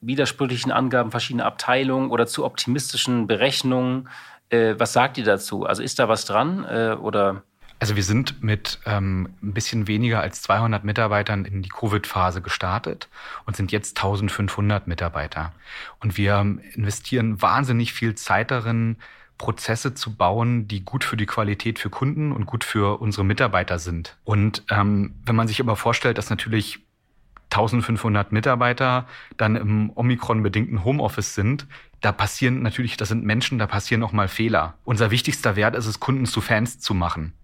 widersprüchlichen 0.00 0.72
Angaben 0.72 1.10
verschiedener 1.10 1.46
Abteilungen 1.46 2.10
oder 2.10 2.26
zu 2.26 2.44
optimistischen 2.44 3.26
Berechnungen. 3.26 4.08
Äh, 4.48 4.74
was 4.78 4.92
sagt 4.92 5.18
ihr 5.18 5.24
dazu? 5.24 5.66
Also 5.66 5.82
ist 5.82 5.98
da 5.98 6.08
was 6.08 6.24
dran 6.24 6.64
äh, 6.64 6.96
oder? 7.00 7.42
Also 7.78 7.96
wir 7.96 8.02
sind 8.02 8.42
mit 8.42 8.78
ähm, 8.84 9.30
ein 9.42 9.54
bisschen 9.54 9.86
weniger 9.86 10.20
als 10.20 10.42
200 10.42 10.84
Mitarbeitern 10.84 11.46
in 11.46 11.62
die 11.62 11.70
Covid-Phase 11.70 12.42
gestartet 12.42 13.08
und 13.46 13.56
sind 13.56 13.72
jetzt 13.72 13.96
1500 13.96 14.86
Mitarbeiter. 14.86 15.52
Und 15.98 16.18
wir 16.18 16.58
investieren 16.74 17.40
wahnsinnig 17.40 17.94
viel 17.94 18.14
Zeit 18.16 18.50
darin, 18.50 18.96
Prozesse 19.38 19.94
zu 19.94 20.14
bauen, 20.14 20.68
die 20.68 20.84
gut 20.84 21.02
für 21.02 21.16
die 21.16 21.24
Qualität 21.24 21.78
für 21.78 21.88
Kunden 21.88 22.32
und 22.32 22.44
gut 22.44 22.62
für 22.62 23.00
unsere 23.00 23.24
Mitarbeiter 23.24 23.78
sind. 23.78 24.18
Und 24.24 24.62
ähm, 24.68 25.14
wenn 25.24 25.34
man 25.34 25.48
sich 25.48 25.60
aber 25.60 25.76
vorstellt, 25.76 26.18
dass 26.18 26.28
natürlich 26.28 26.80
1500 27.50 28.32
Mitarbeiter 28.32 29.06
dann 29.36 29.56
im 29.56 29.90
Omikron-bedingten 29.94 30.84
Homeoffice 30.84 31.34
sind, 31.34 31.66
da 32.00 32.12
passieren 32.12 32.62
natürlich, 32.62 32.96
das 32.96 33.08
sind 33.08 33.24
Menschen, 33.24 33.58
da 33.58 33.66
passieren 33.66 34.02
auch 34.02 34.12
mal 34.12 34.28
Fehler. 34.28 34.74
Unser 34.84 35.10
wichtigster 35.10 35.56
Wert 35.56 35.74
ist 35.74 35.86
es, 35.86 36.00
Kunden 36.00 36.26
zu 36.26 36.40
Fans 36.40 36.78
zu 36.78 36.94
machen. 36.94 37.34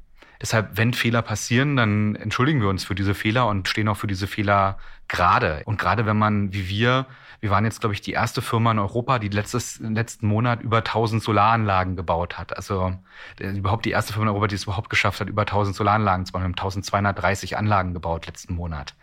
Deshalb, 0.40 0.76
wenn 0.76 0.92
Fehler 0.92 1.22
passieren, 1.22 1.76
dann 1.76 2.14
entschuldigen 2.14 2.60
wir 2.60 2.68
uns 2.68 2.84
für 2.84 2.94
diese 2.94 3.14
Fehler 3.14 3.48
und 3.48 3.68
stehen 3.68 3.88
auch 3.88 3.96
für 3.96 4.06
diese 4.06 4.26
Fehler 4.26 4.78
gerade. 5.08 5.62
Und 5.64 5.78
gerade 5.78 6.06
wenn 6.06 6.18
man, 6.18 6.52
wie 6.52 6.68
wir, 6.68 7.06
wir 7.40 7.50
waren 7.50 7.64
jetzt, 7.64 7.80
glaube 7.80 7.94
ich, 7.94 8.00
die 8.00 8.12
erste 8.12 8.42
Firma 8.42 8.70
in 8.70 8.78
Europa, 8.78 9.18
die 9.18 9.28
letztes, 9.28 9.78
letzten 9.80 10.26
Monat 10.26 10.62
über 10.62 10.78
1000 10.78 11.22
Solaranlagen 11.22 11.96
gebaut 11.96 12.38
hat. 12.38 12.56
Also 12.56 12.94
äh, 13.38 13.50
überhaupt 13.50 13.84
die 13.84 13.90
erste 13.90 14.12
Firma 14.12 14.24
in 14.24 14.28
Europa, 14.30 14.48
die 14.48 14.54
es 14.54 14.64
überhaupt 14.64 14.90
geschafft 14.90 15.20
hat, 15.20 15.28
über 15.28 15.42
1000 15.42 15.76
Solaranlagen 15.76 16.26
zu 16.26 16.32
bauen. 16.32 16.42
Wir 16.42 16.46
haben 16.46 16.52
1230 16.52 17.56
Anlagen 17.56 17.94
gebaut 17.94 18.26
letzten 18.26 18.54
Monat. 18.54 18.94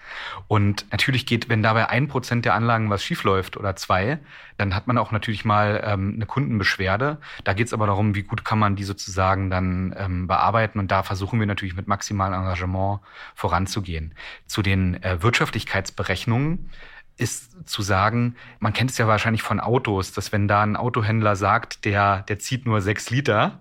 Und 0.47 0.85
natürlich 0.91 1.25
geht, 1.25 1.49
wenn 1.49 1.63
dabei 1.63 1.89
ein 1.89 2.07
Prozent 2.07 2.45
der 2.45 2.55
Anlagen 2.55 2.89
was 2.89 3.03
schiefläuft 3.03 3.57
oder 3.57 3.75
zwei, 3.75 4.19
dann 4.57 4.75
hat 4.75 4.87
man 4.87 4.97
auch 4.97 5.11
natürlich 5.11 5.45
mal 5.45 5.83
ähm, 5.85 6.13
eine 6.15 6.25
Kundenbeschwerde. 6.25 7.17
Da 7.43 7.53
geht 7.53 7.67
es 7.67 7.73
aber 7.73 7.87
darum, 7.87 8.15
wie 8.15 8.23
gut 8.23 8.45
kann 8.45 8.59
man 8.59 8.75
die 8.75 8.83
sozusagen 8.83 9.49
dann 9.49 9.95
ähm, 9.97 10.27
bearbeiten. 10.27 10.79
Und 10.79 10.91
da 10.91 11.03
versuchen 11.03 11.39
wir 11.39 11.47
natürlich 11.47 11.75
mit 11.75 11.87
maximalem 11.87 12.33
Engagement 12.33 12.99
voranzugehen. 13.35 14.13
Zu 14.45 14.61
den 14.61 15.01
äh, 15.03 15.21
Wirtschaftlichkeitsberechnungen 15.21 16.69
ist 17.17 17.69
zu 17.69 17.81
sagen, 17.81 18.35
man 18.59 18.73
kennt 18.73 18.91
es 18.91 18.97
ja 18.97 19.07
wahrscheinlich 19.07 19.43
von 19.43 19.59
Autos, 19.59 20.13
dass 20.13 20.31
wenn 20.31 20.47
da 20.47 20.63
ein 20.63 20.75
Autohändler 20.75 21.35
sagt, 21.35 21.85
der, 21.85 22.23
der 22.23 22.39
zieht 22.39 22.65
nur 22.65 22.81
sechs 22.81 23.09
Liter, 23.09 23.59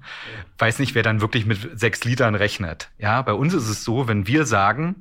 weiß 0.59 0.79
nicht, 0.79 0.95
wer 0.95 1.03
dann 1.03 1.21
wirklich 1.21 1.47
mit 1.47 1.79
sechs 1.79 2.05
Litern 2.05 2.35
rechnet. 2.35 2.91
Ja, 2.99 3.21
bei 3.23 3.35
uns 3.35 3.55
ist 3.55 3.69
es 3.69 3.85
so, 3.85 4.09
wenn 4.09 4.27
wir 4.27 4.47
sagen, 4.47 4.97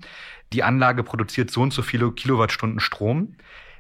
die 0.54 0.64
Anlage 0.64 1.04
produziert 1.04 1.50
so 1.50 1.62
und 1.62 1.74
so 1.74 1.82
viele 1.82 2.12
Kilowattstunden 2.12 2.80
Strom, 2.80 3.36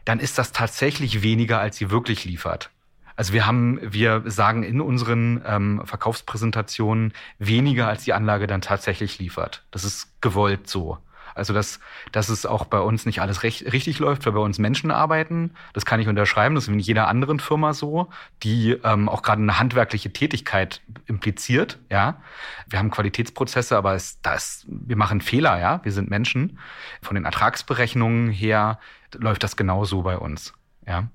dann 0.06 0.20
ist 0.20 0.38
das 0.38 0.52
tatsächlich 0.52 1.22
weniger, 1.22 1.60
als 1.60 1.78
sie 1.78 1.92
wirklich 1.92 2.26
liefert. 2.26 2.72
Also 3.16 3.34
wir 3.34 3.46
haben, 3.46 3.80
wir 3.82 4.24
sagen 4.26 4.64
in 4.64 4.82
unseren 4.82 5.42
ähm, 5.46 5.82
Verkaufspräsentationen 5.86 7.14
weniger, 7.40 7.88
als 7.88 8.04
die 8.04 8.14
Anlage 8.14 8.48
dann 8.48 8.62
tatsächlich 8.62 9.20
liefert. 9.20 9.64
Das 9.70 9.84
ist 9.84 10.22
gewollt 10.22 10.68
so. 10.68 10.98
Also 11.36 11.54
dass, 11.54 11.80
dass 12.12 12.30
es 12.30 12.46
auch 12.46 12.66
bei 12.66 12.80
uns 12.80 13.06
nicht 13.06 13.22
alles 13.22 13.44
recht, 13.44 13.72
richtig 13.72 14.00
läuft, 14.00 14.26
weil 14.26 14.34
bei 14.34 14.40
uns 14.40 14.60
Menschen 14.60 14.92
arbeiten. 14.92 15.52
Das 15.74 15.86
kann 15.86 16.00
ich 16.00 16.08
unterschreiben. 16.08 16.56
Das 16.56 16.66
ist 16.66 16.70
in 16.70 16.80
jeder 16.80 17.08
anderen 17.08 17.40
Firma 17.40 17.74
so, 17.74 18.10
die 18.44 18.72
ähm, 18.84 19.10
auch 19.10 19.22
gerade 19.22 19.42
eine 19.42 19.60
handwerkliche 19.60 20.12
Tätigkeit 20.12 20.82
impliziert. 21.06 21.80
Ja, 21.90 22.22
wir 22.68 22.80
haben 22.80 22.92
Qualitätsprozesse, 22.92 23.78
aber 23.78 23.96
es, 23.96 24.22
das, 24.22 24.66
wir 24.68 24.98
machen 24.98 25.22
Fehler. 25.22 25.60
Ja, 25.60 25.80
wir 25.84 25.92
sind 25.92 26.10
Menschen. 26.10 26.60
Von 27.02 27.16
den 27.16 27.26
Ertragsberechnungen 27.26 28.30
her 28.30 28.80
läuft 29.14 29.44
das 29.44 29.56
genauso 29.56 30.02
bei 30.02 30.18
uns. 30.18 30.54
Ja. 30.88 31.08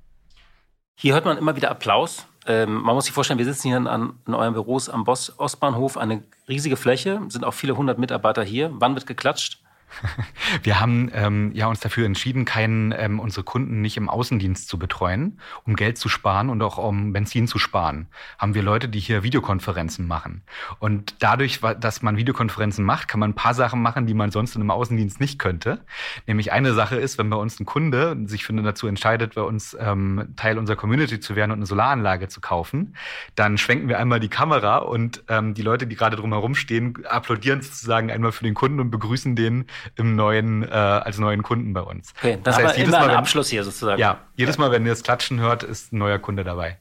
Hier 0.98 1.14
hört 1.14 1.24
man 1.24 1.36
immer 1.36 1.56
wieder 1.56 1.70
Applaus. 1.70 2.26
Ähm, 2.46 2.74
man 2.82 2.94
muss 2.94 3.06
sich 3.06 3.12
vorstellen, 3.12 3.38
wir 3.38 3.44
sitzen 3.44 3.68
hier 3.68 3.76
an, 3.76 4.14
in 4.26 4.34
euren 4.34 4.54
Büros 4.54 4.88
am 4.88 5.04
Boss 5.04 5.36
Ostbahnhof, 5.38 5.96
eine 5.96 6.22
riesige 6.48 6.76
Fläche, 6.76 7.20
sind 7.28 7.44
auch 7.44 7.54
viele 7.54 7.76
hundert 7.76 7.98
Mitarbeiter 7.98 8.44
hier. 8.44 8.70
Wann 8.72 8.94
wird 8.94 9.06
geklatscht? 9.06 9.62
Wir 10.62 10.80
haben 10.80 11.10
ähm, 11.12 11.50
ja 11.54 11.66
uns 11.66 11.80
dafür 11.80 12.06
entschieden, 12.06 12.44
keinen 12.44 12.92
ähm, 12.96 13.20
unsere 13.20 13.44
Kunden 13.44 13.80
nicht 13.80 13.96
im 13.96 14.08
Außendienst 14.08 14.68
zu 14.68 14.78
betreuen, 14.78 15.40
um 15.64 15.76
Geld 15.76 15.98
zu 15.98 16.08
sparen 16.08 16.50
und 16.50 16.62
auch 16.62 16.78
um 16.78 17.12
Benzin 17.12 17.48
zu 17.48 17.58
sparen. 17.58 18.08
Haben 18.38 18.54
wir 18.54 18.62
Leute, 18.62 18.88
die 18.88 19.00
hier 19.00 19.22
Videokonferenzen 19.22 20.06
machen. 20.06 20.42
Und 20.78 21.16
dadurch, 21.20 21.60
dass 21.80 22.02
man 22.02 22.16
Videokonferenzen 22.16 22.84
macht, 22.84 23.08
kann 23.08 23.20
man 23.20 23.30
ein 23.30 23.34
paar 23.34 23.54
Sachen 23.54 23.82
machen, 23.82 24.06
die 24.06 24.14
man 24.14 24.30
sonst 24.30 24.54
in 24.54 24.62
einem 24.62 24.70
Außendienst 24.70 25.20
nicht 25.20 25.38
könnte. 25.38 25.84
Nämlich 26.26 26.52
eine 26.52 26.74
Sache 26.74 26.96
ist, 26.96 27.18
wenn 27.18 27.30
bei 27.30 27.36
uns 27.36 27.58
ein 27.60 27.66
Kunde 27.66 28.16
sich 28.26 28.44
für, 28.44 28.52
dazu 28.52 28.86
entscheidet, 28.86 29.34
bei 29.34 29.42
uns 29.42 29.76
ähm, 29.78 30.32
Teil 30.36 30.58
unserer 30.58 30.76
Community 30.76 31.20
zu 31.20 31.36
werden 31.36 31.50
und 31.50 31.58
eine 31.58 31.66
Solaranlage 31.66 32.28
zu 32.28 32.40
kaufen, 32.40 32.96
dann 33.34 33.58
schwenken 33.58 33.88
wir 33.88 33.98
einmal 33.98 34.20
die 34.20 34.28
Kamera 34.28 34.78
und 34.78 35.22
ähm, 35.28 35.54
die 35.54 35.62
Leute, 35.62 35.86
die 35.86 35.96
gerade 35.96 36.16
drumherum 36.16 36.54
stehen, 36.54 37.04
applaudieren 37.06 37.62
sozusagen 37.62 38.10
einmal 38.10 38.32
für 38.32 38.44
den 38.44 38.54
Kunden 38.54 38.80
und 38.80 38.90
begrüßen 38.90 39.36
den 39.36 39.66
im 39.96 40.16
neuen, 40.16 40.62
äh, 40.62 40.66
als 40.66 41.18
neuen 41.18 41.42
Kunden 41.42 41.72
bei 41.72 41.80
uns. 41.80 42.12
Okay, 42.18 42.38
das, 42.42 42.56
das 42.56 42.64
heißt, 42.64 42.78
jedes 42.78 42.92
Mal, 42.92 43.08
wenn, 43.08 43.16
Abschluss 43.16 43.48
hier 43.48 43.64
sozusagen. 43.64 44.00
Ja, 44.00 44.20
jedes 44.36 44.58
Mal, 44.58 44.70
wenn 44.70 44.84
ihr 44.84 44.92
das 44.92 45.02
Klatschen 45.02 45.40
hört, 45.40 45.62
ist 45.62 45.92
ein 45.92 45.98
neuer 45.98 46.18
Kunde 46.18 46.44
dabei. 46.44 46.78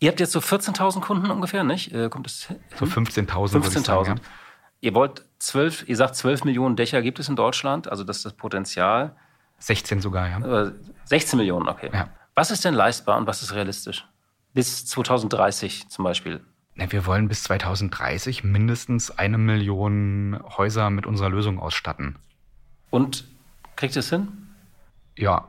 Ihr 0.00 0.10
habt 0.10 0.20
jetzt 0.20 0.32
so 0.32 0.40
14.000 0.40 1.00
Kunden 1.00 1.30
ungefähr, 1.30 1.64
nicht? 1.64 1.92
Äh, 1.92 2.08
kommt 2.08 2.26
es 2.26 2.48
so 2.78 2.84
15.000. 2.84 3.28
15.000. 3.30 4.06
Ja. 4.06 4.14
Ihr 4.80 4.94
wollt 4.94 5.24
12, 5.38 5.88
ihr 5.88 5.96
sagt 5.96 6.14
12 6.16 6.44
Millionen 6.44 6.76
Dächer 6.76 7.00
gibt 7.00 7.18
es 7.18 7.28
in 7.28 7.36
Deutschland, 7.36 7.88
also 7.88 8.04
das 8.04 8.18
ist 8.18 8.26
das 8.26 8.32
Potenzial. 8.34 9.16
16 9.58 10.00
sogar, 10.00 10.28
ja. 10.28 10.72
16 11.06 11.38
Millionen, 11.38 11.68
okay. 11.68 11.90
Ja. 11.92 12.10
Was 12.34 12.50
ist 12.50 12.64
denn 12.64 12.74
leistbar 12.74 13.16
und 13.16 13.26
was 13.26 13.42
ist 13.42 13.54
realistisch? 13.54 14.06
Bis 14.52 14.84
2030 14.86 15.88
zum 15.88 16.04
Beispiel. 16.04 16.44
Wir 16.76 17.06
wollen 17.06 17.28
bis 17.28 17.44
2030 17.44 18.42
mindestens 18.42 19.10
eine 19.10 19.38
Million 19.38 20.38
Häuser 20.56 20.90
mit 20.90 21.06
unserer 21.06 21.30
Lösung 21.30 21.58
ausstatten. 21.58 22.16
Und 22.90 23.26
kriegt 23.76 23.96
es 23.96 24.10
hin? 24.10 24.28
Ja, 25.16 25.48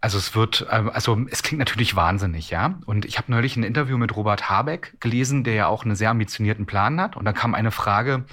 also 0.00 0.18
es 0.18 0.34
wird, 0.34 0.66
ähm, 0.70 0.90
also 0.92 1.18
es 1.30 1.42
klingt 1.42 1.58
natürlich 1.58 1.96
wahnsinnig, 1.96 2.50
ja. 2.50 2.78
Und 2.84 3.04
ich 3.06 3.18
habe 3.18 3.32
neulich 3.32 3.56
ein 3.56 3.62
Interview 3.62 3.96
mit 3.96 4.14
Robert 4.14 4.50
Habeck 4.50 4.94
gelesen, 5.00 5.44
der 5.44 5.54
ja 5.54 5.66
auch 5.66 5.84
einen 5.84 5.96
sehr 5.96 6.10
ambitionierten 6.10 6.66
Plan 6.66 7.00
hat. 7.00 7.16
Und 7.16 7.24
da 7.24 7.32
kam 7.32 7.54
eine 7.54 7.70
Frage, 7.70 8.24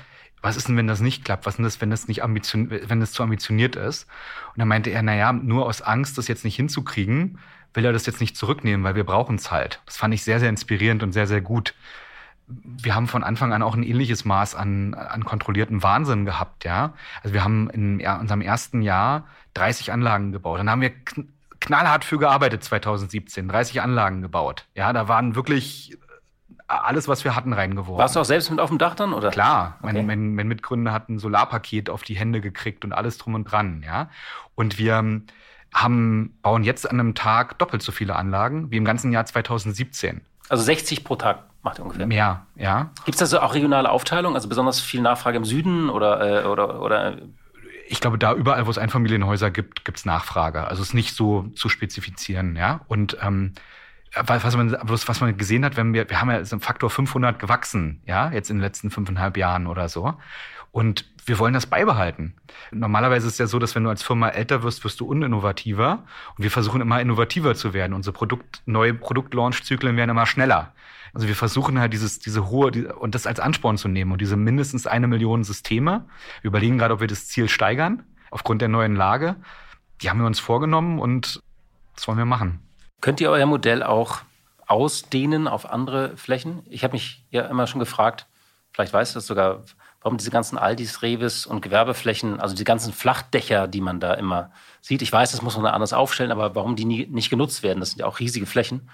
was 0.41 0.58
ist 0.58 0.67
denn, 0.67 0.75
wenn 0.75 0.88
das 0.88 0.99
nicht 0.99 1.23
klappt? 1.23 1.45
Was 1.45 1.53
ist 1.53 1.58
denn 1.58 1.63
das, 1.63 1.79
wenn 1.82 1.89
das 1.89 2.08
nicht 2.10 2.21
ambitioniert, 2.21 2.89
wenn 2.89 2.99
das 2.99 3.13
zu 3.13 3.23
ambitioniert 3.23 3.77
ist? 3.77 4.08
Und 4.53 4.60
dann 4.60 4.67
meinte 4.67 4.89
er, 4.89 5.01
na 5.01 5.15
ja, 5.15 5.32
nur 5.32 5.65
aus 5.65 5.82
Angst, 5.82 6.17
das 6.17 6.27
jetzt 6.27 6.43
nicht 6.43 6.58
hinzukriegen, 6.58 7.39
will 7.73 7.86
er 7.86 7.93
das 7.93 8.06
jetzt 8.06 8.19
nicht 8.19 8.36
zurücknehmen, 8.36 8.84
weil 8.84 8.95
wir 8.95 9.06
brauchen 9.06 9.38
es 9.38 9.49
halt. 9.49 9.82
Das 9.86 9.97
fand 9.97 10.13
ich 10.13 10.23
sehr, 10.23 10.39
sehr 10.41 10.49
inspirierend 10.49 11.01
und 11.01 11.13
sehr, 11.13 11.27
sehr 11.27 11.41
gut 11.41 11.73
wir 12.47 12.95
haben 12.95 13.08
von 13.08 13.23
Anfang 13.23 13.53
an 13.53 13.62
auch 13.62 13.75
ein 13.75 13.84
ähnliches 13.84 14.25
Maß 14.25 14.56
an, 14.56 14.93
an 14.93 15.23
kontrollierten 15.23 15.82
Wahnsinn 15.82 16.25
gehabt, 16.25 16.65
ja. 16.65 16.93
Also 17.21 17.34
wir 17.34 17.43
haben 17.43 17.69
in 17.69 18.06
unserem 18.06 18.41
ersten 18.41 18.82
Jahr 18.82 19.25
30 19.53 19.91
Anlagen 19.91 20.32
gebaut. 20.32 20.60
Dann 20.60 20.69
haben 20.69 20.82
wir 20.82 20.91
knallhart 21.60 22.03
für 22.03 22.17
gearbeitet 22.17 22.63
2017, 22.63 23.47
30 23.47 23.82
Anlagen 23.82 24.21
gebaut. 24.21 24.65
Ja, 24.75 24.91
da 24.91 25.08
waren 25.08 25.36
wirklich 25.36 25.97
alles, 26.67 27.08
was 27.08 27.23
wir 27.23 27.36
hatten, 27.36 27.53
reingeworfen. 27.53 27.97
Warst 27.97 28.15
du 28.15 28.19
auch 28.19 28.25
selbst 28.25 28.49
mit 28.49 28.60
auf 28.60 28.69
dem 28.69 28.77
Dach 28.77 28.95
dann, 28.95 29.13
oder? 29.13 29.29
Klar, 29.29 29.77
okay. 29.82 29.93
mein, 29.93 30.06
mein, 30.06 30.36
mein 30.36 30.47
Mitgründer 30.47 30.91
hat 30.91 31.10
ein 31.10 31.19
Solarpaket 31.19 31.89
auf 31.89 32.03
die 32.03 32.15
Hände 32.15 32.41
gekriegt 32.41 32.84
und 32.84 32.93
alles 32.93 33.17
drum 33.17 33.36
und 33.36 33.45
dran, 33.45 33.84
ja. 33.86 34.10
Und 34.56 34.77
wir 34.77 34.95
haben, 35.73 36.38
bauen 36.41 36.63
jetzt 36.63 36.89
an 36.89 36.99
einem 36.99 37.15
Tag 37.15 37.58
doppelt 37.60 37.82
so 37.82 37.91
viele 37.91 38.15
Anlagen 38.15 38.71
wie 38.71 38.77
im 38.77 38.86
ganzen 38.86 39.12
Jahr 39.12 39.25
2017. 39.25 40.21
Also 40.49 40.63
60 40.63 41.03
pro 41.03 41.15
Tag 41.15 41.45
macht 41.63 41.80
ungefähr. 41.80 42.06
Mehr, 42.06 42.45
ja. 42.56 42.91
Gibt 43.06 43.15
es 43.15 43.19
da 43.19 43.26
so 43.26 43.39
auch 43.39 43.56
regionale 43.56 43.89
Aufteilung, 43.89 44.36
also 44.36 44.47
besonders 44.49 44.80
viel 44.80 45.02
Nachfrage 45.02 45.38
im 45.38 45.45
Süden 45.45 45.89
oder, 45.89 46.43
äh, 46.43 46.47
oder, 46.47 46.82
oder 46.82 47.17
ich 47.88 47.99
glaube, 47.99 48.17
da 48.17 48.34
überall, 48.34 48.65
wo 48.65 48.71
es 48.71 48.78
Einfamilienhäuser 48.78 49.52
gibt, 49.52 49.86
gibt 49.86 49.97
es 49.97 50.06
Nachfrage. 50.06 50.67
Also 50.67 50.82
es 50.82 50.89
ist 50.89 50.93
nicht 50.93 51.15
so 51.15 51.43
zu 51.56 51.69
spezifizieren, 51.69 52.55
ja. 52.55 52.82
Und 52.88 53.18
ähm, 53.22 53.53
was 54.16 54.55
man, 54.55 54.78
was 54.82 55.22
man 55.22 55.38
gesehen 55.38 55.66
hat, 55.66 55.76
wenn 55.76 55.93
wir, 55.93 56.09
wir 56.09 56.22
haben 56.22 56.30
ja 56.30 56.43
so 56.45 56.55
einen 56.55 56.61
Faktor 56.61 56.89
500 56.89 57.39
gewachsen, 57.39 58.01
ja, 58.05 58.32
jetzt 58.32 58.49
in 58.49 58.57
den 58.57 58.61
letzten 58.61 58.91
fünfeinhalb 58.91 59.38
Jahren 59.38 59.68
oder 59.68 59.89
so. 59.89 60.14
Und 60.72 61.05
wir 61.26 61.39
wollen 61.39 61.53
das 61.53 61.68
beibehalten. 61.68 62.36
Normalerweise 62.72 63.28
ist 63.28 63.34
es 63.34 63.39
ja 63.39 63.47
so, 63.47 63.59
dass 63.59 63.76
wenn 63.76 63.84
du 63.84 63.89
als 63.89 64.03
Firma 64.03 64.30
älter 64.30 64.64
wirst, 64.64 64.84
wirst 64.84 64.99
du 64.99 65.05
uninnovativer. 65.05 66.03
Und 66.36 66.43
wir 66.43 66.51
versuchen 66.51 66.82
immer 66.82 66.99
innovativer 66.99 67.55
zu 67.55 67.74
werden. 67.74 67.93
Unsere 67.93 68.14
Produkt, 68.14 68.61
neue 68.66 68.93
Produktlaunch-Zyklen 68.93 69.97
werden 69.97 70.09
immer 70.09 70.26
schneller. 70.26 70.74
Also 71.14 71.28
wir 71.28 71.36
versuchen 71.36 71.80
halt 71.80 71.93
dieses, 71.93 72.20
diese 72.20 72.49
hohe, 72.49 72.72
die, 72.72 72.86
und 72.86 73.14
das 73.14 73.28
als 73.28 73.39
Ansporn 73.39 73.78
zu 73.78 73.88
nehmen 73.88 74.11
und 74.11 74.20
diese 74.20 74.36
mindestens 74.36 74.88
eine 74.88 75.07
Million 75.07 75.43
Systeme. 75.43 76.05
Wir 76.41 76.49
überlegen 76.49 76.78
gerade, 76.78 76.95
ob 76.95 77.01
wir 77.01 77.07
das 77.07 77.28
Ziel 77.28 77.49
steigern, 77.49 78.03
aufgrund 78.32 78.61
der 78.61 78.70
neuen 78.70 78.95
Lage. 78.95 79.36
Die 80.01 80.09
haben 80.09 80.20
wir 80.20 80.26
uns 80.26 80.39
vorgenommen 80.39 80.99
und 80.99 81.41
das 81.95 82.07
wollen 82.07 82.18
wir 82.18 82.26
machen. 82.26 82.59
Könnt 83.01 83.22
ihr 83.22 83.30
euer 83.30 83.45
Modell 83.45 83.84
auch 83.84 84.22
ausdehnen 84.66 85.47
auf 85.47 85.70
andere 85.70 86.18
Flächen? 86.18 86.64
Ich 86.68 86.84
habe 86.84 86.93
mich 86.93 87.24
ja 87.30 87.43
immer 87.43 87.68
schon 87.68 87.80
gefragt, 87.80 88.28
vielleicht 88.72 88.93
weißt 88.93 89.14
du 89.14 89.18
das 89.18 89.28
sogar, 89.28 89.64
warum 90.01 90.18
diese 90.18 90.32
ganzen 90.32 90.57
Aldis, 90.57 91.01
Revis 91.03 91.45
und 91.45 91.61
Gewerbeflächen, 91.61 92.39
also 92.39 92.55
die 92.55 92.64
ganzen 92.64 92.91
Flachdächer, 92.91 93.68
die 93.68 93.82
man 93.82 93.99
da 93.99 94.16
immer 94.16 94.51
sieht. 94.82 95.01
Ich 95.01 95.11
weiß, 95.11 95.32
das 95.32 95.41
muss 95.41 95.55
man 95.57 95.66
anders 95.68 95.93
aufstellen, 95.93 96.32
aber 96.32 96.55
warum 96.55 96.76
die 96.76 96.86
nie, 96.86 97.05
nicht 97.07 97.30
genutzt 97.30 97.61
werden, 97.61 97.80
das 97.80 97.91
sind 97.91 97.99
ja 97.99 98.07
auch 98.07 98.20
riesige 98.20 98.45
Flächen. 98.45 98.89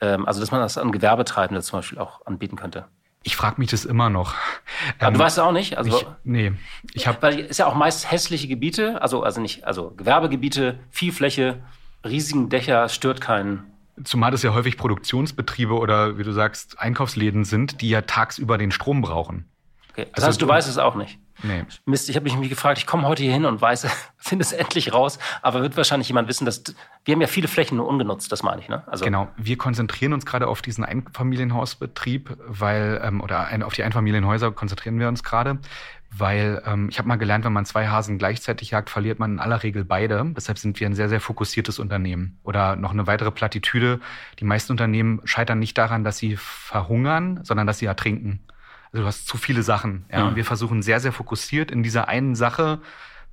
Ähm, 0.00 0.26
also, 0.26 0.40
dass 0.40 0.50
man 0.50 0.60
das 0.60 0.78
an 0.78 0.92
Gewerbetreibende 0.92 1.62
zum 1.62 1.78
Beispiel 1.78 1.98
auch 1.98 2.24
anbieten 2.26 2.56
könnte. 2.56 2.86
Ich 3.22 3.36
frage 3.36 3.56
mich 3.58 3.70
das 3.70 3.84
immer 3.84 4.08
noch. 4.08 4.34
Aber 4.98 5.08
ähm, 5.08 5.14
du 5.14 5.20
weißt 5.20 5.36
es 5.36 5.44
auch 5.44 5.52
nicht? 5.52 5.76
Also, 5.76 5.98
ich, 5.98 6.06
nee. 6.24 6.52
Ich 6.94 7.06
hab, 7.06 7.22
weil 7.22 7.40
es 7.40 7.58
ja 7.58 7.66
auch 7.66 7.74
meist 7.74 8.10
hässliche 8.10 8.48
Gebiete, 8.48 9.02
also, 9.02 9.22
also 9.22 9.40
nicht, 9.40 9.64
also 9.64 9.92
Gewerbegebiete, 9.96 10.80
viel 10.90 11.12
Fläche, 11.12 11.62
riesigen 12.04 12.48
Dächer 12.48 12.88
stört 12.88 13.20
keinen. 13.20 13.64
Zumal 14.04 14.30
das 14.30 14.42
ja 14.42 14.54
häufig 14.54 14.78
Produktionsbetriebe 14.78 15.74
oder 15.74 16.16
wie 16.16 16.22
du 16.22 16.32
sagst, 16.32 16.80
Einkaufsläden 16.80 17.44
sind, 17.44 17.82
die 17.82 17.90
ja 17.90 18.00
tagsüber 18.00 18.56
den 18.56 18.70
Strom 18.70 19.02
brauchen. 19.02 19.44
Okay. 19.90 20.06
Das 20.14 20.24
also 20.24 20.28
heißt, 20.28 20.42
du, 20.42 20.46
du 20.46 20.52
weißt 20.52 20.68
es 20.68 20.78
auch 20.78 20.94
nicht. 20.94 21.18
Nee. 21.42 21.64
Mist, 21.86 22.08
ich 22.08 22.16
habe 22.16 22.24
mich 22.24 22.48
gefragt, 22.48 22.78
ich 22.78 22.86
komme 22.86 23.06
heute 23.06 23.22
hier 23.22 23.32
hin 23.32 23.44
und 23.44 23.60
weiß, 23.60 23.86
finde 24.18 24.42
es 24.42 24.52
endlich 24.52 24.92
raus, 24.92 25.18
aber 25.42 25.62
wird 25.62 25.76
wahrscheinlich 25.76 26.08
jemand 26.08 26.28
wissen, 26.28 26.44
dass 26.44 26.62
wir 27.04 27.14
haben 27.14 27.20
ja 27.20 27.26
viele 27.26 27.48
Flächen 27.48 27.76
nur 27.76 27.86
ungenutzt, 27.86 28.30
das 28.32 28.42
meine 28.42 28.60
ich, 28.60 28.68
ne? 28.68 28.82
Also 28.86 29.04
genau, 29.04 29.28
wir 29.36 29.56
konzentrieren 29.56 30.12
uns 30.12 30.26
gerade 30.26 30.46
auf 30.48 30.62
diesen 30.62 30.84
Einfamilienhausbetrieb, 30.84 32.36
weil 32.46 33.00
ähm, 33.02 33.20
oder 33.20 33.46
ein, 33.46 33.62
auf 33.62 33.74
die 33.74 33.82
Einfamilienhäuser 33.82 34.52
konzentrieren 34.52 34.98
wir 34.98 35.08
uns 35.08 35.22
gerade, 35.22 35.58
weil 36.10 36.62
ähm, 36.66 36.88
ich 36.90 36.98
habe 36.98 37.08
mal 37.08 37.16
gelernt, 37.16 37.44
wenn 37.44 37.52
man 37.52 37.64
zwei 37.64 37.86
Hasen 37.86 38.18
gleichzeitig 38.18 38.70
jagt, 38.72 38.90
verliert 38.90 39.18
man 39.18 39.32
in 39.32 39.38
aller 39.38 39.62
Regel 39.62 39.84
beide. 39.84 40.32
Deshalb 40.36 40.58
sind 40.58 40.80
wir 40.80 40.88
ein 40.88 40.94
sehr, 40.94 41.08
sehr 41.08 41.20
fokussiertes 41.20 41.78
Unternehmen. 41.78 42.38
Oder 42.42 42.76
noch 42.76 42.90
eine 42.90 43.06
weitere 43.06 43.30
Plattitüde. 43.30 44.00
Die 44.40 44.44
meisten 44.44 44.72
Unternehmen 44.72 45.20
scheitern 45.24 45.60
nicht 45.60 45.78
daran, 45.78 46.02
dass 46.02 46.18
sie 46.18 46.36
verhungern, 46.36 47.40
sondern 47.44 47.66
dass 47.66 47.78
sie 47.78 47.86
ertrinken. 47.86 48.40
Also 48.92 49.02
du 49.02 49.06
hast 49.06 49.26
zu 49.26 49.36
viele 49.36 49.62
Sachen. 49.62 50.04
Ja? 50.10 50.28
Und 50.28 50.36
wir 50.36 50.44
versuchen 50.44 50.82
sehr, 50.82 51.00
sehr 51.00 51.12
fokussiert 51.12 51.70
in 51.70 51.82
dieser 51.82 52.08
einen 52.08 52.34
Sache 52.34 52.80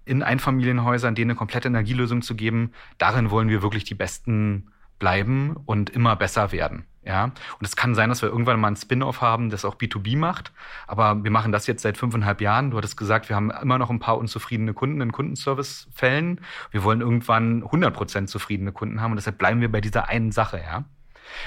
in 0.07 0.23
Einfamilienhäusern 0.23 1.15
denen 1.15 1.31
eine 1.31 1.37
komplette 1.37 1.67
Energielösung 1.67 2.21
zu 2.21 2.35
geben. 2.35 2.71
Darin 2.97 3.29
wollen 3.29 3.49
wir 3.49 3.61
wirklich 3.61 3.83
die 3.83 3.95
Besten 3.95 4.71
bleiben 4.99 5.55
und 5.65 5.89
immer 5.89 6.15
besser 6.15 6.51
werden. 6.51 6.85
Ja, 7.05 7.23
und 7.25 7.61
es 7.61 7.77
kann 7.77 7.95
sein, 7.95 8.09
dass 8.09 8.21
wir 8.21 8.27
irgendwann 8.27 8.59
mal 8.59 8.67
ein 8.67 8.75
Spin-off 8.75 9.21
haben, 9.21 9.49
das 9.49 9.63
auch 9.63 9.75
B2B 9.75 10.17
macht. 10.17 10.51
Aber 10.87 11.23
wir 11.23 11.31
machen 11.31 11.53
das 11.53 11.65
jetzt 11.65 11.81
seit 11.83 11.97
fünfeinhalb 11.97 12.41
Jahren. 12.41 12.71
Du 12.71 12.77
hattest 12.77 12.97
gesagt, 12.97 13.29
wir 13.29 13.37
haben 13.37 13.49
immer 13.49 13.77
noch 13.77 13.89
ein 13.89 13.99
paar 13.99 14.17
unzufriedene 14.17 14.73
Kunden 14.73 14.99
in 14.99 15.13
Kundenservice-Fällen. 15.13 16.41
Wir 16.71 16.83
wollen 16.83 16.99
irgendwann 16.99 17.63
100 17.63 17.93
Prozent 17.93 18.29
zufriedene 18.29 18.73
Kunden 18.73 18.99
haben 18.99 19.11
und 19.11 19.17
deshalb 19.17 19.37
bleiben 19.37 19.61
wir 19.61 19.71
bei 19.71 19.79
dieser 19.79 20.09
einen 20.09 20.33
Sache. 20.33 20.59
Ja. 20.59 20.83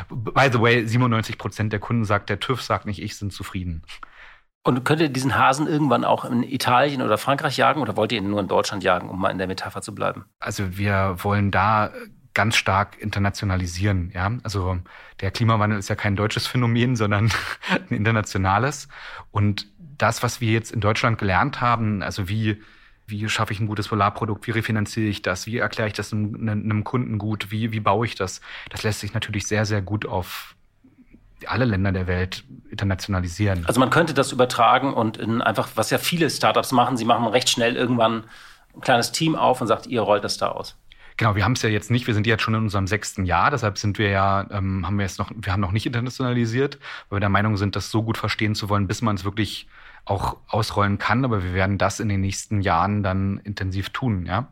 By 0.08 0.48
the 0.52 0.60
way, 0.60 0.86
97 0.86 1.38
Prozent 1.38 1.72
der 1.72 1.80
Kunden 1.80 2.04
sagt, 2.04 2.28
der 2.28 2.40
TÜV 2.40 2.62
sagt 2.62 2.86
nicht, 2.86 3.02
ich 3.02 3.16
sind 3.16 3.32
zufrieden. 3.32 3.82
Und 4.62 4.84
könnt 4.84 5.00
ihr 5.00 5.08
diesen 5.08 5.38
Hasen 5.38 5.66
irgendwann 5.66 6.04
auch 6.04 6.24
in 6.24 6.42
Italien 6.42 7.00
oder 7.00 7.16
Frankreich 7.16 7.56
jagen 7.56 7.80
oder 7.80 7.96
wollt 7.96 8.12
ihr 8.12 8.18
ihn 8.18 8.28
nur 8.28 8.40
in 8.40 8.48
Deutschland 8.48 8.84
jagen, 8.84 9.08
um 9.08 9.18
mal 9.18 9.30
in 9.30 9.38
der 9.38 9.46
Metapher 9.46 9.80
zu 9.80 9.94
bleiben? 9.94 10.26
Also 10.38 10.76
wir 10.76 11.16
wollen 11.20 11.50
da 11.50 11.90
ganz 12.34 12.56
stark 12.56 13.00
internationalisieren. 13.00 14.10
Ja, 14.14 14.30
also 14.42 14.78
der 15.20 15.30
Klimawandel 15.30 15.78
ist 15.78 15.88
ja 15.88 15.96
kein 15.96 16.14
deutsches 16.14 16.46
Phänomen, 16.46 16.94
sondern 16.94 17.32
ein 17.70 17.96
internationales. 17.96 18.88
Und 19.30 19.66
das, 19.78 20.22
was 20.22 20.40
wir 20.40 20.52
jetzt 20.52 20.72
in 20.72 20.80
Deutschland 20.80 21.18
gelernt 21.18 21.60
haben, 21.60 22.02
also 22.02 22.28
wie 22.28 22.62
wie 23.10 23.28
schaffe 23.28 23.52
ich 23.52 23.60
ein 23.60 23.66
gutes 23.66 23.86
Solarprodukt, 23.86 24.46
wie 24.46 24.52
refinanziere 24.52 25.08
ich 25.08 25.22
das, 25.22 25.46
wie 25.46 25.58
erkläre 25.58 25.88
ich 25.88 25.94
das 25.94 26.12
einem, 26.12 26.48
einem 26.48 26.84
Kunden 26.84 27.18
gut, 27.18 27.50
wie, 27.50 27.72
wie 27.72 27.80
baue 27.80 28.06
ich 28.06 28.14
das, 28.14 28.40
das 28.70 28.82
lässt 28.82 29.00
sich 29.00 29.14
natürlich 29.14 29.46
sehr, 29.46 29.66
sehr 29.66 29.82
gut 29.82 30.06
auf 30.06 30.54
alle 31.46 31.64
Länder 31.64 31.92
der 31.92 32.06
Welt 32.06 32.44
internationalisieren. 32.70 33.64
Also 33.66 33.80
man 33.80 33.90
könnte 33.90 34.14
das 34.14 34.32
übertragen 34.32 34.92
und 34.92 35.16
in 35.16 35.40
einfach, 35.40 35.68
was 35.74 35.90
ja 35.90 35.98
viele 35.98 36.28
Startups 36.28 36.72
machen, 36.72 36.96
sie 36.96 37.04
machen 37.04 37.26
recht 37.26 37.48
schnell 37.48 37.76
irgendwann 37.76 38.24
ein 38.74 38.80
kleines 38.80 39.12
Team 39.12 39.36
auf 39.36 39.60
und 39.60 39.66
sagt, 39.66 39.86
ihr 39.86 40.02
rollt 40.02 40.24
das 40.24 40.36
da 40.36 40.48
aus. 40.48 40.76
Genau, 41.16 41.34
wir 41.34 41.44
haben 41.44 41.52
es 41.52 41.62
ja 41.62 41.68
jetzt 41.68 41.90
nicht, 41.90 42.06
wir 42.06 42.14
sind 42.14 42.26
jetzt 42.26 42.42
schon 42.42 42.54
in 42.54 42.62
unserem 42.62 42.86
sechsten 42.86 43.26
Jahr, 43.26 43.50
deshalb 43.50 43.76
sind 43.76 43.98
wir 43.98 44.08
ja, 44.08 44.46
ähm, 44.50 44.86
haben 44.86 44.96
wir 44.96 45.02
jetzt 45.04 45.18
noch, 45.18 45.30
wir 45.34 45.52
haben 45.52 45.60
noch 45.60 45.72
nicht 45.72 45.84
internationalisiert, 45.84 46.78
weil 47.08 47.16
wir 47.16 47.20
der 47.20 47.28
Meinung 47.28 47.56
sind, 47.58 47.76
das 47.76 47.90
so 47.90 48.02
gut 48.02 48.16
verstehen 48.16 48.54
zu 48.54 48.68
wollen, 48.70 48.86
bis 48.86 49.02
man 49.02 49.16
es 49.16 49.24
wirklich 49.24 49.68
auch 50.04 50.36
ausrollen 50.48 50.98
kann. 50.98 51.24
Aber 51.24 51.42
wir 51.42 51.54
werden 51.54 51.78
das 51.78 52.00
in 52.00 52.08
den 52.08 52.20
nächsten 52.20 52.60
Jahren 52.60 53.02
dann 53.02 53.40
intensiv 53.44 53.90
tun, 53.90 54.26
ja. 54.26 54.48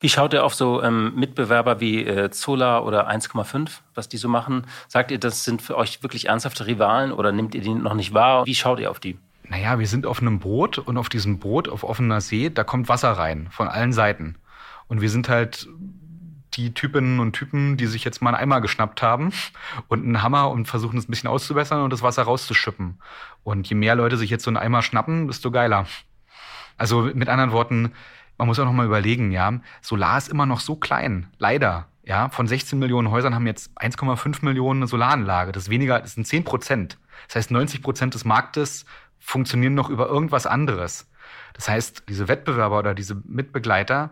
Wie 0.00 0.08
schaut 0.08 0.32
ihr 0.32 0.44
auf 0.44 0.52
so 0.52 0.82
ähm, 0.82 1.14
Mitbewerber 1.14 1.78
wie 1.78 2.04
äh, 2.04 2.28
Zola 2.30 2.80
oder 2.80 3.08
1,5, 3.08 3.82
was 3.94 4.08
die 4.08 4.16
so 4.16 4.28
machen? 4.28 4.66
Sagt 4.88 5.12
ihr, 5.12 5.18
das 5.18 5.44
sind 5.44 5.62
für 5.62 5.76
euch 5.76 6.02
wirklich 6.02 6.26
ernsthafte 6.26 6.66
Rivalen 6.66 7.12
oder 7.12 7.30
nehmt 7.30 7.54
ihr 7.54 7.60
die 7.60 7.72
noch 7.72 7.94
nicht 7.94 8.12
wahr? 8.12 8.44
Wie 8.44 8.56
schaut 8.56 8.80
ihr 8.80 8.90
auf 8.90 8.98
die? 8.98 9.16
Naja, 9.48 9.78
wir 9.78 9.86
sind 9.86 10.04
auf 10.04 10.20
einem 10.20 10.40
Boot 10.40 10.78
und 10.78 10.96
auf 10.96 11.08
diesem 11.08 11.38
Boot 11.38 11.68
auf 11.68 11.84
offener 11.84 12.20
See, 12.20 12.50
da 12.50 12.64
kommt 12.64 12.88
Wasser 12.88 13.12
rein 13.12 13.46
von 13.52 13.68
allen 13.68 13.92
Seiten. 13.92 14.38
Und 14.88 15.02
wir 15.02 15.08
sind 15.08 15.28
halt 15.28 15.68
die 16.54 16.74
Typinnen 16.74 17.20
und 17.20 17.32
Typen, 17.32 17.76
die 17.76 17.86
sich 17.86 18.04
jetzt 18.04 18.22
mal 18.22 18.30
einen 18.30 18.42
Eimer 18.42 18.60
geschnappt 18.60 19.02
haben 19.02 19.32
und 19.88 20.04
einen 20.04 20.22
Hammer 20.22 20.50
und 20.50 20.66
versuchen 20.66 20.98
es 20.98 21.08
ein 21.08 21.10
bisschen 21.10 21.30
auszubessern 21.30 21.82
und 21.82 21.92
das 21.92 22.02
Wasser 22.02 22.22
rauszuschippen. 22.22 22.98
Und 23.42 23.68
je 23.68 23.74
mehr 23.74 23.94
Leute 23.94 24.16
sich 24.16 24.30
jetzt 24.30 24.44
so 24.44 24.50
einen 24.50 24.56
Eimer 24.56 24.82
schnappen, 24.82 25.26
desto 25.26 25.50
geiler. 25.50 25.86
Also 26.76 27.02
mit 27.14 27.28
anderen 27.28 27.52
Worten, 27.52 27.92
man 28.38 28.48
muss 28.48 28.58
auch 28.58 28.64
noch 28.64 28.72
mal 28.72 28.86
überlegen, 28.86 29.30
ja, 29.30 29.60
Solar 29.80 30.18
ist 30.18 30.28
immer 30.28 30.46
noch 30.46 30.60
so 30.60 30.76
klein, 30.76 31.28
leider. 31.38 31.88
Ja, 32.04 32.28
von 32.30 32.48
16 32.48 32.78
Millionen 32.78 33.10
Häusern 33.10 33.34
haben 33.34 33.46
jetzt 33.46 33.70
1,5 33.78 34.44
Millionen 34.44 34.80
eine 34.80 34.88
Solaranlage. 34.88 35.52
Das 35.52 35.64
ist 35.64 35.70
weniger, 35.70 36.00
das 36.00 36.14
sind 36.14 36.26
10 36.26 36.42
Prozent. 36.42 36.98
Das 37.28 37.36
heißt, 37.36 37.50
90 37.52 37.80
Prozent 37.80 38.14
des 38.14 38.24
Marktes 38.24 38.86
funktionieren 39.20 39.74
noch 39.74 39.88
über 39.88 40.08
irgendwas 40.08 40.46
anderes. 40.46 41.08
Das 41.54 41.68
heißt, 41.68 42.04
diese 42.08 42.26
Wettbewerber 42.26 42.80
oder 42.80 42.94
diese 42.94 43.14
Mitbegleiter, 43.24 44.10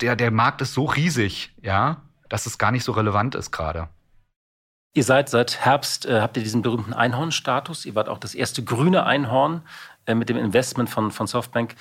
der, 0.00 0.16
der 0.16 0.30
Markt 0.30 0.60
ist 0.60 0.74
so 0.74 0.84
riesig, 0.84 1.54
ja, 1.62 2.02
dass 2.28 2.46
es 2.46 2.58
gar 2.58 2.72
nicht 2.72 2.84
so 2.84 2.92
relevant 2.92 3.34
ist 3.34 3.50
gerade. 3.50 3.88
Ihr 4.92 5.04
seid 5.04 5.28
seit 5.28 5.60
Herbst, 5.64 6.06
äh, 6.06 6.20
habt 6.20 6.36
ihr 6.36 6.42
diesen 6.42 6.62
berühmten 6.62 6.92
Einhorn-Status. 6.92 7.86
Ihr 7.86 7.94
wart 7.94 8.08
auch 8.08 8.18
das 8.18 8.34
erste 8.34 8.64
grüne 8.64 9.04
Einhorn 9.04 9.62
äh, 10.06 10.14
mit 10.14 10.28
dem 10.28 10.36
Investment 10.36 10.90
von, 10.90 11.12
von 11.12 11.28
Softbank. 11.28 11.76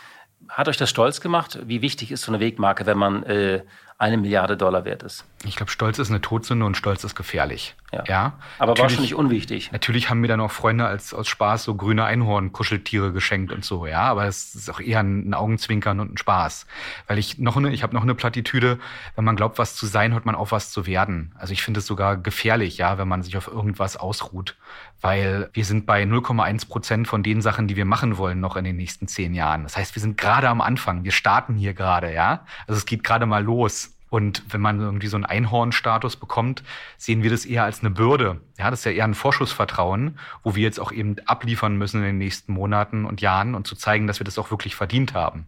Hat 0.48 0.68
euch 0.68 0.78
das 0.78 0.90
stolz 0.90 1.20
gemacht? 1.20 1.60
Wie 1.66 1.82
wichtig 1.82 2.12
ist 2.12 2.22
so 2.22 2.32
eine 2.32 2.40
Wegmarke, 2.40 2.86
wenn 2.86 2.98
man 2.98 3.24
äh, 3.24 3.64
eine 3.98 4.18
Milliarde 4.18 4.58
Dollar 4.58 4.86
wert 4.86 5.04
ist. 5.04 5.26
Ich 5.46 5.56
glaube, 5.56 5.72
Stolz 5.72 6.00
ist 6.00 6.10
eine 6.10 6.20
Todsünde 6.20 6.66
und 6.66 6.76
Stolz 6.76 7.06
ist 7.06 7.16
gefährlich. 7.16 7.76
Ja. 7.94 8.04
ja? 8.08 8.34
Aber 8.58 8.72
natürlich, 8.72 8.80
wahrscheinlich 8.82 9.16
unwichtig. 9.16 9.72
Natürlich 9.72 10.10
haben 10.10 10.20
mir 10.20 10.28
dann 10.28 10.42
auch 10.42 10.52
Freunde 10.52 10.86
als 10.86 11.14
aus 11.14 11.30
Spaß 11.30 11.64
so 11.64 11.76
grüne 11.76 12.04
Einhorn-Kuscheltiere 12.04 13.14
geschenkt 13.14 13.54
und 13.54 13.64
so, 13.64 13.88
ja. 13.88 14.02
Aber 14.02 14.26
es 14.26 14.54
ist 14.54 14.70
auch 14.70 14.82
eher 14.82 15.00
ein, 15.00 15.34
Augenzwinkern 15.34 16.02
und 16.02 16.14
ein 16.14 16.18
Spaß. 16.18 16.66
Weil 17.08 17.18
ich 17.18 17.38
noch 17.38 17.56
eine, 17.56 17.72
ich 17.72 17.84
habe 17.84 17.96
noch 17.96 18.04
eine 18.04 18.16
Plattitüde, 18.16 18.80
wenn 19.16 19.24
man 19.24 19.38
glaubt, 19.38 19.60
was 19.60 19.76
zu 19.76 19.86
sein, 19.86 20.12
hört 20.12 20.26
man 20.26 20.36
auf, 20.36 20.52
was 20.52 20.72
zu 20.72 20.86
werden. 20.86 21.34
Also 21.38 21.54
ich 21.54 21.62
finde 21.62 21.80
es 21.80 21.86
sogar 21.86 22.18
gefährlich, 22.18 22.78
ja, 22.78 22.98
wenn 22.98 23.08
man 23.08 23.24
sich 23.24 23.38
auf 23.38 23.48
irgendwas 23.48 23.96
ausruht. 23.96 24.58
Weil 25.00 25.50
wir 25.54 25.64
sind 25.64 25.86
bei 25.86 26.04
0,1 26.04 26.68
Prozent 26.68 27.08
von 27.08 27.24
den 27.24 27.42
Sachen, 27.42 27.70
die 27.70 27.78
wir 27.78 27.86
machen 27.86 28.18
wollen, 28.18 28.42
noch 28.42 28.58
in 28.58 28.66
den 28.66 28.76
nächsten 28.76 29.08
zehn 29.08 29.34
Jahren. 29.34 29.64
Das 29.64 29.78
heißt, 29.78 29.96
wir 29.96 30.02
sind 30.02 30.18
gerade 30.18 30.50
am 30.50 30.60
Anfang. 30.60 31.06
Wir 31.06 31.14
starten 31.14 31.56
hier 31.56 31.74
gerade, 31.74 32.14
ja. 32.14 32.46
Also 32.68 32.78
es 32.78 32.86
geht 32.86 33.06
gerade 33.06 33.26
mal 33.26 33.42
los. 33.42 33.96
Und 34.10 34.44
wenn 34.50 34.62
man 34.62 34.80
irgendwie 34.80 35.08
so 35.08 35.18
einen 35.18 35.26
Einhornstatus 35.26 36.16
bekommt, 36.16 36.64
sehen 36.98 37.22
wir 37.22 37.30
das 37.30 37.46
eher 37.46 37.64
als 37.64 37.82
eine 37.82 37.92
Bürde. 37.92 38.42
Ja, 38.58 38.72
das 38.72 38.80
ist 38.80 38.86
ja 38.86 38.92
eher 38.92 39.04
ein 39.06 39.14
Vorschussvertrauen, 39.14 40.18
wo 40.44 40.56
wir 40.56 40.64
jetzt 40.64 40.80
auch 40.80 40.92
eben 40.92 41.16
abliefern 41.26 41.78
müssen 41.78 41.98
in 41.98 42.06
den 42.06 42.18
nächsten 42.18 42.54
Monaten 42.54 43.06
und 43.06 43.22
Jahren 43.22 43.54
und 43.54 43.68
zu 43.68 43.76
zeigen, 43.76 44.08
dass 44.08 44.20
wir 44.20 44.26
das 44.26 44.40
auch 44.40 44.50
wirklich 44.52 44.76
verdient 44.76 45.14
haben. 45.14 45.46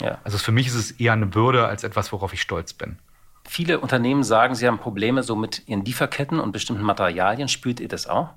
Ja. 0.00 0.18
Also 0.24 0.38
für 0.38 0.52
mich 0.52 0.66
ist 0.68 0.74
es 0.74 0.92
eher 0.92 1.12
eine 1.12 1.26
Bürde 1.26 1.66
als 1.66 1.84
etwas, 1.84 2.12
worauf 2.12 2.32
ich 2.32 2.40
stolz 2.40 2.72
bin. 2.72 2.98
Viele 3.46 3.80
Unternehmen 3.80 4.24
sagen, 4.24 4.54
sie 4.54 4.66
haben 4.66 4.78
Probleme 4.78 5.22
so 5.22 5.36
mit 5.36 5.62
ihren 5.66 5.84
Lieferketten 5.84 6.40
und 6.40 6.52
bestimmten 6.52 6.82
Materialien. 6.82 7.48
Spürt 7.48 7.80
ihr 7.80 7.88
das 7.88 8.06
auch? 8.06 8.30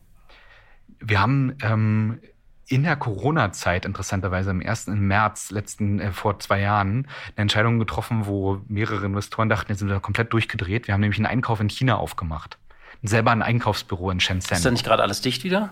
Wir 0.99 1.21
haben 1.21 1.55
ähm, 1.61 2.19
in 2.67 2.83
der 2.83 2.95
Corona-Zeit 2.97 3.85
interessanterweise 3.85 4.51
im 4.51 4.61
ersten 4.61 4.91
im 4.91 5.07
März 5.07 5.51
letzten 5.51 5.99
äh, 5.99 6.11
vor 6.11 6.39
zwei 6.39 6.59
Jahren 6.59 7.07
eine 7.35 7.43
Entscheidung 7.43 7.79
getroffen, 7.79 8.25
wo 8.25 8.61
mehrere 8.67 9.05
Investoren 9.05 9.49
dachten, 9.49 9.71
jetzt 9.71 9.79
sind 9.79 9.89
wir 9.89 9.99
komplett 9.99 10.33
durchgedreht. 10.33 10.87
Wir 10.87 10.93
haben 10.93 11.01
nämlich 11.01 11.19
einen 11.19 11.27
Einkauf 11.27 11.59
in 11.61 11.69
China 11.69 11.95
aufgemacht. 11.95 12.57
selber 13.03 13.31
ein 13.31 13.41
Einkaufsbüro 13.41 14.11
in 14.11 14.19
Shenzhen. 14.19 14.57
Ist 14.57 14.65
da 14.65 14.71
nicht 14.71 14.85
gerade 14.85 15.01
alles 15.01 15.21
dicht 15.21 15.43
wieder? 15.43 15.69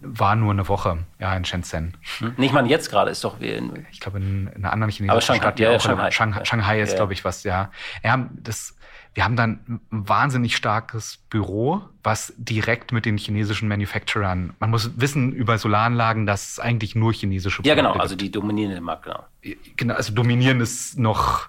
War 0.00 0.36
nur 0.36 0.52
eine 0.52 0.68
Woche, 0.68 0.98
ja, 1.18 1.36
in 1.36 1.44
Shenzhen. 1.44 1.96
Hm? 2.18 2.34
Nicht 2.36 2.54
mal 2.54 2.66
jetzt 2.68 2.88
gerade, 2.88 3.10
ist 3.10 3.24
doch 3.24 3.40
wie 3.40 3.50
in 3.50 3.86
Ich 3.90 3.98
glaube, 3.98 4.18
in, 4.18 4.46
in 4.48 4.64
einer 4.64 4.72
anderen 4.72 4.92
chinesischen 4.92 5.36
Stadt, 5.36 5.58
ja, 5.58 5.70
auch 5.70 5.80
Shanghai. 5.80 6.10
Shanghai, 6.12 6.44
Shanghai 6.44 6.80
ist, 6.80 6.92
ja. 6.92 6.96
glaube 6.96 7.12
ich, 7.12 7.24
was, 7.24 7.42
ja. 7.42 7.70
Ja, 8.04 8.28
das, 8.32 8.76
wir 9.14 9.24
haben 9.24 9.36
dann 9.36 9.80
ein 9.90 10.08
wahnsinnig 10.08 10.54
starkes 10.56 11.18
Büro, 11.30 11.82
was 12.02 12.32
direkt 12.36 12.92
mit 12.92 13.04
den 13.04 13.18
chinesischen 13.18 13.68
Manufacturern, 13.68 14.54
man 14.60 14.70
muss 14.70 15.00
wissen 15.00 15.32
über 15.32 15.58
Solaranlagen, 15.58 16.26
dass 16.26 16.52
es 16.52 16.58
eigentlich 16.60 16.94
nur 16.94 17.12
chinesische 17.12 17.62
Ja, 17.64 17.74
genau, 17.74 17.88
Produkte 17.90 18.02
also 18.02 18.16
die 18.16 18.30
dominieren 18.30 18.72
den 18.72 18.84
Markt, 18.84 19.04
genau. 19.04 19.24
gibt. 19.42 19.76
Genau, 19.76 19.94
also 19.94 20.12
dominieren 20.14 20.60
ist 20.60 20.98
noch, 20.98 21.48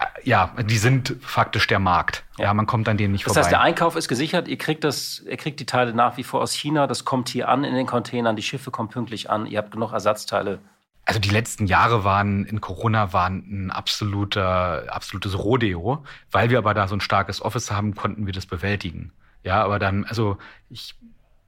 äh, 0.00 0.06
ja, 0.28 0.54
die 0.62 0.78
sind 0.78 1.16
faktisch 1.20 1.66
der 1.66 1.78
Markt. 1.80 2.24
Ja, 2.38 2.54
man 2.54 2.66
kommt 2.66 2.88
an 2.88 2.96
denen 2.96 3.12
nicht 3.12 3.26
Das 3.26 3.34
vorbei. 3.34 3.42
heißt, 3.42 3.52
der 3.52 3.60
Einkauf 3.60 3.96
ist 3.96 4.08
gesichert, 4.08 4.48
ihr 4.48 4.58
kriegt 4.58 4.84
das, 4.84 5.22
ihr 5.28 5.36
kriegt 5.36 5.60
die 5.60 5.66
Teile 5.66 5.92
nach 5.92 6.16
wie 6.16 6.24
vor 6.24 6.40
aus 6.40 6.52
China, 6.52 6.86
das 6.86 7.04
kommt 7.04 7.28
hier 7.28 7.48
an 7.48 7.64
in 7.64 7.74
den 7.74 7.86
Containern, 7.86 8.36
die 8.36 8.42
Schiffe 8.42 8.70
kommen 8.70 8.88
pünktlich 8.88 9.28
an, 9.28 9.46
ihr 9.46 9.58
habt 9.58 9.72
genug 9.72 9.92
Ersatzteile. 9.92 10.60
Also 11.06 11.20
die 11.20 11.28
letzten 11.30 11.66
Jahre 11.66 12.04
waren 12.04 12.46
in 12.46 12.60
Corona 12.60 13.12
waren 13.12 13.66
ein 13.66 13.70
absoluter, 13.70 14.84
absolutes 14.88 15.38
Rodeo. 15.38 16.04
Weil 16.30 16.50
wir 16.50 16.58
aber 16.58 16.74
da 16.74 16.88
so 16.88 16.96
ein 16.96 17.00
starkes 17.00 17.42
Office 17.42 17.70
haben, 17.70 17.94
konnten 17.94 18.26
wir 18.26 18.32
das 18.32 18.46
bewältigen. 18.46 19.12
Ja, 19.42 19.62
aber 19.62 19.78
dann, 19.78 20.04
also 20.04 20.38
ich 20.70 20.94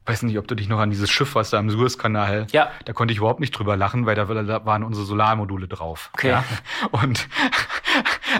weiß 0.04 0.22
nicht, 0.22 0.38
ob 0.38 0.46
du 0.46 0.54
dich 0.54 0.68
noch 0.68 0.78
an 0.78 0.90
dieses 0.90 1.10
Schiff, 1.10 1.34
was 1.34 1.50
da 1.50 1.58
im 1.58 1.68
Suezkanal, 1.70 2.46
Ja. 2.52 2.70
da 2.84 2.92
konnte 2.92 3.10
ich 3.12 3.18
überhaupt 3.18 3.40
nicht 3.40 3.50
drüber 3.50 3.76
lachen, 3.76 4.06
weil 4.06 4.14
da, 4.14 4.24
da 4.26 4.64
waren 4.64 4.84
unsere 4.84 5.04
Solarmodule 5.04 5.66
drauf. 5.66 6.10
Okay. 6.14 6.28
Ja? 6.30 6.44
Und 6.92 7.26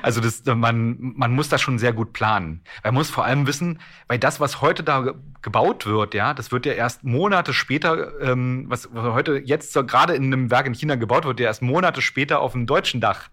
also 0.03 0.21
das, 0.21 0.45
man, 0.45 0.97
man 1.17 1.33
muss 1.33 1.49
das 1.49 1.61
schon 1.61 1.79
sehr 1.79 1.93
gut 1.93 2.13
planen. 2.13 2.63
Man 2.85 2.95
muss 2.95 3.11
vor 3.11 3.25
allem 3.25 3.47
wissen, 3.47 3.81
weil 4.09 4.19
das, 4.19 4.41
was 4.41 4.61
heute 4.61 4.83
da 4.83 5.01
ge- 5.01 5.15
gebaut 5.43 5.87
wird, 5.87 6.15
ja, 6.15 6.35
das 6.35 6.53
wird 6.53 6.67
ja 6.67 6.73
erst 6.73 7.05
Monate 7.05 7.53
später, 7.53 8.21
ähm, 8.21 8.67
was, 8.69 8.89
heute 8.95 9.39
jetzt 9.45 9.73
so 9.73 9.85
gerade 9.85 10.15
in 10.15 10.25
einem 10.25 10.51
Werk 10.51 10.67
in 10.67 10.75
China 10.75 10.97
gebaut 10.97 11.25
wird, 11.25 11.41
ja 11.41 11.47
erst 11.47 11.63
Monate 11.63 12.03
später 12.03 12.41
auf 12.41 12.53
dem 12.53 12.67
deutschen 12.67 13.01
Dach 13.01 13.29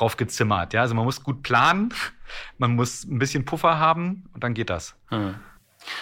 raufgezimmert. 0.00 0.72
Ja, 0.74 0.82
also 0.82 0.94
man 0.94 1.04
muss 1.04 1.22
gut 1.22 1.42
planen, 1.42 1.92
man 2.58 2.74
muss 2.74 3.04
ein 3.04 3.18
bisschen 3.18 3.44
Puffer 3.44 3.78
haben 3.78 4.24
und 4.34 4.44
dann 4.44 4.54
geht 4.54 4.70
das. 4.70 4.94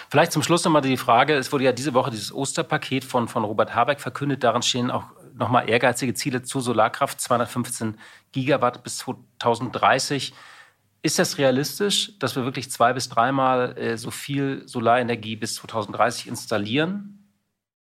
Vielleicht 0.09 0.31
zum 0.31 0.41
Schluss 0.41 0.65
nochmal 0.65 0.81
die 0.81 0.97
Frage, 0.97 1.35
es 1.35 1.51
wurde 1.51 1.63
ja 1.63 1.71
diese 1.71 1.93
Woche 1.93 2.09
dieses 2.09 2.33
Osterpaket 2.33 3.05
von, 3.05 3.27
von 3.27 3.43
Robert 3.43 3.75
Habeck 3.75 3.99
verkündet, 3.99 4.43
darin 4.43 4.63
stehen 4.63 4.89
auch 4.89 5.05
nochmal 5.37 5.69
ehrgeizige 5.69 6.13
Ziele 6.13 6.43
zur 6.43 6.61
Solarkraft, 6.61 7.19
215 7.19 7.97
Gigawatt 8.31 8.83
bis 8.83 8.97
2030. 8.99 10.33
Ist 11.01 11.19
das 11.19 11.37
realistisch, 11.37 12.17
dass 12.19 12.35
wir 12.35 12.45
wirklich 12.45 12.71
zwei 12.71 12.93
bis 12.93 13.09
dreimal 13.09 13.77
äh, 13.77 13.97
so 13.97 14.11
viel 14.11 14.67
Solarenergie 14.67 15.35
bis 15.35 15.55
2030 15.55 16.27
installieren? 16.27 17.21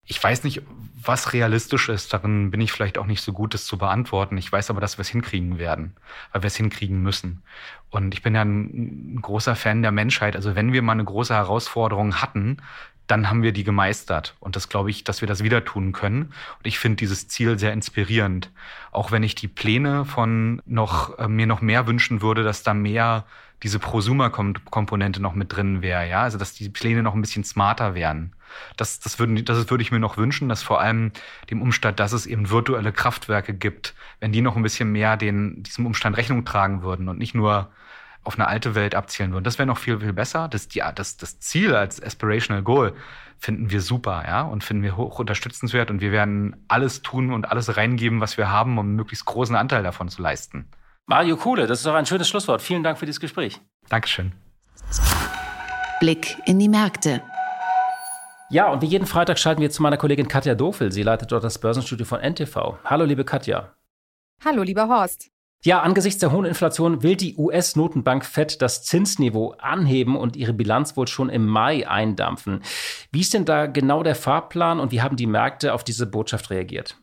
Ich 0.05 0.23
weiß 0.23 0.43
nicht, 0.43 0.63
was 0.95 1.33
realistisch 1.33 1.87
ist. 1.89 2.13
Darin 2.13 2.49
bin 2.49 2.61
ich 2.61 2.71
vielleicht 2.71 2.97
auch 2.97 3.05
nicht 3.05 3.21
so 3.21 3.31
gut, 3.31 3.53
das 3.53 3.65
zu 3.65 3.77
beantworten. 3.77 4.37
Ich 4.37 4.51
weiß 4.51 4.71
aber, 4.71 4.81
dass 4.81 4.97
wir 4.97 5.01
es 5.01 5.09
hinkriegen 5.09 5.59
werden, 5.59 5.95
weil 6.31 6.41
wir 6.41 6.47
es 6.47 6.55
hinkriegen 6.55 7.03
müssen. 7.03 7.43
Und 7.89 8.15
ich 8.15 8.23
bin 8.23 8.33
ja 8.33 8.41
ein, 8.41 9.15
ein 9.15 9.21
großer 9.21 9.55
Fan 9.55 9.83
der 9.83 9.91
Menschheit. 9.91 10.35
Also 10.35 10.55
wenn 10.55 10.73
wir 10.73 10.81
mal 10.81 10.93
eine 10.93 11.05
große 11.05 11.33
Herausforderung 11.33 12.21
hatten, 12.21 12.57
dann 13.09 13.27
haben 13.27 13.41
wir 13.41 13.51
die 13.51 13.63
gemeistert. 13.63 14.35
Und 14.39 14.55
das 14.55 14.69
glaube 14.69 14.91
ich, 14.91 15.03
dass 15.03 15.21
wir 15.21 15.27
das 15.27 15.43
wieder 15.43 15.65
tun 15.65 15.93
können. 15.93 16.21
Und 16.21 16.65
ich 16.65 16.77
finde 16.77 16.97
dieses 16.97 17.27
Ziel 17.27 17.57
sehr 17.57 17.73
inspirierend. 17.73 18.51
Auch 18.91 19.11
wenn 19.11 19.23
ich 19.23 19.33
die 19.33 19.47
Pläne 19.47 20.05
von 20.05 20.61
noch, 20.65 21.17
äh, 21.17 21.27
mir 21.27 21.47
noch 21.47 21.61
mehr 21.61 21.87
wünschen 21.87 22.21
würde, 22.21 22.43
dass 22.43 22.61
da 22.61 22.75
mehr 22.75 23.25
diese 23.63 23.79
Prosumer-Komponente 23.79 25.21
noch 25.21 25.33
mit 25.33 25.53
drin 25.53 25.81
wäre, 25.81 26.07
ja. 26.07 26.21
Also, 26.21 26.37
dass 26.37 26.53
die 26.53 26.69
Pläne 26.69 27.01
noch 27.01 27.15
ein 27.15 27.21
bisschen 27.21 27.43
smarter 27.43 27.95
wären. 27.95 28.33
Das, 28.77 28.99
das, 28.99 29.17
würden, 29.17 29.43
das 29.43 29.69
würde 29.69 29.81
ich 29.81 29.91
mir 29.91 29.99
noch 29.99 30.17
wünschen, 30.17 30.47
dass 30.47 30.61
vor 30.61 30.79
allem 30.79 31.11
dem 31.49 31.61
Umstand, 31.63 31.99
dass 31.99 32.13
es 32.13 32.27
eben 32.27 32.51
virtuelle 32.51 32.91
Kraftwerke 32.91 33.55
gibt, 33.55 33.95
wenn 34.19 34.31
die 34.31 34.41
noch 34.41 34.55
ein 34.55 34.63
bisschen 34.63 34.91
mehr 34.91 35.17
den, 35.17 35.63
diesem 35.63 35.87
Umstand 35.87 36.15
Rechnung 36.15 36.45
tragen 36.45 36.83
würden 36.83 37.09
und 37.09 37.17
nicht 37.17 37.35
nur 37.35 37.69
auf 38.29 38.35
eine 38.35 38.47
alte 38.47 38.75
Welt 38.75 38.93
abzielen 38.93 39.33
würden. 39.33 39.43
Das 39.43 39.57
wäre 39.57 39.65
noch 39.65 39.79
viel, 39.79 39.99
viel 39.99 40.13
besser. 40.13 40.47
Das, 40.47 40.67
die, 40.67 40.83
das, 40.93 41.17
das 41.17 41.39
Ziel 41.39 41.73
als 41.73 41.99
Aspirational 42.01 42.61
Goal 42.61 42.93
finden 43.39 43.71
wir 43.71 43.81
super, 43.81 44.23
ja, 44.27 44.43
und 44.43 44.63
finden 44.63 44.83
wir 44.83 44.97
hoch 44.97 45.17
unterstützenswert 45.17 45.89
und 45.89 45.99
wir 45.99 46.11
werden 46.11 46.63
alles 46.67 47.01
tun 47.01 47.33
und 47.33 47.49
alles 47.49 47.75
reingeben, 47.75 48.21
was 48.21 48.37
wir 48.37 48.51
haben, 48.51 48.77
um 48.77 48.85
einen 48.85 48.95
möglichst 48.95 49.25
großen 49.25 49.55
Anteil 49.55 49.81
davon 49.81 50.09
zu 50.09 50.21
leisten. 50.21 50.69
Mario 51.07 51.37
Kuhle, 51.37 51.65
das 51.65 51.79
ist 51.79 51.87
doch 51.87 51.95
ein 51.95 52.05
schönes 52.05 52.29
Schlusswort. 52.29 52.61
Vielen 52.61 52.83
Dank 52.83 52.99
für 52.99 53.07
dieses 53.07 53.19
Gespräch. 53.19 53.59
Dankeschön. 53.89 54.33
Blick 55.99 56.37
in 56.45 56.59
die 56.59 56.69
Märkte. 56.69 57.23
Ja, 58.51 58.67
und 58.69 58.83
wie 58.83 58.87
jeden 58.87 59.07
Freitag 59.07 59.39
schalten 59.39 59.61
wir 59.61 59.71
zu 59.71 59.81
meiner 59.81 59.97
Kollegin 59.97 60.27
Katja 60.27 60.53
Dofel. 60.53 60.91
Sie 60.91 61.01
leitet 61.01 61.31
dort 61.31 61.43
das 61.43 61.59
Börsenstudio 61.59 62.05
von 62.05 62.19
NTV. 62.19 62.77
Hallo, 62.83 63.05
liebe 63.05 63.25
Katja. 63.25 63.73
Hallo, 64.45 64.61
lieber 64.61 64.87
Horst. 64.87 65.31
Ja, 65.65 65.81
angesichts 65.81 66.21
der 66.21 66.31
hohen 66.31 66.45
Inflation 66.45 67.03
will 67.03 67.17
die 67.17 67.35
US-Notenbank 67.35 68.23
Fed 68.25 68.61
das 68.61 68.83
Zinsniveau 68.83 69.55
anheben 69.57 70.15
und 70.15 70.37
ihre 70.37 70.53
Bilanz 70.53 70.95
wohl 70.95 71.07
schon 71.07 71.27
im 71.27 71.45
Mai 71.47 71.85
eindampfen. 71.85 72.63
Wie 73.11 73.19
ist 73.19 73.33
denn 73.33 73.43
da 73.43 73.65
genau 73.65 74.01
der 74.01 74.15
Fahrplan 74.15 74.79
und 74.79 74.93
wie 74.93 75.01
haben 75.01 75.17
die 75.17 75.27
Märkte 75.27 75.73
auf 75.73 75.83
diese 75.83 76.05
Botschaft 76.05 76.49
reagiert? 76.49 76.97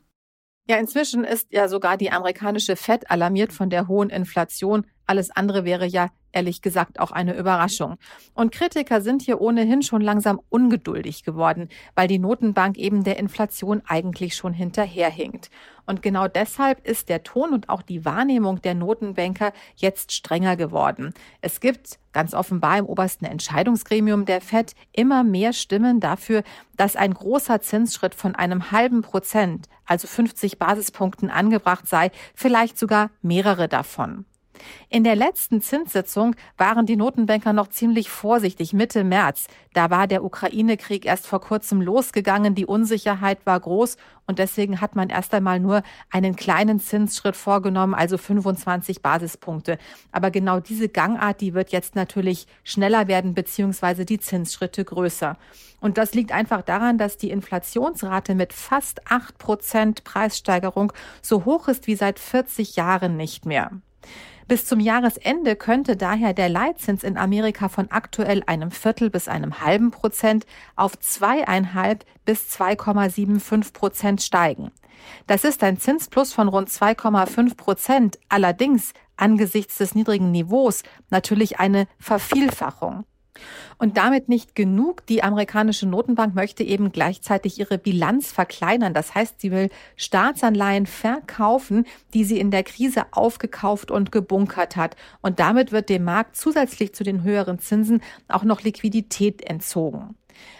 Ja, 0.68 0.78
inzwischen 0.78 1.24
ist 1.24 1.52
ja 1.52 1.68
sogar 1.68 1.98
die 1.98 2.10
amerikanische 2.10 2.76
Fed 2.76 3.10
alarmiert 3.10 3.52
von 3.52 3.68
der 3.68 3.88
hohen 3.88 4.08
Inflation. 4.08 4.86
Alles 5.04 5.30
andere 5.30 5.64
wäre 5.64 5.86
ja 5.86 6.08
ehrlich 6.36 6.60
gesagt 6.60 7.00
auch 7.00 7.10
eine 7.10 7.34
Überraschung. 7.34 7.96
Und 8.34 8.52
Kritiker 8.52 9.00
sind 9.00 9.22
hier 9.22 9.40
ohnehin 9.40 9.82
schon 9.82 10.02
langsam 10.02 10.40
ungeduldig 10.50 11.24
geworden, 11.24 11.70
weil 11.94 12.08
die 12.08 12.18
Notenbank 12.18 12.76
eben 12.76 13.04
der 13.04 13.18
Inflation 13.18 13.80
eigentlich 13.86 14.36
schon 14.36 14.52
hinterherhinkt. 14.52 15.50
Und 15.86 16.02
genau 16.02 16.28
deshalb 16.28 16.86
ist 16.86 17.08
der 17.08 17.22
Ton 17.22 17.54
und 17.54 17.68
auch 17.70 17.80
die 17.80 18.04
Wahrnehmung 18.04 18.60
der 18.60 18.74
Notenbanker 18.74 19.52
jetzt 19.76 20.12
strenger 20.12 20.56
geworden. 20.56 21.14
Es 21.40 21.60
gibt 21.60 21.98
ganz 22.12 22.34
offenbar 22.34 22.78
im 22.78 22.86
obersten 22.86 23.24
Entscheidungsgremium 23.24 24.26
der 24.26 24.40
Fed 24.40 24.74
immer 24.92 25.24
mehr 25.24 25.52
Stimmen 25.52 26.00
dafür, 26.00 26.42
dass 26.76 26.96
ein 26.96 27.14
großer 27.14 27.60
Zinsschritt 27.60 28.14
von 28.14 28.34
einem 28.34 28.72
halben 28.72 29.02
Prozent, 29.02 29.68
also 29.86 30.06
50 30.06 30.58
Basispunkten 30.58 31.30
angebracht 31.30 31.86
sei, 31.86 32.10
vielleicht 32.34 32.78
sogar 32.78 33.10
mehrere 33.22 33.68
davon. 33.68 34.26
In 34.88 35.04
der 35.04 35.16
letzten 35.16 35.60
Zinssitzung 35.60 36.36
waren 36.56 36.86
die 36.86 36.96
Notenbanker 36.96 37.52
noch 37.52 37.68
ziemlich 37.68 38.08
vorsichtig 38.08 38.72
Mitte 38.72 39.04
März. 39.04 39.46
Da 39.74 39.90
war 39.90 40.06
der 40.06 40.24
Ukraine-Krieg 40.24 41.04
erst 41.04 41.26
vor 41.26 41.40
kurzem 41.40 41.80
losgegangen, 41.82 42.54
die 42.54 42.66
Unsicherheit 42.66 43.38
war 43.44 43.60
groß 43.60 43.96
und 44.26 44.38
deswegen 44.38 44.80
hat 44.80 44.96
man 44.96 45.08
erst 45.08 45.34
einmal 45.34 45.60
nur 45.60 45.82
einen 46.10 46.34
kleinen 46.34 46.80
Zinsschritt 46.80 47.36
vorgenommen, 47.36 47.94
also 47.94 48.18
25 48.18 49.02
Basispunkte. 49.02 49.78
Aber 50.12 50.30
genau 50.30 50.60
diese 50.60 50.88
Gangart, 50.88 51.40
die 51.40 51.54
wird 51.54 51.70
jetzt 51.70 51.94
natürlich 51.94 52.46
schneller 52.64 53.06
werden, 53.08 53.34
beziehungsweise 53.34 54.04
die 54.04 54.18
Zinsschritte 54.18 54.84
größer. 54.84 55.36
Und 55.80 55.98
das 55.98 56.14
liegt 56.14 56.32
einfach 56.32 56.62
daran, 56.62 56.98
dass 56.98 57.18
die 57.18 57.30
Inflationsrate 57.30 58.34
mit 58.34 58.52
fast 58.52 59.10
8 59.10 59.38
Prozent 59.38 60.04
Preissteigerung 60.04 60.92
so 61.22 61.44
hoch 61.44 61.68
ist 61.68 61.86
wie 61.86 61.96
seit 61.96 62.18
40 62.18 62.76
Jahren 62.76 63.16
nicht 63.16 63.46
mehr. 63.46 63.70
Bis 64.48 64.64
zum 64.64 64.78
Jahresende 64.78 65.56
könnte 65.56 65.96
daher 65.96 66.32
der 66.32 66.48
Leitzins 66.48 67.02
in 67.02 67.16
Amerika 67.16 67.68
von 67.68 67.90
aktuell 67.90 68.44
einem 68.46 68.70
Viertel 68.70 69.10
bis 69.10 69.26
einem 69.26 69.60
halben 69.60 69.90
Prozent 69.90 70.46
auf 70.76 70.96
zweieinhalb 71.00 72.04
bis 72.24 72.56
2,75 72.56 73.72
Prozent 73.72 74.22
steigen. 74.22 74.70
Das 75.26 75.42
ist 75.42 75.64
ein 75.64 75.78
Zinsplus 75.78 76.32
von 76.32 76.46
rund 76.46 76.68
2,5 76.68 77.56
Prozent, 77.56 78.18
allerdings 78.28 78.92
angesichts 79.16 79.78
des 79.78 79.96
niedrigen 79.96 80.30
Niveaus 80.30 80.84
natürlich 81.10 81.58
eine 81.58 81.88
Vervielfachung. 81.98 83.04
Und 83.78 83.96
damit 83.96 84.28
nicht 84.28 84.54
genug. 84.54 85.06
Die 85.06 85.22
amerikanische 85.22 85.86
Notenbank 85.86 86.34
möchte 86.34 86.64
eben 86.64 86.92
gleichzeitig 86.92 87.58
ihre 87.58 87.78
Bilanz 87.78 88.32
verkleinern. 88.32 88.94
Das 88.94 89.14
heißt, 89.14 89.40
sie 89.40 89.50
will 89.50 89.70
Staatsanleihen 89.96 90.86
verkaufen, 90.86 91.86
die 92.14 92.24
sie 92.24 92.40
in 92.40 92.50
der 92.50 92.64
Krise 92.64 93.06
aufgekauft 93.12 93.90
und 93.90 94.12
gebunkert 94.12 94.76
hat. 94.76 94.96
Und 95.22 95.40
damit 95.40 95.72
wird 95.72 95.88
dem 95.88 96.04
Markt 96.04 96.36
zusätzlich 96.36 96.94
zu 96.94 97.04
den 97.04 97.22
höheren 97.22 97.58
Zinsen 97.58 98.02
auch 98.28 98.44
noch 98.44 98.62
Liquidität 98.62 99.42
entzogen. 99.42 100.16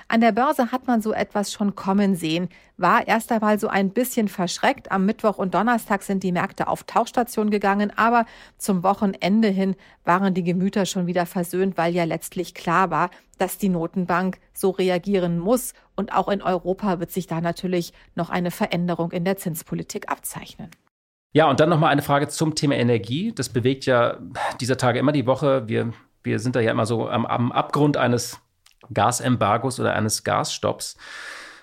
An 0.09 0.20
der 0.20 0.30
Börse 0.30 0.70
hat 0.70 0.86
man 0.86 1.02
so 1.02 1.12
etwas 1.12 1.52
schon 1.52 1.74
kommen 1.74 2.14
sehen, 2.14 2.48
war 2.76 3.09
erst 3.09 3.32
einmal 3.32 3.59
so 3.59 3.66
ein 3.66 3.90
bisschen 3.90 4.28
verschreckt. 4.28 4.92
Am 4.92 5.04
Mittwoch 5.04 5.38
und 5.38 5.54
Donnerstag 5.54 6.04
sind 6.04 6.22
die 6.22 6.30
Märkte 6.30 6.68
auf 6.68 6.84
Tauchstation 6.84 7.50
gegangen, 7.50 7.92
aber 7.96 8.24
zum 8.57 8.84
Wochenende 8.84 9.48
hin 9.48 9.74
waren 10.04 10.32
die 10.32 10.44
Gemüter 10.44 10.86
schon 10.86 11.09
wieder 11.09 11.26
versöhnt, 11.26 11.76
weil 11.76 11.92
ja 11.92 12.04
letztlich 12.04 12.54
klar 12.54 12.90
war, 12.90 13.11
dass 13.38 13.59
die 13.59 13.68
Notenbank 13.68 14.38
so 14.52 14.70
reagieren 14.70 15.40
muss. 15.40 15.74
Und 15.96 16.14
auch 16.14 16.28
in 16.28 16.40
Europa 16.40 17.00
wird 17.00 17.11
sich 17.11 17.26
da 17.26 17.40
natürlich 17.40 17.92
noch 18.14 18.30
eine 18.30 18.52
Veränderung 18.52 19.11
in 19.11 19.24
der 19.24 19.38
Zinspolitik 19.38 20.09
abzeichnen. 20.09 20.70
Ja, 21.32 21.50
und 21.50 21.59
dann 21.59 21.68
nochmal 21.68 21.90
eine 21.90 22.02
Frage 22.02 22.28
zum 22.28 22.54
Thema 22.54 22.76
Energie. 22.76 23.32
Das 23.32 23.48
bewegt 23.48 23.86
ja 23.86 24.18
dieser 24.61 24.76
Tage 24.76 25.00
immer 25.00 25.12
die 25.12 25.26
Woche. 25.26 25.68
Wir, 25.68 25.92
wir 26.22 26.38
sind 26.38 26.54
da 26.54 26.61
ja 26.61 26.70
immer 26.70 26.86
so 26.86 27.09
am, 27.09 27.26
am 27.26 27.50
Abgrund 27.50 27.96
eines 27.96 28.40
Gasembargos 28.92 29.80
oder 29.80 29.94
eines 29.94 30.24
Gasstopps. 30.24 30.96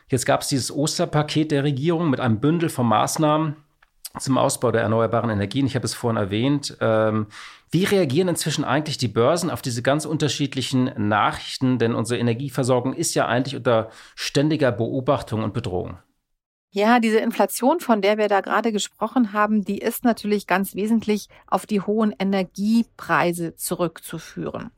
Jetzt 0.09 0.26
gab 0.26 0.41
es 0.41 0.47
dieses 0.47 0.72
Osterpaket 0.72 1.51
der 1.51 1.64
Regierung 1.64 2.09
mit 2.09 2.20
einem 2.20 2.39
Bündel 2.39 2.70
von 2.70 2.86
Maßnahmen 2.88 3.55
zum 4.20 4.38
Ausbau 4.38 4.72
der 4.72 4.84
erneuerbaren 4.84 5.30
Energien. 5.30 5.66
Ich 5.66 5.76
habe 5.76 5.86
es 5.86 5.93
vorhin 5.93 6.18
erwähnt. 6.18 6.78
Ähm, 6.82 7.28
wie 7.72 7.86
reagieren 7.86 8.28
inzwischen 8.28 8.64
eigentlich 8.64 8.99
die 8.99 9.07
Börsen 9.07 9.49
auf 9.49 9.64
diese 9.64 9.82
ganz 9.82 10.05
unterschiedlichen 10.05 10.91
Nachrichten? 10.97 11.80
Denn 11.80 11.95
unsere 11.95 12.20
Energieversorgung 12.20 12.93
ist 12.93 13.16
ja 13.16 13.26
eigentlich 13.26 13.55
unter 13.55 13.89
ständiger 14.16 14.72
Beobachtung 14.72 15.43
und 15.43 15.53
Bedrohung. 15.53 15.97
Ja, 16.70 16.99
diese 16.99 17.20
Inflation, 17.20 17.80
von 17.80 18.01
der 18.01 18.18
wir 18.18 18.28
da 18.28 18.41
gerade 18.41 18.72
gesprochen 18.72 19.32
haben, 19.34 19.64
die 19.64 19.78
ist 19.78 20.03
natürlich 20.03 20.47
ganz 20.47 20.76
wesentlich 20.76 21.30
auf 21.47 21.68
die 21.68 21.82
hohen 21.82 22.16
Energiepreise 22.18 23.55
zurückzuführen. 23.55 24.72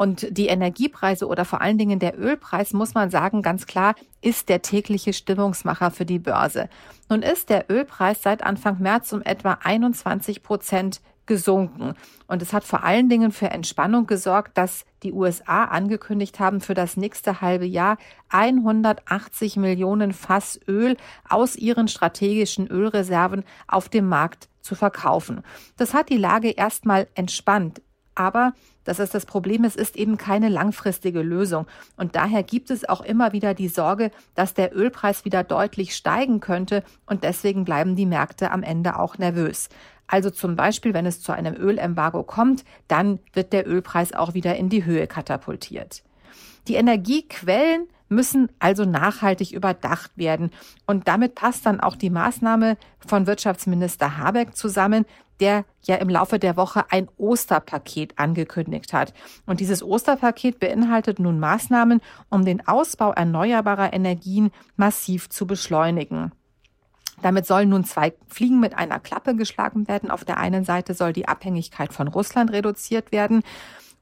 Und 0.00 0.26
die 0.30 0.46
Energiepreise 0.46 1.26
oder 1.26 1.44
vor 1.44 1.60
allen 1.60 1.76
Dingen 1.76 1.98
der 1.98 2.18
Ölpreis, 2.18 2.72
muss 2.72 2.94
man 2.94 3.10
sagen, 3.10 3.42
ganz 3.42 3.66
klar, 3.66 3.94
ist 4.22 4.48
der 4.48 4.62
tägliche 4.62 5.12
Stimmungsmacher 5.12 5.90
für 5.90 6.06
die 6.06 6.18
Börse. 6.18 6.70
Nun 7.10 7.20
ist 7.20 7.50
der 7.50 7.70
Ölpreis 7.70 8.22
seit 8.22 8.42
Anfang 8.42 8.78
März 8.80 9.12
um 9.12 9.20
etwa 9.20 9.58
21 9.62 10.42
Prozent 10.42 11.02
gesunken. 11.26 11.96
Und 12.26 12.40
es 12.40 12.54
hat 12.54 12.64
vor 12.64 12.82
allen 12.82 13.10
Dingen 13.10 13.30
für 13.30 13.50
Entspannung 13.50 14.06
gesorgt, 14.06 14.56
dass 14.56 14.86
die 15.02 15.12
USA 15.12 15.64
angekündigt 15.64 16.40
haben, 16.40 16.62
für 16.62 16.72
das 16.72 16.96
nächste 16.96 17.42
halbe 17.42 17.66
Jahr 17.66 17.98
180 18.30 19.58
Millionen 19.58 20.14
Fass 20.14 20.58
Öl 20.66 20.96
aus 21.28 21.56
ihren 21.56 21.88
strategischen 21.88 22.68
Ölreserven 22.68 23.44
auf 23.68 23.90
dem 23.90 24.08
Markt 24.08 24.48
zu 24.62 24.74
verkaufen. 24.74 25.42
Das 25.76 25.92
hat 25.92 26.08
die 26.08 26.16
Lage 26.16 26.48
erstmal 26.48 27.06
entspannt. 27.14 27.82
Aber 28.20 28.52
das 28.84 28.98
ist 28.98 29.14
das 29.14 29.24
Problem, 29.24 29.64
es 29.64 29.76
ist 29.76 29.96
eben 29.96 30.18
keine 30.18 30.50
langfristige 30.50 31.22
Lösung. 31.22 31.66
Und 31.96 32.16
daher 32.16 32.42
gibt 32.42 32.70
es 32.70 32.86
auch 32.86 33.00
immer 33.00 33.32
wieder 33.32 33.54
die 33.54 33.68
Sorge, 33.68 34.10
dass 34.34 34.52
der 34.52 34.76
Ölpreis 34.76 35.24
wieder 35.24 35.42
deutlich 35.42 35.96
steigen 35.96 36.40
könnte. 36.40 36.84
Und 37.06 37.24
deswegen 37.24 37.64
bleiben 37.64 37.96
die 37.96 38.04
Märkte 38.04 38.50
am 38.50 38.62
Ende 38.62 38.98
auch 38.98 39.16
nervös. 39.16 39.70
Also 40.06 40.28
zum 40.28 40.54
Beispiel, 40.54 40.92
wenn 40.92 41.06
es 41.06 41.22
zu 41.22 41.32
einem 41.32 41.54
Ölembargo 41.54 42.22
kommt, 42.22 42.66
dann 42.88 43.20
wird 43.32 43.54
der 43.54 43.66
Ölpreis 43.66 44.12
auch 44.12 44.34
wieder 44.34 44.54
in 44.54 44.68
die 44.68 44.84
Höhe 44.84 45.06
katapultiert. 45.06 46.02
Die 46.68 46.74
Energiequellen 46.74 47.88
müssen 48.10 48.50
also 48.58 48.84
nachhaltig 48.84 49.52
überdacht 49.52 50.10
werden. 50.16 50.50
Und 50.86 51.08
damit 51.08 51.34
passt 51.34 51.64
dann 51.64 51.80
auch 51.80 51.96
die 51.96 52.10
Maßnahme 52.10 52.76
von 52.98 53.26
Wirtschaftsminister 53.26 54.18
Habeck 54.18 54.54
zusammen, 54.56 55.06
der 55.38 55.64
ja 55.82 55.96
im 55.96 56.10
Laufe 56.10 56.38
der 56.38 56.56
Woche 56.56 56.84
ein 56.90 57.08
Osterpaket 57.16 58.18
angekündigt 58.18 58.92
hat. 58.92 59.14
Und 59.46 59.60
dieses 59.60 59.82
Osterpaket 59.82 60.60
beinhaltet 60.60 61.18
nun 61.18 61.40
Maßnahmen, 61.40 62.00
um 62.28 62.44
den 62.44 62.66
Ausbau 62.68 63.12
erneuerbarer 63.12 63.92
Energien 63.94 64.50
massiv 64.76 65.30
zu 65.30 65.46
beschleunigen. 65.46 66.32
Damit 67.22 67.46
sollen 67.46 67.68
nun 67.68 67.84
zwei 67.84 68.14
Fliegen 68.28 68.60
mit 68.60 68.76
einer 68.76 68.98
Klappe 68.98 69.34
geschlagen 69.34 69.88
werden. 69.88 70.10
Auf 70.10 70.24
der 70.24 70.38
einen 70.38 70.64
Seite 70.64 70.94
soll 70.94 71.12
die 71.12 71.28
Abhängigkeit 71.28 71.92
von 71.92 72.08
Russland 72.08 72.52
reduziert 72.52 73.12
werden. 73.12 73.42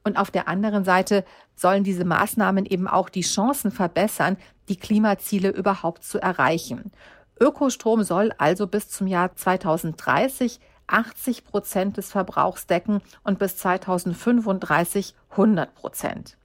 Und 0.04 0.16
auf 0.16 0.30
der 0.30 0.48
anderen 0.48 0.84
Seite 0.84 1.24
sollen 1.54 1.84
diese 1.84 2.04
Maßnahmen 2.04 2.66
eben 2.66 2.88
auch 2.88 3.08
die 3.08 3.22
Chancen 3.22 3.70
verbessern, 3.70 4.36
die 4.68 4.76
Klimaziele 4.76 5.50
überhaupt 5.50 6.04
zu 6.04 6.18
erreichen. 6.18 6.92
Ökostrom 7.40 8.02
soll 8.02 8.32
also 8.38 8.66
bis 8.66 8.88
zum 8.88 9.06
Jahr 9.06 9.34
2030 9.34 10.60
80 10.88 11.44
Prozent 11.44 11.96
des 11.96 12.10
Verbrauchs 12.10 12.66
decken 12.66 13.00
und 13.22 13.38
bis 13.38 13.56
2035 13.58 15.14
100 15.30 15.74
Prozent. 15.74 16.36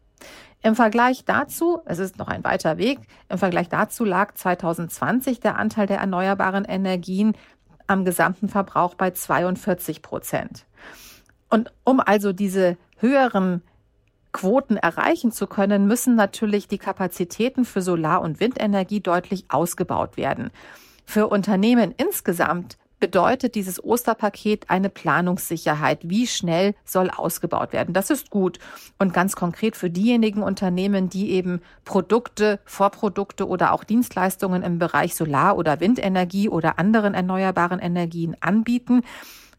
Im 0.62 0.76
Vergleich 0.76 1.26
dazu, 1.26 1.82
es 1.86 2.00
ist 2.00 2.18
noch 2.18 2.28
ein 2.28 2.44
weiter 2.44 2.78
Weg, 2.78 3.00
im 3.30 3.38
Vergleich 3.38 3.70
dazu 3.70 4.06
lag 4.06 4.34
2020 4.36 5.40
der 5.40 5.58
Anteil 5.58 5.88
der 5.88 5.98
erneuerbaren 5.98 6.66
Energien 6.66 7.36
am 7.88 8.06
gesamten 8.06 8.48
Verbrauch 8.48 8.96
bei 8.96 9.12
42 9.12 10.02
Prozent. 10.02 10.66
Und 11.50 11.74
um 11.84 12.00
also 12.00 12.32
diese 12.32 12.78
höheren 13.04 13.62
Quoten 14.32 14.78
erreichen 14.78 15.32
zu 15.32 15.46
können, 15.46 15.86
müssen 15.86 16.16
natürlich 16.16 16.68
die 16.68 16.80
Kapazitäten 16.80 17.66
für 17.66 17.84
Solar- 17.84 18.22
und 18.22 18.40
Windenergie 18.40 19.02
deutlich 19.02 19.46
ausgebaut 19.50 20.18
werden. 20.18 20.50
Für 21.06 21.28
Unternehmen 21.28 21.94
insgesamt 21.96 22.78
bedeutet 23.04 23.56
dieses 23.56 23.84
Osterpaket 23.84 24.70
eine 24.70 24.90
Planungssicherheit. 24.90 26.10
Wie 26.10 26.26
schnell 26.26 26.74
soll 26.86 27.10
ausgebaut 27.10 27.74
werden? 27.74 27.94
Das 27.94 28.10
ist 28.10 28.30
gut. 28.30 28.60
Und 28.98 29.14
ganz 29.14 29.36
konkret 29.36 29.76
für 29.76 29.90
diejenigen 29.90 30.42
Unternehmen, 30.42 31.10
die 31.10 31.32
eben 31.32 31.60
Produkte, 31.84 32.62
Vorprodukte 32.64 33.46
oder 33.46 33.74
auch 33.74 33.84
Dienstleistungen 33.84 34.64
im 34.64 34.80
Bereich 34.80 35.16
Solar- 35.16 35.58
oder 35.58 35.82
Windenergie 35.82 36.48
oder 36.48 36.80
anderen 36.80 37.14
erneuerbaren 37.14 37.80
Energien 37.80 38.38
anbieten, 38.40 39.02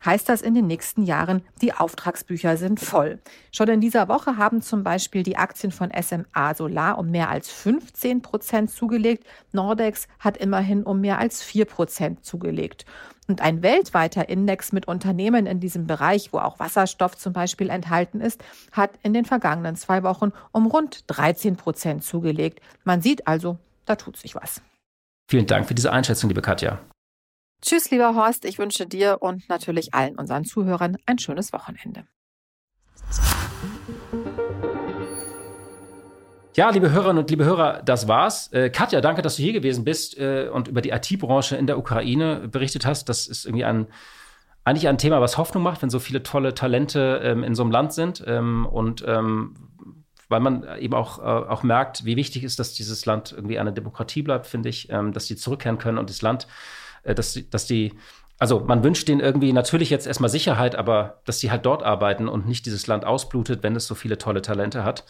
heißt 0.05 0.29
das 0.29 0.43
in 0.43 0.55
den 0.55 0.67
nächsten 0.67 1.05
Jahren, 1.05 1.43
die 1.63 1.73
Auftragsbücher 1.73 2.57
sind 2.57 2.81
voll. 2.81 3.21
Schon 3.53 3.69
in 3.69 3.81
dieser 3.81 4.09
Woche 4.09 4.37
haben 4.37 4.63
zum 4.63 4.85
Beispiel 4.85 5.23
die 5.23 5.37
Aktien 5.37 5.73
von 5.73 5.91
SMA 6.01 6.55
Solar 6.55 6.99
um 6.99 7.11
mehr 7.11 7.31
als 7.31 7.51
15 7.51 8.23
Prozent 8.23 8.71
zugelegt. 8.71 9.25
Nordex 9.53 10.07
hat 10.19 10.37
immerhin 10.37 10.83
um 10.83 11.01
mehr 11.01 11.19
als 11.19 11.43
4 11.43 11.65
Prozent 11.65 12.25
zugelegt. 12.25 12.85
Und 13.27 13.41
ein 13.41 13.63
weltweiter 13.63 14.29
Index 14.29 14.73
mit 14.73 14.87
Unternehmen 14.87 15.47
in 15.47 15.59
diesem 15.59 15.87
Bereich, 15.87 16.33
wo 16.33 16.39
auch 16.39 16.59
Wasserstoff 16.59 17.17
zum 17.17 17.33
Beispiel 17.33 17.71
enthalten 17.71 18.21
ist, 18.21 18.45
hat 18.73 18.91
in 19.03 19.15
den 19.15 19.25
vergangenen 19.25 19.77
zwei 19.77 20.03
Wochen 20.03 20.33
um 20.53 20.67
rund 20.67 21.05
13 21.07 21.57
Prozent 21.57 22.05
zugelegt. 22.05 22.61
Man 22.85 23.01
sieht 23.01 23.27
also, 23.27 23.59
da 23.87 23.97
tut 23.97 24.19
sich 24.19 24.35
was. 24.35 24.61
Vielen 25.31 25.47
Dank 25.47 25.67
für 25.67 25.75
diese 25.75 25.91
Einschätzung, 25.91 26.29
liebe 26.29 26.43
Katja. 26.43 26.81
Tschüss, 27.65 27.91
lieber 27.91 28.15
Horst. 28.15 28.45
Ich 28.45 28.59
wünsche 28.59 28.87
dir 28.87 29.19
und 29.21 29.49
natürlich 29.49 29.95
allen 29.95 30.17
unseren 30.17 30.45
Zuhörern 30.45 30.99
ein 31.07 31.19
schönes 31.19 31.51
Wochenende. 31.55 32.05
Ja, 36.57 36.69
liebe 36.69 36.91
Hörerinnen 36.91 37.23
und 37.23 37.31
liebe 37.31 37.47
Hörer, 37.47 37.81
das 37.83 38.07
war's. 38.07 38.53
Äh, 38.53 38.69
Katja, 38.69 39.01
danke, 39.01 39.23
dass 39.23 39.37
du 39.37 39.43
hier 39.43 39.55
gewesen 39.55 39.83
bist 39.83 40.19
äh, 40.19 40.51
und 40.53 40.69
über 40.69 40.83
die 40.83 40.91
IT-Branche 40.91 41.57
in 41.57 41.67
der 41.67 41.79
Ukraine 41.79 42.49
berichtet 42.49 42.85
hast. 42.85 43.09
Das 43.09 43.27
ist 43.27 43.47
irgendwie 43.47 43.65
ein 43.65 43.87
eigentlich 44.63 44.87
ein 44.87 44.99
Thema, 44.99 45.23
was 45.23 45.39
Hoffnung 45.39 45.63
macht, 45.63 45.81
wenn 45.81 45.91
so 45.91 45.99
viele 45.99 46.23
tolle 46.23 46.55
Talente 46.55 47.21
ähm, 47.23 47.43
in 47.45 47.55
so 47.55 47.63
einem 47.63 47.73
Land 47.73 47.95
sind. 47.95 48.23
Ähm, 48.27 48.67
und 48.67 49.03
ähm, 49.07 49.55
weil 50.29 50.41
man 50.41 50.67
eben 50.79 50.95
auch, 50.95 51.19
äh, 51.19 51.23
auch 51.23 51.63
merkt, 51.63 52.05
wie 52.05 52.17
wichtig 52.17 52.45
ist, 52.45 52.59
dass 52.59 52.75
dieses 52.75 53.07
Land 53.07 53.33
irgendwie 53.33 53.59
eine 53.59 53.73
Demokratie 53.73 54.23
bleibt, 54.23 54.47
finde 54.47 54.69
ich, 54.69 54.91
ähm, 54.91 55.13
dass 55.13 55.27
die 55.27 55.37
zurückkehren 55.37 55.79
können 55.79 55.99
und 55.99 56.11
das 56.11 56.21
Land 56.21 56.47
dass, 57.05 57.39
dass 57.51 57.67
die, 57.67 57.93
also 58.39 58.61
man 58.61 58.83
wünscht 58.83 59.09
denen 59.09 59.21
irgendwie 59.21 59.53
natürlich 59.53 59.91
jetzt 59.91 60.07
erstmal 60.07 60.31
Sicherheit, 60.31 60.75
aber 60.75 61.21
dass 61.25 61.41
sie 61.41 61.51
halt 61.51 61.67
dort 61.67 61.83
arbeiten 61.83 62.29
und 62.29 62.47
nicht 62.49 62.67
dieses 62.67 62.87
Land 62.87 63.05
ausblutet, 63.05 63.63
wenn 63.63 63.77
es 63.77 63.87
so 63.87 63.95
viele 63.95 64.19
tolle 64.19 64.43
Talente 64.43 64.85
hat. 64.85 65.05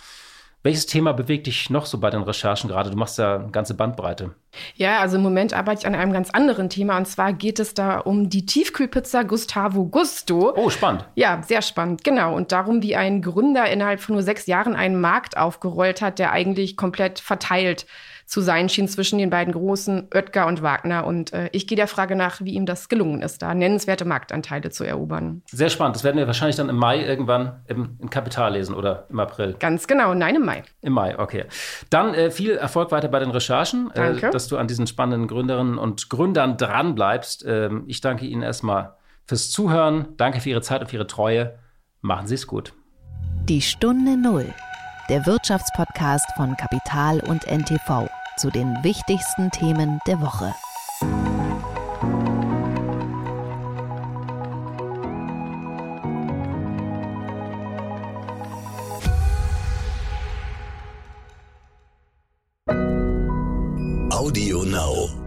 Welches 0.65 0.87
Thema 0.87 1.13
bewegt 1.13 1.47
dich 1.47 1.69
noch 1.69 1.85
so 1.85 2.01
bei 2.01 2.09
den 2.09 2.23
Recherchen 2.23 2.71
gerade? 2.71 2.91
Du 2.91 2.97
machst 2.97 3.19
ja 3.19 3.35
eine 3.35 3.51
ganze 3.51 3.75
Bandbreite. 3.75 4.35
Ja, 4.77 5.01
also 5.01 5.19
im 5.19 5.23
Moment 5.23 5.53
arbeite 5.53 5.81
ich 5.81 5.87
an 5.87 5.95
einem 5.95 6.15
ganz 6.15 6.31
anderen 6.31 6.71
Thema 6.71 6.97
und 6.97 7.07
zwar 7.07 7.35
geht 7.35 7.61
es 7.61 7.75
da 7.75 7.99
um 7.99 8.31
die 8.31 8.47
Tiefkühlpizza 8.47 9.25
Gustavo 9.25 9.85
Gusto. 9.85 10.55
Oh, 10.57 10.71
spannend. 10.71 11.05
Ja, 11.17 11.43
sehr 11.43 11.61
spannend, 11.61 12.03
genau. 12.03 12.35
Und 12.35 12.51
darum, 12.51 12.81
wie 12.81 12.97
ein 12.97 13.21
Gründer 13.21 13.71
innerhalb 13.71 14.01
von 14.01 14.15
nur 14.15 14.23
sechs 14.23 14.47
Jahren 14.47 14.75
einen 14.75 14.99
Markt 14.99 15.37
aufgerollt 15.37 16.01
hat, 16.01 16.19
der 16.19 16.33
eigentlich 16.33 16.79
komplett 16.79 17.21
verteilt 17.21 17.85
zu 18.27 18.41
sein 18.41 18.69
schien 18.69 18.89
zwischen 18.89 19.19
den 19.19 19.31
beiden 19.31 19.53
großen, 19.53 20.09
Oetker 20.15 20.47
und 20.47 20.63
Wagner. 20.63 21.07
Und 21.07 21.33
äh, 21.33 21.49
ich 21.53 21.67
gehe 21.67 21.77
der 21.77 21.89
Frage 21.89 22.17
nach, 22.17 22.41
wie 22.41 22.55
ihm 22.55 22.67
das 22.67 22.89
gelungen 22.89 23.23
ist, 23.23 23.43
da 23.43 23.55
nennenswerte 23.55 24.05
Marktanteile 24.05 24.71
zu 24.71 24.85
erobern. 24.85 25.43
Sehr 25.51 25.71
spannend. 25.71 25.97
Das 25.97 26.05
werden 26.05 26.17
wir 26.17 26.27
wahrscheinlich 26.27 26.57
dann 26.57 26.69
im 26.69 26.77
Mai 26.77 27.05
irgendwann 27.05 27.63
im, 27.67 27.99
im 28.01 28.11
Kapital 28.11 28.55
lesen 28.55 28.75
oder 28.75 29.07
im 29.11 29.21
April. 29.21 29.57
Ganz 29.59 29.87
genau, 29.87 30.15
nein, 30.15 30.37
im 30.37 30.45
Mai. 30.45 30.63
Im 30.81 30.95
Mai, 30.95 31.19
okay. 31.19 31.45
Dann 31.91 32.15
äh, 32.15 32.31
viel 32.31 32.53
Erfolg 32.53 32.91
weiter 32.93 33.09
bei 33.09 33.19
den 33.19 33.31
Recherchen, 33.31 33.91
äh, 33.93 34.31
dass 34.31 34.49
du 34.49 34.57
an 34.57 34.67
diesen 34.67 34.87
spannenden 34.87 35.29
Gründerinnen 35.29 35.79
und 35.79 36.09
Gründern 36.09 36.57
dran 36.57 36.95
bleibst. 36.95 37.45
Ähm, 37.47 37.85
ich 37.87 38.01
danke 38.01 38.27
Ihnen 38.27 38.43
erstmal 38.43 38.95
fürs 39.27 39.51
Zuhören. 39.51 40.09
Danke 40.17 40.41
für 40.41 40.51
Ihre 40.51 40.63
Zeit 40.63 40.81
und 40.81 40.89
für 40.89 40.97
Ihre 40.97 41.07
Treue. 41.07 41.59
Machen 42.01 42.27
Sie 42.27 42.35
es 42.35 42.47
gut. 42.47 42.73
Die 43.49 43.61
Stunde 43.61 44.17
Null 44.17 44.55
der 45.09 45.27
Wirtschaftspodcast 45.27 46.27
von 46.37 46.57
Kapital 46.57 47.21
und 47.21 47.47
NTV 47.47 48.09
zu 48.37 48.51
den 48.51 48.83
wichtigsten 48.83 49.51
Themen 49.51 50.01
der 50.07 50.21
Woche. 50.21 50.55
Audio 64.11 64.65
Now. 64.65 65.24